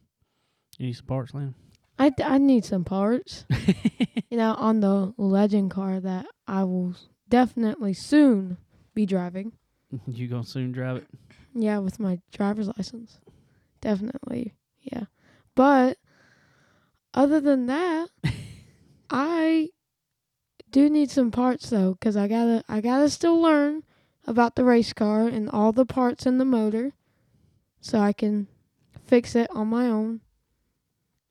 You 0.78 0.86
need 0.86 0.96
some 0.96 1.06
parts, 1.06 1.32
Lynn? 1.32 1.54
I, 1.98 2.10
d- 2.10 2.22
I 2.24 2.38
need 2.38 2.64
some 2.64 2.84
parts. 2.84 3.44
you 4.30 4.36
know, 4.36 4.54
on 4.54 4.80
the 4.80 5.14
legend 5.16 5.70
car 5.70 6.00
that 6.00 6.26
I 6.46 6.64
will 6.64 6.94
definitely 7.28 7.94
soon 7.94 8.58
be 8.94 9.06
driving. 9.06 9.52
you 10.06 10.28
gonna 10.28 10.44
soon 10.44 10.72
drive 10.72 10.96
it? 10.96 11.06
Yeah, 11.54 11.78
with 11.78 12.00
my 12.00 12.20
driver's 12.32 12.68
license. 12.68 13.20
Definitely. 13.80 14.54
Yeah. 14.80 15.04
But 15.54 15.98
other 17.12 17.40
than 17.40 17.66
that, 17.66 18.08
I 19.10 19.68
do 20.70 20.90
need 20.90 21.10
some 21.10 21.30
parts 21.30 21.70
though 21.70 21.96
cuz 22.00 22.16
I 22.16 22.26
got 22.26 22.44
to 22.46 22.64
I 22.68 22.80
got 22.80 22.98
to 22.98 23.10
still 23.10 23.40
learn 23.40 23.84
about 24.26 24.56
the 24.56 24.64
race 24.64 24.92
car 24.92 25.28
and 25.28 25.48
all 25.50 25.70
the 25.70 25.86
parts 25.86 26.26
in 26.26 26.38
the 26.38 26.44
motor 26.44 26.92
so 27.80 27.98
I 27.98 28.12
can 28.12 28.48
fix 29.06 29.36
it 29.36 29.48
on 29.50 29.68
my 29.68 29.86
own. 29.88 30.22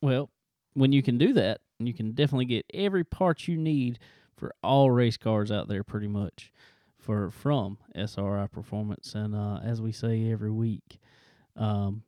Well, 0.01 0.29
when 0.73 0.91
you 0.91 1.03
can 1.03 1.17
do 1.17 1.33
that, 1.33 1.61
you 1.79 1.93
can 1.93 2.11
definitely 2.11 2.45
get 2.45 2.65
every 2.73 3.03
part 3.03 3.47
you 3.47 3.57
need 3.57 3.99
for 4.35 4.53
all 4.63 4.91
race 4.91 5.17
cars 5.17 5.51
out 5.51 5.67
there, 5.67 5.83
pretty 5.83 6.07
much, 6.07 6.53
for 6.97 7.29
from 7.29 7.77
SRI 7.95 8.47
Performance. 8.47 9.13
And 9.15 9.35
uh, 9.35 9.59
as 9.63 9.81
we 9.81 9.91
say 9.91 10.31
every 10.31 10.51
week, 10.51 10.99
um, 11.55 12.03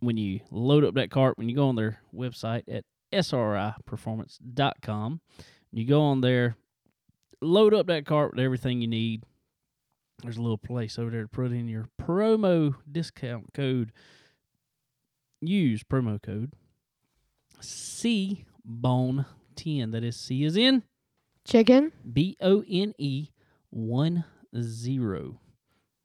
when 0.00 0.16
you 0.16 0.40
load 0.50 0.84
up 0.84 0.94
that 0.94 1.10
cart, 1.10 1.38
when 1.38 1.48
you 1.48 1.56
go 1.56 1.68
on 1.68 1.76
their 1.76 2.00
website 2.14 2.64
at 2.68 2.84
sriperformance.com, 3.12 5.20
you 5.72 5.86
go 5.86 6.02
on 6.02 6.20
there, 6.20 6.56
load 7.40 7.74
up 7.74 7.86
that 7.86 8.06
cart 8.06 8.32
with 8.32 8.44
everything 8.44 8.80
you 8.80 8.88
need. 8.88 9.22
There's 10.22 10.38
a 10.38 10.42
little 10.42 10.58
place 10.58 10.98
over 10.98 11.10
there 11.10 11.22
to 11.22 11.28
put 11.28 11.52
in 11.52 11.68
your 11.68 11.86
promo 12.00 12.74
discount 12.90 13.52
code. 13.54 13.92
Use 15.42 15.84
promo 15.84 16.20
code 16.20 16.52
C 17.60 18.44
Bone 18.64 19.26
10. 19.56 19.90
That 19.90 20.04
is 20.04 20.16
C 20.16 20.44
is 20.44 20.56
in 20.56 20.82
Chicken? 21.44 21.92
B 22.12 22.36
O 22.40 22.64
N 22.68 22.94
E 22.98 23.28
1 23.70 24.24
0. 24.60 25.40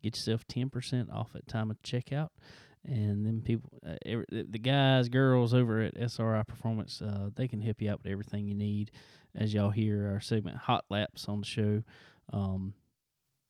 Get 0.04 0.16
yourself 0.16 0.48
10% 0.48 1.14
off 1.14 1.36
at 1.36 1.48
time 1.48 1.70
of 1.70 1.82
checkout. 1.84 2.30
And 2.84 3.26
then 3.26 3.42
people, 3.42 3.70
uh, 3.88 3.96
every, 4.06 4.26
the 4.32 4.58
guys, 4.58 5.10
girls 5.10 5.54
over 5.54 5.82
at 5.82 5.96
SRI 5.96 6.44
Performance, 6.44 7.02
uh, 7.02 7.30
they 7.36 7.48
can 7.48 7.62
help 7.62 7.80
you 7.82 7.92
out 7.92 8.00
with 8.02 8.12
everything 8.12 8.48
you 8.48 8.56
need. 8.56 8.92
As 9.36 9.54
y'all 9.54 9.70
hear 9.70 10.10
our 10.12 10.20
segment 10.20 10.58
Hot 10.58 10.86
Laps 10.90 11.28
on 11.30 11.42
the 11.42 11.46
show, 11.46 11.84
um, 12.34 12.74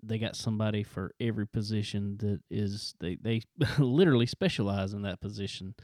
they 0.03 0.17
got 0.17 0.35
somebody 0.35 0.83
for 0.83 1.13
every 1.19 1.47
position 1.47 2.17
that 2.17 2.41
is 2.49 2.95
they 2.99 3.15
they 3.15 3.41
literally 3.79 4.25
specialize 4.25 4.93
in 4.93 5.03
that 5.03 5.21
position 5.21 5.75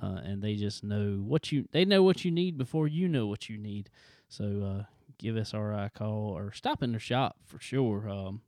uh, 0.00 0.20
and 0.24 0.42
they 0.42 0.54
just 0.54 0.84
know 0.84 1.22
what 1.24 1.52
you 1.52 1.66
they 1.72 1.84
know 1.84 2.02
what 2.02 2.24
you 2.24 2.30
need 2.30 2.58
before 2.58 2.86
you 2.86 3.08
know 3.08 3.26
what 3.26 3.48
you 3.48 3.56
need. 3.56 3.90
So 4.28 4.44
uh, 4.44 4.84
give 5.18 5.34
sri 5.46 5.74
a 5.74 5.90
call 5.94 6.36
or 6.36 6.52
stop 6.52 6.82
in 6.82 6.90
their 6.90 7.00
shop 7.00 7.36
for 7.46 7.58
sure 7.60 8.38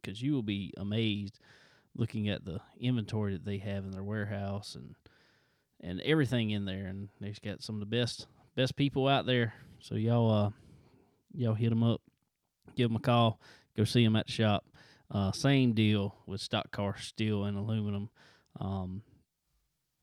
because 0.00 0.22
you 0.22 0.32
will 0.32 0.42
be 0.42 0.72
amazed 0.76 1.38
looking 1.96 2.28
at 2.28 2.44
the 2.44 2.60
inventory 2.80 3.32
that 3.32 3.44
they 3.44 3.58
have 3.58 3.84
in 3.84 3.90
their 3.90 4.02
warehouse 4.02 4.74
and 4.74 4.94
and 5.80 6.00
everything 6.00 6.50
in 6.50 6.64
there 6.64 6.86
and 6.86 7.08
they've 7.20 7.40
got 7.42 7.62
some 7.62 7.76
of 7.76 7.80
the 7.80 7.86
best 7.86 8.26
best 8.54 8.76
people 8.76 9.06
out 9.06 9.26
there. 9.26 9.54
So 9.80 9.94
y'all 9.94 10.30
uh 10.30 10.50
y'all 11.34 11.54
hit 11.54 11.70
them 11.70 11.82
up 11.82 12.00
give 12.76 12.88
them 12.88 12.96
a 12.96 13.00
call 13.00 13.40
go 13.76 13.84
see 13.84 14.04
them 14.04 14.16
at 14.16 14.26
the 14.26 14.32
shop. 14.32 14.64
Uh, 15.10 15.30
same 15.30 15.72
deal 15.72 16.16
with 16.26 16.40
stock 16.40 16.70
car 16.72 16.96
steel 16.98 17.44
and 17.44 17.56
aluminum. 17.56 18.10
Um, 18.58 19.02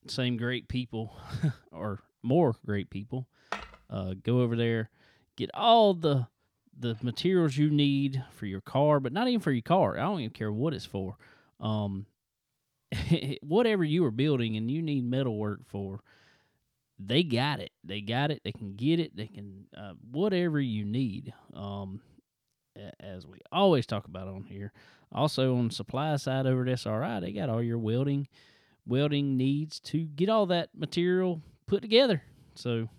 same 0.08 0.38
great 0.38 0.68
people, 0.68 1.16
or 1.72 2.00
more 2.22 2.56
great 2.66 2.90
people. 2.90 3.28
Uh, 3.90 4.14
go 4.24 4.42
over 4.42 4.56
there, 4.56 4.90
get 5.36 5.50
all 5.54 5.94
the 5.94 6.28
the 6.78 6.98
materials 7.04 7.56
you 7.56 7.70
need 7.70 8.24
for 8.32 8.48
your 8.48 8.62
car, 8.62 9.00
but 9.00 9.14
not 9.14 9.28
even 9.28 9.40
for 9.40 9.52
your 9.52 9.62
car. 9.62 9.98
I 9.98 10.02
don't 10.02 10.22
even 10.22 10.32
care 10.32 10.52
what 10.52 10.74
it's 10.74 10.86
for. 10.86 11.18
Um, 11.60 12.08
whatever 13.42 13.84
you 13.84 14.04
are 14.06 14.12
building 14.12 14.58
and 14.58 14.72
you 14.72 14.82
need 14.82 15.04
metal 15.04 15.38
work 15.38 15.60
for, 15.68 16.00
they 16.98 17.22
got 17.22 17.60
it. 17.60 17.72
They 17.84 18.02
got 18.02 18.32
it. 18.32 18.42
They 18.44 18.52
can 18.52 18.76
get 18.76 19.00
it. 19.00 19.16
They 19.16 19.28
can 19.28 19.66
uh, 19.78 19.94
whatever 20.10 20.60
you 20.60 20.84
need. 20.84 21.34
Um, 21.54 22.02
as 23.00 23.28
we 23.28 23.40
always 23.52 23.86
talk 23.86 24.06
about 24.06 24.28
on 24.28 24.44
here. 24.44 24.72
Also 25.12 25.56
on 25.56 25.70
supply 25.70 26.16
side 26.16 26.48
over 26.48 26.64
at 26.64 26.80
SRI, 26.80 27.20
they 27.20 27.32
got 27.32 27.50
all 27.50 27.62
your 27.62 27.78
welding 27.78 28.28
welding 28.86 29.38
needs 29.38 29.80
to 29.80 30.06
get 30.06 30.30
all 30.30 30.46
that 30.48 30.70
material 30.76 31.42
put 31.68 31.82
together. 31.82 32.24
So 32.56 32.90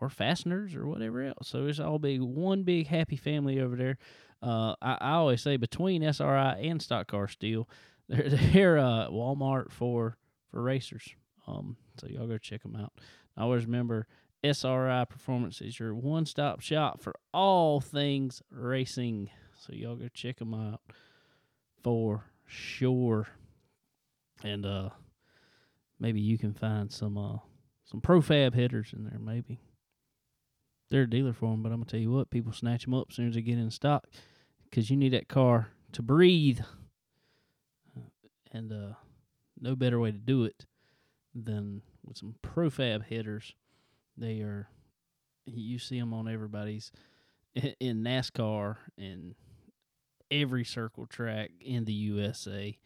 or 0.00 0.08
fasteners 0.08 0.74
or 0.74 0.86
whatever 0.86 1.22
else. 1.22 1.48
So 1.48 1.66
it's 1.66 1.80
all 1.80 1.98
big 1.98 2.20
one 2.20 2.62
big 2.62 2.86
happy 2.86 3.16
family 3.16 3.60
over 3.60 3.76
there. 3.76 3.98
Uh, 4.42 4.74
I, 4.80 4.98
I 5.00 5.10
always 5.12 5.42
say 5.42 5.56
between 5.56 6.02
SRI 6.02 6.56
and 6.62 6.80
Stock 6.80 7.08
Car 7.08 7.28
Steel, 7.28 7.68
they're 8.08 8.28
they're 8.28 8.78
uh, 8.78 9.08
Walmart 9.08 9.70
for 9.70 10.16
for 10.50 10.62
racers. 10.62 11.08
Um, 11.46 11.76
so 11.98 12.06
y'all 12.06 12.26
go 12.26 12.38
check 12.38 12.62
them 12.62 12.76
out. 12.76 12.92
I 13.36 13.42
always 13.42 13.64
remember 13.64 14.06
SRI 14.44 15.04
Performance 15.08 15.60
is 15.60 15.78
your 15.78 15.94
one 15.94 16.26
stop 16.26 16.60
shop 16.60 17.00
for 17.02 17.14
all 17.32 17.80
things 17.80 18.42
racing. 18.50 19.30
So 19.56 19.72
y'all 19.72 19.96
go 19.96 20.08
check 20.08 20.38
them 20.38 20.54
out 20.54 20.80
for 21.82 22.24
sure. 22.46 23.26
And 24.44 24.64
uh, 24.64 24.90
maybe 25.98 26.20
you 26.20 26.38
can 26.38 26.54
find 26.54 26.92
some 26.92 27.18
uh 27.18 27.38
some 27.84 28.00
profab 28.00 28.54
headers 28.54 28.92
in 28.92 29.04
there. 29.04 29.18
Maybe 29.18 29.60
they're 30.90 31.02
a 31.02 31.10
dealer 31.10 31.32
for 31.32 31.50
them, 31.50 31.62
but 31.62 31.70
I'm 31.70 31.78
gonna 31.78 31.86
tell 31.90 32.00
you 32.00 32.10
what, 32.10 32.30
people 32.30 32.52
snatch 32.52 32.84
them 32.84 32.94
up 32.94 33.08
as 33.10 33.16
soon 33.16 33.28
as 33.28 33.34
they 33.34 33.42
get 33.42 33.58
in 33.58 33.70
stock 33.70 34.06
because 34.64 34.90
you 34.90 34.96
need 34.96 35.12
that 35.12 35.28
car 35.28 35.68
to 35.92 36.02
breathe. 36.02 36.60
And 38.52 38.72
uh, 38.72 38.94
no 39.60 39.76
better 39.76 39.98
way 40.00 40.10
to 40.10 40.18
do 40.18 40.44
it 40.44 40.66
than 41.34 41.82
with 42.04 42.16
some 42.16 42.34
profab 42.42 43.04
headers. 43.06 43.54
They 44.16 44.40
are 44.40 44.68
you 45.46 45.78
see 45.78 45.98
them 45.98 46.12
on 46.12 46.28
everybody's 46.28 46.92
in 47.54 48.02
NASCAR 48.02 48.76
and 48.96 49.34
every 50.30 50.64
circle 50.64 51.06
track 51.06 51.50
in 51.60 51.84
the 51.84 51.92
USA. 51.92 52.78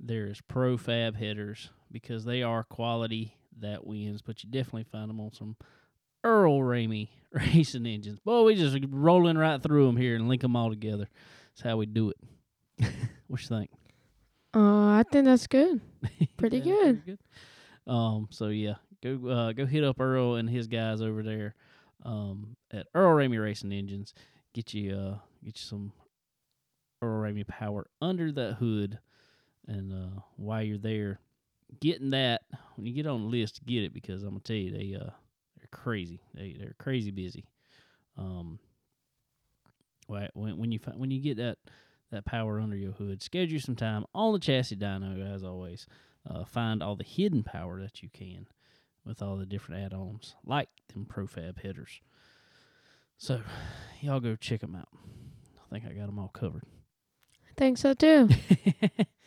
There's 0.00 0.40
profab 0.42 1.16
headers 1.16 1.70
because 1.90 2.24
they 2.24 2.42
are 2.42 2.64
quality 2.64 3.36
that 3.60 3.86
wins, 3.86 4.22
but 4.22 4.42
you 4.42 4.50
definitely 4.50 4.84
find 4.84 5.08
them 5.08 5.20
on 5.20 5.32
some 5.32 5.56
Earl 6.24 6.58
Ramey 6.60 7.08
racing 7.32 7.86
engines. 7.86 8.18
Boy, 8.20 8.42
we 8.44 8.54
just 8.54 8.76
rolling 8.90 9.38
right 9.38 9.62
through 9.62 9.86
them 9.86 9.96
here 9.96 10.16
and 10.16 10.28
link 10.28 10.42
them 10.42 10.56
all 10.56 10.70
together. 10.70 11.08
That's 11.54 11.62
how 11.62 11.76
we 11.76 11.86
do 11.86 12.10
it. 12.10 12.16
what 13.28 13.40
you 13.42 13.46
think? 13.48 13.70
Uh, 14.54 14.88
I 14.98 15.04
think 15.10 15.24
that's 15.26 15.46
good. 15.46 15.80
Pretty 16.36 16.58
Yeah, 16.58 16.64
good. 16.64 17.04
good. 17.06 17.18
Um, 17.86 18.28
so 18.30 18.48
yeah, 18.48 18.74
go 19.02 19.28
uh, 19.28 19.52
go 19.52 19.66
hit 19.66 19.84
up 19.84 20.00
Earl 20.00 20.34
and 20.36 20.48
his 20.48 20.66
guys 20.66 21.00
over 21.02 21.22
there 21.22 21.54
um, 22.04 22.56
at 22.70 22.86
Earl 22.94 23.16
Ramey 23.16 23.40
Racing 23.40 23.72
Engines. 23.72 24.14
Get 24.54 24.74
you 24.74 24.94
uh 24.94 25.14
get 25.44 25.56
you 25.58 25.62
some 25.64 25.92
Earl 27.00 27.22
Ramey 27.22 27.46
power 27.46 27.86
under 28.00 28.30
that 28.32 28.54
hood, 28.54 28.98
and 29.66 29.92
uh, 29.92 30.20
while 30.36 30.62
you're 30.62 30.78
there, 30.78 31.20
getting 31.80 32.10
that 32.10 32.42
when 32.76 32.86
you 32.86 32.92
get 32.92 33.06
on 33.06 33.22
the 33.22 33.28
list, 33.28 33.64
get 33.64 33.84
it 33.84 33.94
because 33.94 34.22
I'm 34.22 34.30
gonna 34.30 34.40
tell 34.40 34.56
you 34.56 34.72
they 34.72 34.94
uh 34.94 35.10
they're 35.56 35.68
crazy. 35.70 36.20
They 36.34 36.56
they're 36.58 36.74
crazy 36.78 37.10
busy. 37.10 37.46
Um, 38.16 38.58
wh- 40.08 40.34
when 40.34 40.58
when 40.58 40.72
you 40.72 40.80
when 40.96 41.10
you 41.10 41.20
get 41.20 41.36
that 41.38 41.58
that 42.10 42.24
power 42.24 42.60
under 42.60 42.76
your 42.76 42.92
hood, 42.92 43.22
schedule 43.22 43.60
some 43.60 43.76
time 43.76 44.04
on 44.14 44.32
the 44.32 44.38
chassis 44.38 44.76
dyno 44.76 45.34
as 45.34 45.42
always. 45.44 45.86
Uh, 46.28 46.44
find 46.44 46.84
all 46.84 46.94
the 46.94 47.02
hidden 47.02 47.42
power 47.42 47.80
that 47.80 48.00
you 48.00 48.08
can 48.12 48.46
with 49.04 49.20
all 49.20 49.36
the 49.36 49.44
different 49.44 49.82
add-ons 49.82 50.36
like 50.44 50.68
them 50.92 51.04
profab 51.04 51.60
headers. 51.60 52.00
So, 53.18 53.40
y'all 54.00 54.20
go 54.20 54.36
check 54.36 54.60
them 54.60 54.76
out. 54.76 54.86
I 54.94 55.68
think 55.72 55.84
I 55.84 55.92
got 55.92 56.06
them 56.06 56.20
all 56.20 56.28
covered. 56.28 56.62
I 57.50 57.54
think 57.56 57.76
so 57.76 57.92
too. 57.94 58.28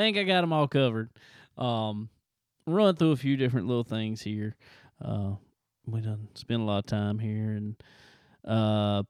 think 0.00 0.16
I 0.16 0.22
got 0.22 0.42
them 0.42 0.52
all 0.52 0.68
covered. 0.68 1.10
Um, 1.58 2.08
run 2.66 2.96
through 2.96 3.12
a 3.12 3.16
few 3.16 3.36
different 3.36 3.66
little 3.66 3.84
things 3.84 4.22
here. 4.22 4.56
Uh, 5.04 5.32
we 5.86 6.00
done 6.00 6.28
spent 6.34 6.60
a 6.60 6.64
lot 6.64 6.78
of 6.78 6.86
time 6.86 7.18
here, 7.18 7.52
and 7.52 7.76
Uh, 8.44 9.02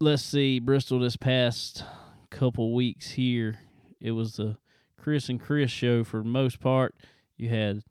let's 0.00 0.22
see, 0.22 0.58
Bristol 0.58 0.98
this 0.98 1.16
past 1.16 1.84
couple 2.30 2.74
weeks 2.74 3.12
here, 3.12 3.60
it 4.00 4.10
was 4.10 4.36
the 4.36 4.56
Chris 4.96 5.28
and 5.28 5.40
Chris 5.40 5.70
show 5.70 6.02
for 6.02 6.18
the 6.18 6.28
most 6.28 6.58
part. 6.58 6.96
You 7.36 7.48
had 7.48 7.82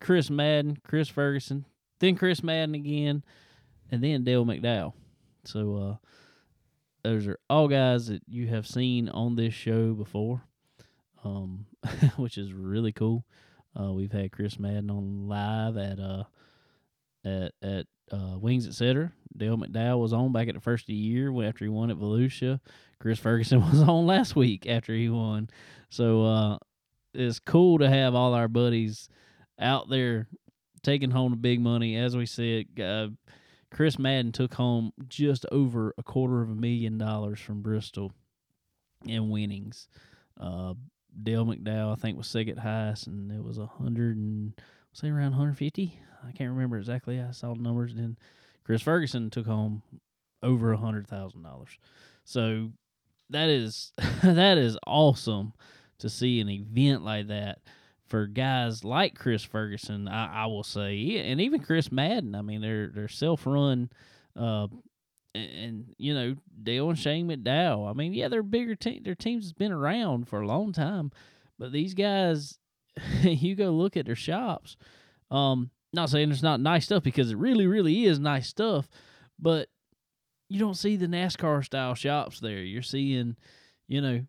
Chris 0.00 0.30
Madden, 0.30 0.78
Chris 0.84 1.08
Ferguson, 1.08 1.64
then 1.98 2.14
Chris 2.14 2.42
Madden 2.42 2.74
again, 2.76 3.24
and 3.90 4.04
then 4.04 4.22
Dale 4.22 4.44
McDowell. 4.44 4.92
So 5.44 5.76
uh, 5.76 5.96
those 7.06 7.28
are 7.28 7.38
all 7.48 7.68
guys 7.68 8.08
that 8.08 8.22
you 8.26 8.48
have 8.48 8.66
seen 8.66 9.08
on 9.08 9.36
this 9.36 9.54
show 9.54 9.92
before, 9.92 10.42
um, 11.24 11.66
which 12.16 12.36
is 12.36 12.52
really 12.52 12.90
cool. 12.90 13.24
Uh, 13.78 13.92
we've 13.92 14.10
had 14.10 14.32
Chris 14.32 14.58
Madden 14.58 14.90
on 14.90 15.28
live 15.28 15.76
at 15.76 16.00
uh 16.00 16.24
at 17.24 17.52
at 17.62 17.86
uh, 18.10 18.36
Wings 18.38 18.66
Etc. 18.66 19.12
Dale 19.36 19.56
McDowell 19.56 20.00
was 20.00 20.12
on 20.12 20.32
back 20.32 20.48
at 20.48 20.54
the 20.54 20.60
first 20.60 20.84
of 20.84 20.88
the 20.88 20.94
year 20.94 21.30
after 21.44 21.64
he 21.64 21.68
won 21.68 21.90
at 21.90 21.96
Volusia. 21.96 22.58
Chris 22.98 23.20
Ferguson 23.20 23.60
was 23.70 23.80
on 23.82 24.06
last 24.06 24.34
week 24.34 24.66
after 24.66 24.92
he 24.92 25.08
won. 25.08 25.48
So 25.90 26.24
uh, 26.24 26.58
it's 27.14 27.38
cool 27.38 27.78
to 27.78 27.88
have 27.88 28.16
all 28.16 28.34
our 28.34 28.48
buddies 28.48 29.08
out 29.60 29.88
there 29.88 30.26
taking 30.82 31.10
home 31.12 31.30
the 31.30 31.36
big 31.36 31.60
money. 31.60 31.96
As 31.96 32.16
we 32.16 32.26
said, 32.26 32.66
uh, 32.80 33.08
Chris 33.70 33.98
Madden 33.98 34.32
took 34.32 34.54
home 34.54 34.92
just 35.08 35.44
over 35.50 35.94
a 35.98 36.02
quarter 36.02 36.42
of 36.42 36.50
a 36.50 36.54
million 36.54 36.98
dollars 36.98 37.40
from 37.40 37.62
Bristol 37.62 38.12
in 39.04 39.30
winnings. 39.30 39.88
Uh, 40.40 40.74
Dale 41.22 41.46
McDowell, 41.46 41.92
I 41.92 41.96
think, 41.96 42.16
was 42.16 42.26
second 42.26 42.58
highest, 42.58 43.06
and 43.06 43.32
it 43.32 43.42
was 43.42 43.58
a 43.58 43.66
hundred 43.66 44.16
and 44.16 44.52
say 44.92 45.08
around 45.08 45.30
150. 45.30 45.98
I 46.26 46.32
can't 46.32 46.50
remember 46.50 46.78
exactly. 46.78 47.20
I 47.20 47.30
saw 47.30 47.54
the 47.54 47.62
numbers. 47.62 47.92
And 47.92 48.00
Then 48.00 48.18
Chris 48.64 48.82
Ferguson 48.82 49.30
took 49.30 49.46
home 49.46 49.82
over 50.42 50.72
a 50.72 50.76
hundred 50.76 51.06
thousand 51.06 51.42
dollars. 51.42 51.78
So 52.24 52.70
that 53.30 53.48
is 53.48 53.92
that 54.22 54.58
is 54.58 54.78
awesome 54.86 55.52
to 55.98 56.08
see 56.10 56.40
an 56.40 56.48
event 56.48 57.04
like 57.04 57.28
that 57.28 57.60
for 58.08 58.26
guys 58.26 58.84
like 58.84 59.14
Chris 59.14 59.42
Ferguson. 59.42 60.08
I, 60.08 60.44
I 60.44 60.46
will 60.46 60.62
say, 60.62 61.18
and 61.18 61.40
even 61.40 61.60
Chris 61.60 61.90
Madden. 61.90 62.34
I 62.34 62.42
mean, 62.42 62.60
they're 62.60 62.88
they're 62.88 63.08
self 63.08 63.46
run. 63.46 63.90
Uh, 64.34 64.68
and, 65.34 65.50
and, 65.50 65.94
you 65.98 66.14
know 66.14 66.34
Dale 66.62 66.90
and 66.90 66.98
Shane 66.98 67.28
McDowell. 67.28 67.88
I 67.88 67.92
mean, 67.92 68.12
yeah, 68.14 68.28
they're 68.28 68.42
bigger 68.42 68.74
team. 68.74 69.02
Their 69.02 69.14
teams 69.14 69.44
has 69.44 69.52
been 69.52 69.72
around 69.72 70.28
for 70.28 70.40
a 70.40 70.46
long 70.46 70.72
time, 70.72 71.10
but 71.58 71.72
these 71.72 71.94
guys, 71.94 72.58
you 73.22 73.54
go 73.54 73.70
look 73.70 73.96
at 73.96 74.06
their 74.06 74.14
shops. 74.14 74.76
Um, 75.30 75.70
not 75.92 76.10
saying 76.10 76.30
it's 76.30 76.42
not 76.42 76.60
nice 76.60 76.86
stuff 76.86 77.02
because 77.02 77.30
it 77.30 77.38
really, 77.38 77.66
really 77.66 78.04
is 78.04 78.18
nice 78.18 78.48
stuff, 78.48 78.88
but 79.38 79.68
you 80.48 80.60
don't 80.60 80.76
see 80.76 80.96
the 80.96 81.06
NASCAR 81.06 81.64
style 81.64 81.94
shops 81.94 82.40
there. 82.40 82.58
You're 82.58 82.82
seeing, 82.82 83.36
you 83.88 84.00
know, 84.00 84.24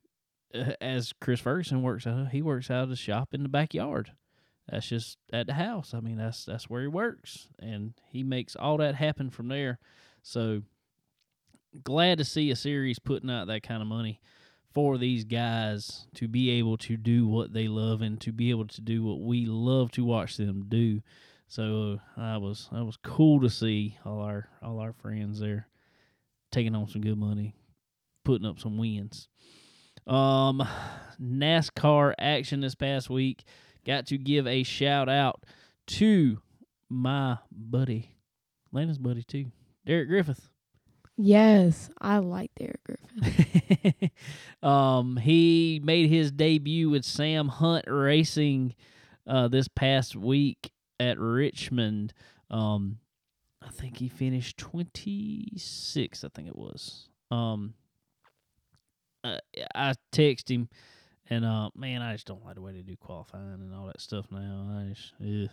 as 0.54 1.14
Chris 1.20 1.40
Ferguson 1.40 1.82
works 1.82 2.08
out, 2.08 2.30
he 2.30 2.42
works 2.42 2.72
out 2.72 2.84
of 2.84 2.90
the 2.90 2.96
shop 2.96 3.34
in 3.34 3.44
the 3.44 3.50
backyard. 3.50 4.12
That's 4.70 4.88
just 4.88 5.18
at 5.32 5.48
the 5.48 5.54
house. 5.54 5.94
I 5.94 6.02
mean, 6.02 6.18
that's 6.18 6.46
that's 6.46 6.70
where 6.70 6.82
he 6.82 6.88
works, 6.88 7.48
and 7.60 7.94
he 8.10 8.24
makes 8.24 8.56
all 8.56 8.78
that 8.78 8.96
happen 8.96 9.30
from 9.30 9.48
there. 9.48 9.80
So 10.24 10.64
glad 11.84 12.18
to 12.18 12.26
see 12.26 12.52
a 12.52 12.56
series 12.56 13.00
putting 13.00 13.30
out 13.30 13.48
that 13.48 13.64
kind 13.64 13.82
of 13.82 13.88
money 13.88 14.20
for 14.74 14.98
these 14.98 15.24
guys 15.24 16.08
to 16.16 16.28
be 16.28 16.50
able 16.52 16.78
to 16.78 16.98
do 16.98 17.28
what 17.28 17.54
they 17.54 17.68
love 17.68 18.02
and 18.02 18.20
to 18.22 18.32
be 18.32 18.50
able 18.50 18.68
to 18.68 18.82
do 18.82 19.04
what 19.04 19.22
we 19.22 19.46
love 19.46 19.92
to 19.92 20.04
watch 20.04 20.38
them 20.38 20.66
do. 20.68 21.02
So 21.48 22.00
uh, 22.18 22.22
I 22.22 22.38
was 22.38 22.68
that 22.72 22.84
was 22.84 22.98
cool 22.98 23.40
to 23.42 23.50
see 23.50 23.98
all 24.06 24.20
our 24.20 24.50
all 24.62 24.80
our 24.80 24.94
friends 24.94 25.40
there 25.40 25.68
taking 26.52 26.76
on 26.76 26.88
some 26.88 27.02
good 27.02 27.18
money, 27.18 27.56
putting 28.26 28.46
up 28.46 28.60
some 28.60 28.78
wins. 28.78 29.30
Um, 30.08 30.68
NASCAR 31.22 32.14
action 32.18 32.62
this 32.62 32.76
past 32.76 33.10
week. 33.10 33.44
Got 33.86 34.08
to 34.08 34.18
give 34.18 34.48
a 34.48 34.64
shout 34.64 35.10
out 35.10 35.46
to 35.88 36.40
my 36.90 37.38
buddy, 37.52 38.16
Landon's 38.72 38.98
buddy 38.98 39.24
too, 39.24 39.52
Derek 39.86 40.08
Griffith. 40.08 40.50
Yes, 41.18 41.90
I 42.00 42.20
like 42.20 42.52
Derek 42.56 42.82
Griffith. 42.84 44.12
um, 44.64 45.18
he 45.18 45.82
made 45.84 46.10
his 46.10 46.32
debut 46.32 46.90
with 46.90 47.04
Sam 47.04 47.48
Hunt 47.48 47.86
Racing 47.88 48.76
uh, 49.26 49.48
this 49.48 49.68
past 49.68 50.16
week 50.16 50.72
at 51.00 51.18
Richmond. 51.18 52.14
Um, 52.52 53.00
I 53.62 53.70
think 53.70 53.98
he 53.98 54.08
finished 54.08 54.58
26, 54.58 56.24
I 56.24 56.28
think 56.30 56.48
it 56.48 56.56
was. 56.56 57.10
Um, 57.32 57.74
uh, 59.36 59.66
I 59.76 59.94
text 60.12 60.50
him, 60.50 60.70
and 61.30 61.46
uh, 61.46 61.70
man, 61.76 62.02
I 62.02 62.14
just 62.14 62.28
don't 62.28 62.46
like 62.46 62.56
the 62.56 62.62
way 62.62 62.74
they 62.74 62.82
do 62.82 62.96
qualifying 62.96 63.54
and 63.62 63.74
all 63.74 63.88
that 63.88 64.02
stuff 64.02 64.28
now. 64.32 64.68
I 64.80 64.94
just, 64.94 65.14
ugh, 65.22 65.50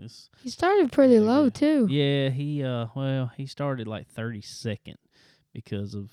it's, 0.00 0.30
he 0.42 0.50
started 0.50 0.92
pretty 0.92 1.18
low 1.18 1.44
yeah. 1.44 1.50
too. 1.50 1.86
yeah, 1.90 2.28
he 2.30 2.62
uh, 2.62 2.86
well, 2.94 3.32
he 3.36 3.46
started 3.46 3.86
like 3.86 4.12
32nd 4.12 4.96
because 5.52 5.94
of 5.94 6.10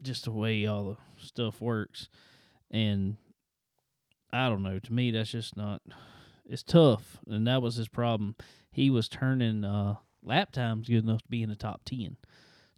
just 0.00 0.24
the 0.24 0.30
way 0.30 0.66
all 0.66 0.84
the 0.84 1.24
stuff 1.24 1.60
works, 1.60 2.08
and 2.70 3.16
I 4.32 4.48
don't 4.48 4.62
know. 4.62 4.78
To 4.78 4.92
me, 4.92 5.10
that's 5.10 5.30
just 5.30 5.56
not. 5.56 5.82
It's 6.44 6.62
tough, 6.62 7.18
and 7.28 7.46
that 7.46 7.62
was 7.62 7.76
his 7.76 7.88
problem. 7.88 8.36
He 8.70 8.90
was 8.90 9.08
turning 9.08 9.64
uh, 9.64 9.96
lap 10.22 10.52
times 10.52 10.88
good 10.88 11.04
enough 11.04 11.22
to 11.22 11.28
be 11.28 11.42
in 11.42 11.48
the 11.48 11.56
top 11.56 11.82
ten, 11.84 12.16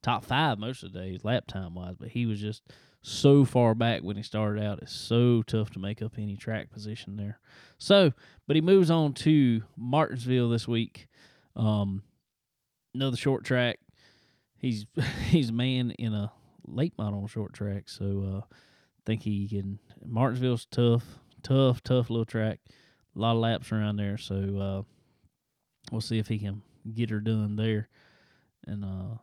top 0.02 0.24
five 0.24 0.58
most 0.58 0.82
of 0.82 0.92
the 0.92 1.00
days, 1.00 1.24
lap 1.24 1.46
time 1.46 1.74
wise. 1.74 1.96
But 1.98 2.08
he 2.08 2.26
was 2.26 2.40
just 2.40 2.62
so 3.06 3.44
far 3.44 3.74
back 3.74 4.00
when 4.00 4.16
he 4.16 4.22
started 4.22 4.64
out. 4.64 4.78
It's 4.80 4.94
so 4.94 5.42
tough 5.42 5.68
to 5.72 5.78
make 5.78 6.00
up 6.00 6.14
any 6.16 6.36
track 6.36 6.70
position 6.70 7.16
there. 7.16 7.38
So, 7.76 8.12
but 8.46 8.56
he 8.56 8.62
moves 8.62 8.90
on 8.90 9.12
to 9.14 9.62
Martinsville 9.76 10.48
this 10.48 10.66
week. 10.66 11.08
Um, 11.54 12.02
another 12.94 13.18
short 13.18 13.44
track. 13.44 13.78
He's 14.56 14.86
he's 15.28 15.50
a 15.50 15.52
man 15.52 15.90
in 15.92 16.14
a 16.14 16.32
late 16.66 16.94
model 16.96 17.28
short 17.28 17.52
track, 17.52 17.90
so 17.90 18.38
uh, 18.38 18.54
think 19.04 19.20
he 19.22 19.48
can. 19.48 19.78
Martinsville's 20.02 20.66
tough, 20.70 21.04
tough, 21.42 21.82
tough 21.82 22.08
little 22.08 22.24
track. 22.24 22.60
A 23.14 23.18
lot 23.18 23.32
of 23.32 23.38
laps 23.38 23.70
around 23.70 23.96
there, 23.96 24.16
so 24.16 24.34
uh, 24.34 24.82
we'll 25.92 26.00
see 26.00 26.18
if 26.18 26.28
he 26.28 26.38
can 26.38 26.62
get 26.94 27.10
her 27.10 27.20
done 27.20 27.56
there 27.56 27.90
and 28.66 28.82
uh, 28.82 29.18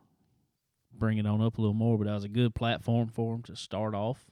bring 0.96 1.18
it 1.18 1.26
on 1.26 1.40
up 1.40 1.58
a 1.58 1.60
little 1.60 1.74
more. 1.74 1.98
But 1.98 2.06
that 2.06 2.14
was 2.14 2.24
a 2.24 2.28
good 2.28 2.54
platform 2.54 3.08
for 3.08 3.34
him 3.34 3.42
to 3.44 3.56
start 3.56 3.94
off 3.94 4.30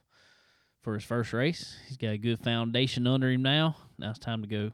for 0.81 0.93
his 0.93 1.03
first 1.03 1.33
race. 1.33 1.77
He's 1.87 1.97
got 1.97 2.11
a 2.11 2.17
good 2.17 2.39
foundation 2.39 3.07
under 3.07 3.29
him 3.29 3.41
now. 3.41 3.75
Now 3.97 4.11
it's 4.11 4.19
time 4.19 4.41
to 4.41 4.47
go 4.47 4.71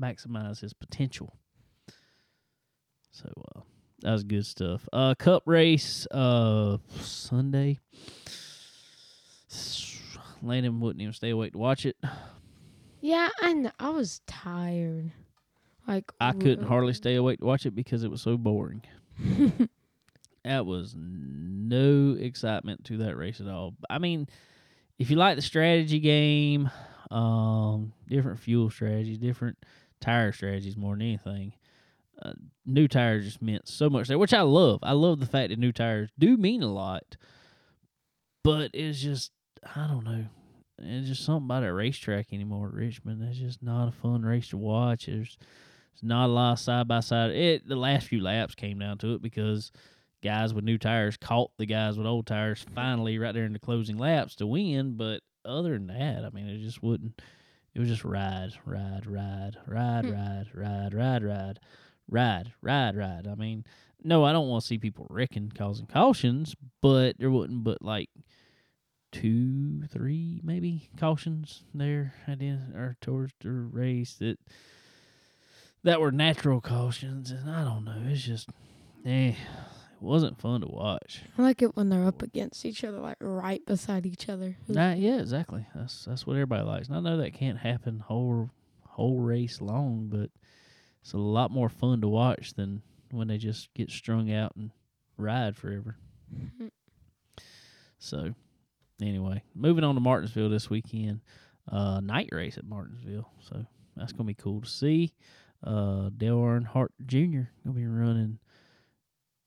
maximize 0.00 0.60
his 0.60 0.72
potential. 0.72 1.36
So 3.10 3.30
uh, 3.56 3.60
that 4.00 4.12
was 4.12 4.24
good 4.24 4.46
stuff. 4.46 4.88
Uh, 4.92 5.14
cup 5.14 5.44
race 5.46 6.06
uh 6.10 6.78
Sunday. 7.00 7.78
Landon 10.42 10.80
wouldn't 10.80 11.00
even 11.00 11.14
stay 11.14 11.30
awake 11.30 11.52
to 11.52 11.58
watch 11.58 11.86
it. 11.86 11.96
Yeah, 13.00 13.28
and 13.42 13.72
I 13.78 13.90
was 13.90 14.20
tired. 14.26 15.12
Like 15.86 16.10
I 16.20 16.32
couldn't 16.32 16.66
hardly 16.66 16.94
stay 16.94 17.14
awake 17.14 17.40
to 17.40 17.44
watch 17.44 17.66
it 17.66 17.74
because 17.74 18.04
it 18.04 18.10
was 18.10 18.22
so 18.22 18.36
boring. 18.36 18.82
that 20.44 20.66
was 20.66 20.94
no 20.96 22.16
excitement 22.18 22.84
to 22.84 22.98
that 22.98 23.16
race 23.16 23.40
at 23.40 23.48
all. 23.48 23.74
I 23.88 23.98
mean, 23.98 24.28
if 24.98 25.10
you 25.10 25.16
like 25.16 25.36
the 25.36 25.42
strategy 25.42 26.00
game, 26.00 26.70
um, 27.10 27.92
different 28.08 28.40
fuel 28.40 28.70
strategies, 28.70 29.18
different 29.18 29.58
tire 30.00 30.32
strategies 30.32 30.76
more 30.76 30.94
than 30.94 31.02
anything, 31.02 31.54
uh, 32.22 32.32
new 32.64 32.86
tires 32.88 33.24
just 33.24 33.42
meant 33.42 33.68
so 33.68 33.90
much 33.90 34.08
there, 34.08 34.18
which 34.18 34.34
I 34.34 34.42
love. 34.42 34.80
I 34.82 34.92
love 34.92 35.20
the 35.20 35.26
fact 35.26 35.50
that 35.50 35.58
new 35.58 35.72
tires 35.72 36.10
do 36.18 36.36
mean 36.36 36.62
a 36.62 36.72
lot, 36.72 37.16
but 38.42 38.70
it's 38.72 39.00
just 39.00 39.32
I 39.74 39.86
don't 39.86 40.04
know. 40.04 40.26
It's 40.78 41.08
just 41.08 41.24
something 41.24 41.46
about 41.46 41.60
that 41.60 41.72
racetrack 41.72 42.32
anymore 42.32 42.68
at 42.68 42.74
Richmond. 42.74 43.22
It's 43.22 43.38
just 43.38 43.62
not 43.62 43.88
a 43.88 43.92
fun 43.92 44.22
race 44.22 44.48
to 44.48 44.56
watch. 44.56 45.06
There's, 45.06 45.38
there's 45.38 46.02
not 46.02 46.26
a 46.26 46.32
lot 46.32 46.52
of 46.52 46.58
side 46.58 46.88
by 46.88 47.00
side. 47.00 47.30
It 47.30 47.68
the 47.68 47.76
last 47.76 48.08
few 48.08 48.20
laps 48.20 48.54
came 48.54 48.78
down 48.78 48.98
to 48.98 49.14
it 49.14 49.22
because 49.22 49.72
guys 50.24 50.52
with 50.54 50.64
new 50.64 50.78
tires 50.78 51.16
caught 51.16 51.50
the 51.58 51.66
guys 51.66 51.96
with 51.96 52.06
old 52.06 52.26
tires 52.26 52.64
finally 52.74 53.18
right 53.18 53.32
there 53.34 53.44
in 53.44 53.52
the 53.52 53.58
closing 53.60 53.98
laps 53.98 54.34
to 54.36 54.46
win. 54.46 54.96
But 54.96 55.20
other 55.44 55.72
than 55.74 55.86
that, 55.88 56.24
I 56.24 56.30
mean, 56.30 56.48
it 56.48 56.58
just 56.62 56.82
wouldn't. 56.82 57.20
It 57.74 57.78
was 57.80 57.88
just 57.88 58.04
ride, 58.04 58.52
ride, 58.64 59.06
ride, 59.06 59.56
ride, 59.66 60.04
Hmm. 60.06 60.12
ride, 60.12 60.46
ride, 60.54 60.94
ride, 60.94 61.22
ride, 61.24 61.60
ride, 62.08 62.52
ride, 62.62 62.96
ride. 62.96 63.26
I 63.26 63.34
mean, 63.34 63.64
no, 64.02 64.24
I 64.24 64.32
don't 64.32 64.48
want 64.48 64.62
to 64.62 64.66
see 64.66 64.78
people 64.78 65.06
wrecking, 65.10 65.52
causing 65.54 65.86
cautions, 65.86 66.54
but 66.80 67.18
there 67.18 67.30
wouldn't. 67.30 67.64
But 67.64 67.82
like 67.82 68.10
two, 69.12 69.82
three, 69.92 70.40
maybe 70.42 70.88
cautions 70.98 71.62
there 71.72 72.14
at 72.26 72.38
the 72.38 72.48
end 72.48 72.74
or 72.74 72.96
towards 73.00 73.32
the 73.40 73.50
race 73.50 74.14
that 74.14 74.38
that 75.82 76.00
were 76.00 76.12
natural 76.12 76.60
cautions, 76.60 77.30
and 77.30 77.48
I 77.50 77.62
don't 77.64 77.84
know. 77.84 78.02
It's 78.06 78.22
just 78.22 78.48
eh, 79.04 79.34
wasn't 80.04 80.40
fun 80.40 80.60
to 80.60 80.66
watch. 80.68 81.22
I 81.38 81.42
like 81.42 81.62
it 81.62 81.76
when 81.76 81.88
they're 81.88 82.06
up 82.06 82.22
against 82.22 82.64
each 82.64 82.84
other, 82.84 82.98
like 82.98 83.16
right 83.20 83.64
beside 83.66 84.06
each 84.06 84.28
other. 84.28 84.56
Nah, 84.68 84.92
yeah, 84.92 85.18
exactly. 85.20 85.66
That's 85.74 86.04
that's 86.04 86.26
what 86.26 86.34
everybody 86.34 86.62
likes. 86.64 86.88
And 86.88 86.96
I 86.96 87.00
know 87.00 87.16
that 87.18 87.34
can't 87.34 87.58
happen 87.58 88.00
whole 88.00 88.50
whole 88.86 89.18
race 89.20 89.60
long, 89.60 90.08
but 90.10 90.30
it's 91.02 91.12
a 91.12 91.18
lot 91.18 91.50
more 91.50 91.68
fun 91.68 92.00
to 92.00 92.08
watch 92.08 92.54
than 92.54 92.82
when 93.10 93.28
they 93.28 93.38
just 93.38 93.72
get 93.74 93.90
strung 93.90 94.32
out 94.32 94.52
and 94.56 94.70
ride 95.16 95.56
forever. 95.56 95.96
Mhm. 96.34 96.70
So, 97.98 98.34
anyway, 99.00 99.42
moving 99.54 99.84
on 99.84 99.94
to 99.94 100.00
Martinsville 100.00 100.50
this 100.50 100.68
weekend. 100.70 101.20
Uh, 101.68 102.00
night 102.00 102.28
race 102.32 102.58
at 102.58 102.64
Martinsville. 102.64 103.30
So 103.40 103.64
that's 103.96 104.12
gonna 104.12 104.26
be 104.26 104.34
cool 104.34 104.60
to 104.60 104.68
see. 104.68 105.14
Uh, 105.62 106.10
Dale 106.14 106.36
Earnhardt 106.38 106.88
Jr. 107.06 107.48
gonna 107.64 107.74
be 107.74 107.86
running 107.86 108.38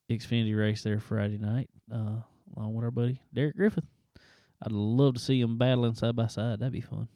Xfinity 0.10 0.58
race 0.58 0.84
there 0.84 1.00
Friday 1.00 1.38
night, 1.38 1.70
uh, 1.94 2.22
along 2.56 2.74
with 2.74 2.86
our 2.86 2.92
buddy 2.92 3.22
Derek 3.34 3.56
Griffith. 3.56 3.86
I'd 4.64 4.72
love 4.72 5.14
to 5.16 5.20
see 5.20 5.42
them 5.42 5.58
battling 5.58 5.96
side 5.96 6.16
by 6.16 6.28
side. 6.28 6.60
That'd 6.60 6.74
be 6.74 6.82
fun. 6.82 7.08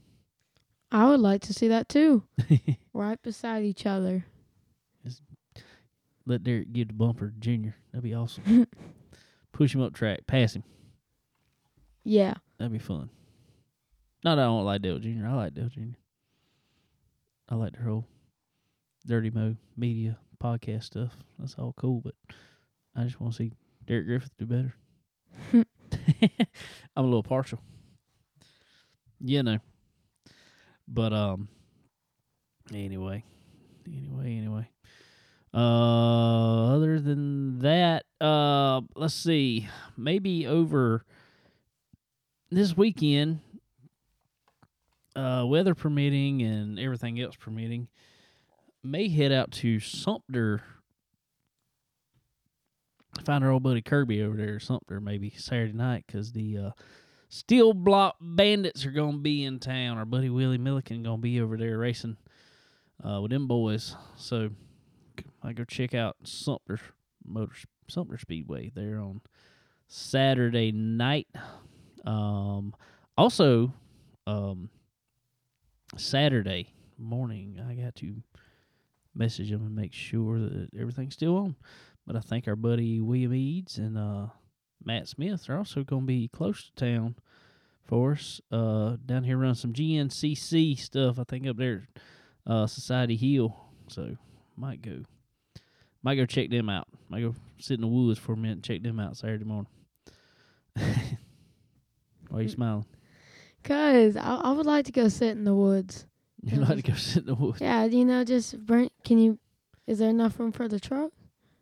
I 0.92 1.08
would 1.10 1.22
like 1.22 1.42
to 1.44 1.54
see 1.54 1.70
that 1.70 1.88
too, 1.90 2.24
right 2.94 3.22
beside 3.22 3.64
each 3.64 3.86
other. 3.86 4.26
Let 6.26 6.44
Derek 6.44 6.72
give 6.72 6.90
the 6.90 6.94
bumper 6.94 7.34
Junior. 7.40 7.76
That'd 7.92 8.04
be 8.04 8.14
awesome. 8.14 8.68
Push 9.54 9.74
him 9.74 9.82
up 9.82 9.94
track, 9.94 10.28
pass 10.28 10.54
him. 10.56 10.64
Yeah, 12.04 12.36
That'd 12.58 12.74
be 12.74 12.80
fun. 12.80 13.10
Not 14.24 14.36
that 14.36 14.44
I 14.44 14.46
don't 14.46 14.66
like 14.66 14.82
Dale 14.84 15.00
Jr. 15.00 15.26
I 15.28 15.34
like 15.34 15.54
Dale 15.56 15.70
Jr. 15.70 15.96
I 17.50 17.56
like 17.56 17.74
their 17.74 17.86
whole 17.86 18.06
dirty 19.06 19.30
mo 19.32 19.56
media 19.76 20.18
podcast 20.42 20.84
stuff. 20.84 21.16
That's 21.40 21.56
all 21.56 21.74
cool, 21.78 22.02
but 22.02 22.14
I 22.96 23.04
just 23.04 23.20
want 23.20 23.34
to 23.34 23.38
see 23.38 23.52
Derek 23.86 24.06
Griffith 24.06 24.32
do 24.38 24.46
better. 24.46 24.76
I'm 26.96 27.04
a 27.04 27.04
little 27.04 27.24
partial. 27.24 27.60
You 29.20 29.44
know. 29.44 29.60
But 30.88 31.14
um 31.14 31.48
anyway. 32.74 33.24
Anyway, 33.86 34.38
anyway. 34.38 34.70
Uh 35.54 36.76
other 36.76 37.00
than 37.00 37.60
that, 37.60 38.06
uh 38.20 38.82
let's 38.96 39.14
see. 39.14 39.68
Maybe 39.98 40.48
over 40.48 41.06
this 42.50 42.76
weekend 42.76 43.40
uh 45.16 45.46
weather 45.48 45.76
permitting 45.76 46.42
and 46.42 46.80
everything 46.80 47.20
else 47.20 47.36
permitting 47.36 47.88
may 48.84 49.10
head 49.10 49.32
out 49.32 49.52
to 49.52 49.80
Sumter 49.80 50.64
find 53.26 53.44
our 53.44 53.52
old 53.52 53.64
buddy 53.64 53.82
Kirby 53.82 54.22
over 54.22 54.38
there, 54.38 54.60
Sumter, 54.60 55.00
maybe 55.00 55.32
Saturday 55.38 55.74
night, 55.74 56.06
because 56.08 56.32
the 56.32 56.58
uh, 56.58 56.72
Steel 57.30 57.74
Block 57.74 58.16
Bandits 58.20 58.86
are 58.86 58.92
gonna 58.92 59.18
be 59.18 59.44
in 59.44 59.60
town. 59.60 59.98
Our 59.98 60.06
buddy 60.06 60.30
Willie 60.30 60.58
Milliken 60.58 61.04
gonna 61.04 61.18
be 61.18 61.40
over 61.42 61.58
there 61.58 61.78
racing 61.78 62.18
uh, 63.04 63.22
with 63.22 63.32
them 63.32 63.48
boys. 63.48 63.96
So 64.18 64.50
I 65.44 65.54
go 65.54 65.64
check 65.64 65.94
out 65.94 66.18
Sumter 66.24 66.80
Motor 67.26 67.56
Sumter 67.88 68.18
Speedway 68.18 68.72
there 68.74 69.00
on 69.00 69.22
Saturday 69.88 70.72
night. 70.72 71.28
Um, 72.06 72.74
also, 73.18 73.74
um, 74.26 74.70
Saturday 75.98 76.74
morning, 76.98 77.62
I 77.68 77.76
got 77.76 77.96
to 77.98 78.24
message 79.14 79.50
them 79.50 79.62
and 79.66 79.76
make 79.76 79.94
sure 79.94 80.40
that 80.40 80.70
everything's 80.80 81.14
still 81.14 81.38
on. 81.38 81.56
But 82.12 82.18
I 82.18 82.28
think 82.28 82.46
our 82.46 82.58
buddy 82.58 83.00
William 83.00 83.34
Eads 83.34 83.78
and 83.78 83.98
uh, 83.98 84.26
Matt 84.84 85.08
Smith 85.08 85.50
are 85.50 85.58
also 85.58 85.86
going 85.86 86.02
to 86.02 86.08
be 86.08 86.28
close 86.28 86.66
to 86.66 86.74
town 86.74 87.16
for 87.86 88.12
us. 88.12 88.42
Uh, 88.52 88.98
down 89.06 89.24
here 89.24 89.38
running 89.38 89.56
some 89.56 89.72
GNCC 89.72 90.78
stuff. 90.78 91.20
I 91.20 91.24
think 91.24 91.48
up 91.48 91.56
there, 91.56 91.88
at, 92.46 92.52
uh, 92.52 92.68
Society 92.68 93.16
Hill. 93.16 93.56
So 93.88 94.18
might 94.58 94.82
go, 94.82 95.06
might 96.04 96.16
go 96.16 96.26
check 96.26 96.50
them 96.50 96.68
out. 96.68 96.90
Might 97.08 97.22
go 97.22 97.34
sit 97.60 97.76
in 97.76 97.82
the 97.82 97.88
woods 97.88 98.20
for 98.20 98.34
a 98.34 98.36
minute 98.36 98.56
and 98.56 98.64
check 98.66 98.84
them 98.84 99.00
out 99.00 99.16
Saturday 99.16 99.46
morning. 99.46 99.72
Why 100.74 102.40
are 102.40 102.42
you 102.42 102.50
smiling? 102.50 102.86
cause 103.64 104.18
I, 104.18 104.36
I 104.36 104.52
would 104.52 104.66
like 104.66 104.84
to 104.88 104.92
go 104.92 105.08
sit 105.08 105.30
in 105.30 105.46
the 105.46 105.56
woods. 105.56 106.06
You 106.44 106.58
like 106.58 106.76
to 106.76 106.92
go 106.92 106.94
sit 106.98 107.22
in 107.22 107.28
the 107.28 107.36
woods? 107.36 107.62
Yeah, 107.62 107.86
you 107.86 108.04
know, 108.04 108.26
just 108.26 108.66
bring. 108.66 108.90
Can 109.06 109.18
you? 109.18 109.40
Is 109.88 110.00
there 110.00 110.10
enough 110.10 110.38
room 110.38 110.52
for 110.52 110.68
the 110.68 110.78
truck? 110.78 111.12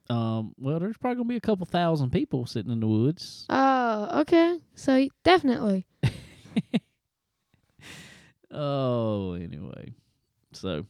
Um, 0.09 0.53
well, 0.57 0.79
there's 0.79 0.97
probably 0.97 1.17
gonna 1.17 1.29
be 1.29 1.35
a 1.35 1.41
couple 1.41 1.65
thousand 1.65 2.09
people 2.11 2.45
sitting 2.45 2.71
in 2.71 2.79
the 2.79 2.87
woods. 2.87 3.45
Oh, 3.49 4.21
okay. 4.21 4.59
So 4.75 5.07
definitely. 5.23 5.85
Oh, 8.51 9.33
anyway, 9.33 9.93
so 10.53 10.85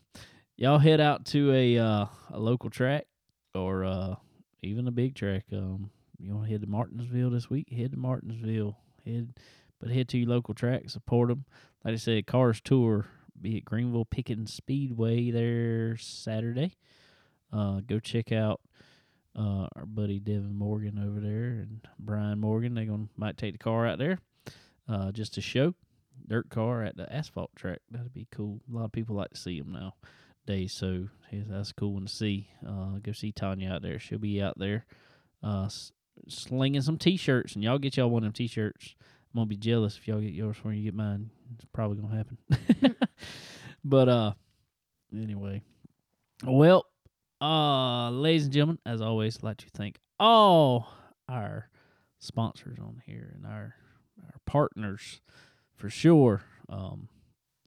y'all 0.55 0.77
head 0.77 1.01
out 1.01 1.25
to 1.25 1.51
a 1.51 1.77
uh, 1.77 2.05
a 2.31 2.39
local 2.39 2.69
track 2.69 3.05
or 3.53 3.83
uh, 3.83 4.15
even 4.61 4.87
a 4.87 4.91
big 4.91 5.15
track. 5.15 5.43
Um, 5.51 5.89
you 6.19 6.33
want 6.33 6.45
to 6.45 6.51
head 6.51 6.61
to 6.61 6.67
Martinsville 6.67 7.29
this 7.31 7.49
week? 7.49 7.69
Head 7.71 7.91
to 7.91 7.97
Martinsville. 7.97 8.77
Head, 9.05 9.33
but 9.81 9.91
head 9.91 10.07
to 10.09 10.17
your 10.17 10.29
local 10.29 10.53
track. 10.53 10.89
Support 10.89 11.29
them. 11.29 11.45
Like 11.83 11.95
I 11.95 11.97
said, 11.97 12.27
Cars 12.27 12.61
Tour 12.61 13.07
be 13.41 13.57
at 13.57 13.65
Greenville 13.65 14.05
Pickens 14.05 14.53
Speedway 14.53 15.29
there 15.31 15.97
Saturday. 15.97 16.75
Uh, 17.51 17.81
go 17.85 17.99
check 17.99 18.31
out 18.31 18.61
uh, 19.35 19.67
our 19.75 19.85
buddy 19.85 20.19
Devin 20.19 20.55
Morgan 20.55 20.99
over 20.99 21.19
there 21.19 21.61
and 21.61 21.81
Brian 21.97 22.39
Morgan. 22.39 22.75
They 22.75 22.85
gonna 22.85 23.07
might 23.17 23.37
take 23.37 23.53
the 23.53 23.59
car 23.59 23.87
out 23.87 23.99
there 23.99 24.19
uh, 24.87 25.11
just 25.11 25.33
to 25.35 25.41
show 25.41 25.73
dirt 26.27 26.49
car 26.49 26.83
at 26.83 26.95
the 26.95 27.11
asphalt 27.13 27.55
track. 27.55 27.79
That'd 27.89 28.13
be 28.13 28.27
cool. 28.31 28.61
A 28.71 28.75
lot 28.75 28.85
of 28.85 28.91
people 28.91 29.15
like 29.15 29.31
to 29.31 29.37
see 29.37 29.59
them 29.59 29.73
nowadays, 29.73 30.73
so 30.73 31.07
yeah, 31.31 31.41
that's 31.47 31.71
a 31.71 31.73
cool 31.73 31.93
one 31.93 32.05
to 32.05 32.13
see. 32.13 32.49
Uh, 32.65 32.99
go 33.01 33.11
see 33.11 33.31
Tanya 33.31 33.71
out 33.71 33.81
there. 33.81 33.99
She'll 33.99 34.19
be 34.19 34.41
out 34.41 34.57
there 34.57 34.85
uh, 35.43 35.69
slinging 36.27 36.81
some 36.81 36.97
t-shirts, 36.97 37.55
and 37.55 37.63
y'all 37.63 37.79
get 37.79 37.97
y'all 37.97 38.09
one 38.09 38.23
of 38.23 38.27
them 38.27 38.33
t-shirts. 38.33 38.95
I'm 39.33 39.39
gonna 39.39 39.47
be 39.47 39.57
jealous 39.57 39.97
if 39.97 40.07
y'all 40.07 40.21
get 40.21 40.33
yours 40.33 40.55
before 40.55 40.73
you 40.73 40.83
get 40.83 40.95
mine. 40.95 41.29
It's 41.55 41.65
probably 41.73 41.97
gonna 41.97 42.15
happen. 42.15 42.95
but 43.83 44.09
uh, 44.09 44.33
anyway, 45.13 45.61
well, 46.43 46.85
uh, 47.41 48.09
ladies 48.11 48.45
and 48.45 48.53
gentlemen, 48.53 48.79
as 48.85 49.01
always, 49.01 49.37
I'd 49.37 49.43
like 49.43 49.57
to 49.57 49.69
thank 49.69 49.97
all 50.19 50.89
our 51.27 51.69
sponsors 52.19 52.79
on 52.79 53.01
here 53.05 53.31
and 53.35 53.45
our 53.45 53.75
our 54.23 54.39
partners 54.45 55.21
for 55.75 55.89
sure. 55.89 56.41
Um, 56.67 57.07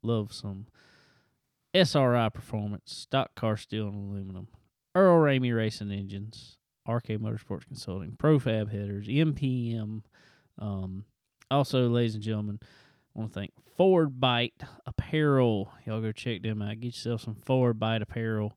love 0.03 0.33
some 0.33 0.67
SRI 1.75 2.29
Performance, 2.29 2.93
Stock 2.93 3.35
Car 3.35 3.57
Steel 3.57 3.89
and 3.89 4.11
Aluminum, 4.11 4.49
Earl 4.95 5.23
Ramey 5.23 5.57
Racing 5.57 5.91
Engines, 5.91 6.59
RK 6.87 7.09
Motorsports 7.09 7.67
Consulting, 7.67 8.17
Profab 8.19 8.71
Headers, 8.71 9.09
MPM. 9.09 10.03
Um, 10.59 11.07
also, 11.51 11.89
ladies 11.89 12.15
and 12.15 12.23
gentlemen, 12.23 12.59
I 12.63 13.19
want 13.19 13.33
to 13.33 13.39
thank 13.39 13.53
Forward 13.77 14.21
Bite 14.21 14.63
Apparel. 14.87 15.73
Y'all 15.87 16.01
go 16.01 16.13
check 16.13 16.43
them 16.43 16.61
out. 16.61 16.81
Get 16.81 16.89
yourself 16.89 17.23
some 17.23 17.35
Forward 17.35 17.79
Bite 17.79 18.03
Apparel 18.03 18.53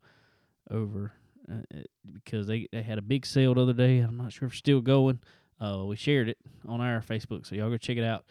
over 0.71 1.13
uh, 1.51 1.55
it- 1.71 1.89
because 2.13 2.47
they, 2.47 2.67
they 2.71 2.81
had 2.81 2.97
a 2.97 3.01
big 3.03 3.25
sale 3.25 3.53
the 3.53 3.61
other 3.61 3.73
day. 3.73 3.99
I'm 3.99 4.17
not 4.17 4.31
sure 4.33 4.47
if 4.47 4.53
it's 4.53 4.59
still 4.59 4.81
going. 4.81 5.19
Uh, 5.59 5.83
we 5.85 5.95
shared 5.95 6.29
it 6.29 6.37
on 6.67 6.81
our 6.81 7.01
Facebook, 7.01 7.45
so 7.45 7.55
y'all 7.55 7.69
go 7.69 7.77
check 7.77 7.97
it 7.97 8.03
out. 8.03 8.25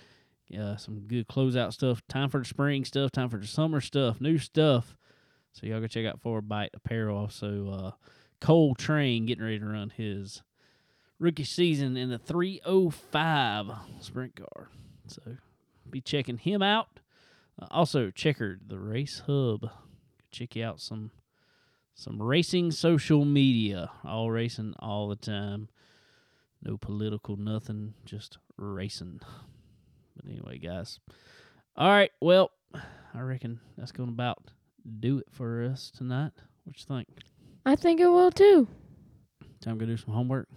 Uh, 0.59 0.77
some 0.77 1.01
good 1.01 1.27
closeout 1.27 1.73
stuff. 1.73 2.03
Time 2.09 2.29
for 2.29 2.39
the 2.39 2.45
spring 2.45 2.85
stuff. 2.85 3.11
Time 3.11 3.29
for 3.31 3.39
the 3.39 3.47
summer 3.47 3.81
stuff. 3.81 4.21
New 4.21 4.39
stuff. 4.39 4.95
So 5.53 5.67
y'all 5.67 5.81
go 5.81 5.87
check 5.87 6.05
out 6.07 6.21
Forward 6.21 6.49
Bite 6.49 6.71
Apparel. 6.75 7.17
Also, 7.17 7.69
uh, 7.71 7.91
Cole 8.41 8.75
Train 8.75 9.25
getting 9.27 9.45
ready 9.45 9.59
to 9.59 9.65
run 9.65 9.91
his 9.91 10.43
rookie 11.19 11.45
season 11.45 11.97
in 11.97 12.11
the 12.11 12.19
305 12.19 13.67
sprint 14.01 14.37
car. 14.37 14.69
So 15.07 15.23
be 15.89 16.01
checking 16.01 16.39
him 16.39 16.63
out. 16.63 16.89
Uh, 17.61 17.67
also, 17.71 18.11
Checkered 18.11 18.63
the 18.69 18.79
Race 18.79 19.23
Hub. 19.27 19.71
Check 20.31 20.57
you 20.57 20.65
out 20.65 20.81
some 20.81 21.11
some 21.95 22.21
racing 22.21 22.71
social 22.73 23.25
media. 23.25 23.91
All 24.05 24.31
racing 24.31 24.75
all 24.79 25.09
the 25.09 25.17
time. 25.17 25.69
No 26.63 26.77
political 26.77 27.37
nothing. 27.37 27.95
Just 28.05 28.39
racing. 28.57 29.21
But 30.17 30.31
anyway, 30.31 30.59
guys. 30.59 30.99
All 31.77 31.89
right. 31.91 32.11
Well, 32.21 32.51
I 33.15 33.21
reckon 33.21 33.61
that's 33.77 33.93
going 33.93 34.09
to 34.09 34.13
about 34.13 34.51
do 35.01 35.19
it 35.19 35.27
for 35.31 35.63
us 35.65 35.91
tonight. 35.97 36.33
What 36.65 36.79
you 36.79 36.85
think? 36.87 37.09
I 37.67 37.77
think 37.77 38.01
it 38.01 38.09
will 38.09 38.31
too. 38.31 38.69
Time 39.61 39.79
to 39.79 39.87
go 39.87 39.91
do 39.91 39.97
some 39.97 40.15
homework. 40.15 40.49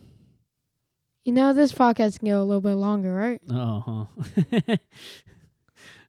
You 1.23 1.33
know, 1.33 1.53
this 1.53 1.73
podcast 1.73 2.19
can 2.19 2.29
go 2.29 2.41
a 2.41 2.45
little 2.45 2.61
bit 2.61 2.75
longer, 2.75 3.13
right? 3.13 3.41
Uh 3.49 3.79
huh. 3.79 4.05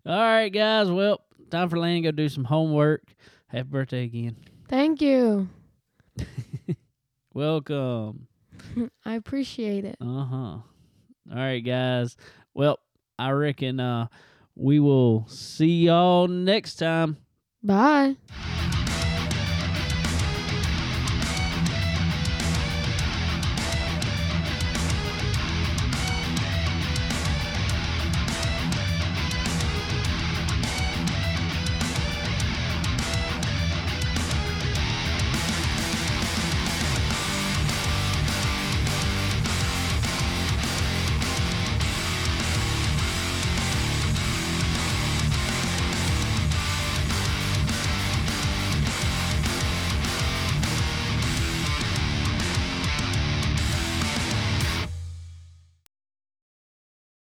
All 0.06 0.20
right, 0.20 0.48
guys. 0.48 0.90
Well, 0.90 1.20
time 1.50 1.68
for 1.68 1.78
Lane 1.78 2.02
to 2.02 2.08
go 2.08 2.12
do 2.12 2.28
some 2.28 2.44
homework. 2.44 3.02
Happy 3.48 3.68
birthday 3.68 4.04
again. 4.04 4.36
Thank 4.68 5.00
you. 5.00 5.48
Welcome. 7.34 8.28
I 9.04 9.14
appreciate 9.14 9.84
it. 9.84 9.96
Uh 10.00 10.24
huh. 10.24 10.36
All 10.36 10.62
right, 11.36 11.60
guys. 11.60 12.16
Well, 12.54 12.78
I 13.18 13.30
reckon 13.30 13.80
uh 13.80 14.06
we 14.54 14.80
will 14.80 15.26
see 15.28 15.84
y'all 15.86 16.28
next 16.28 16.76
time. 16.76 17.16
Bye. 17.62 18.16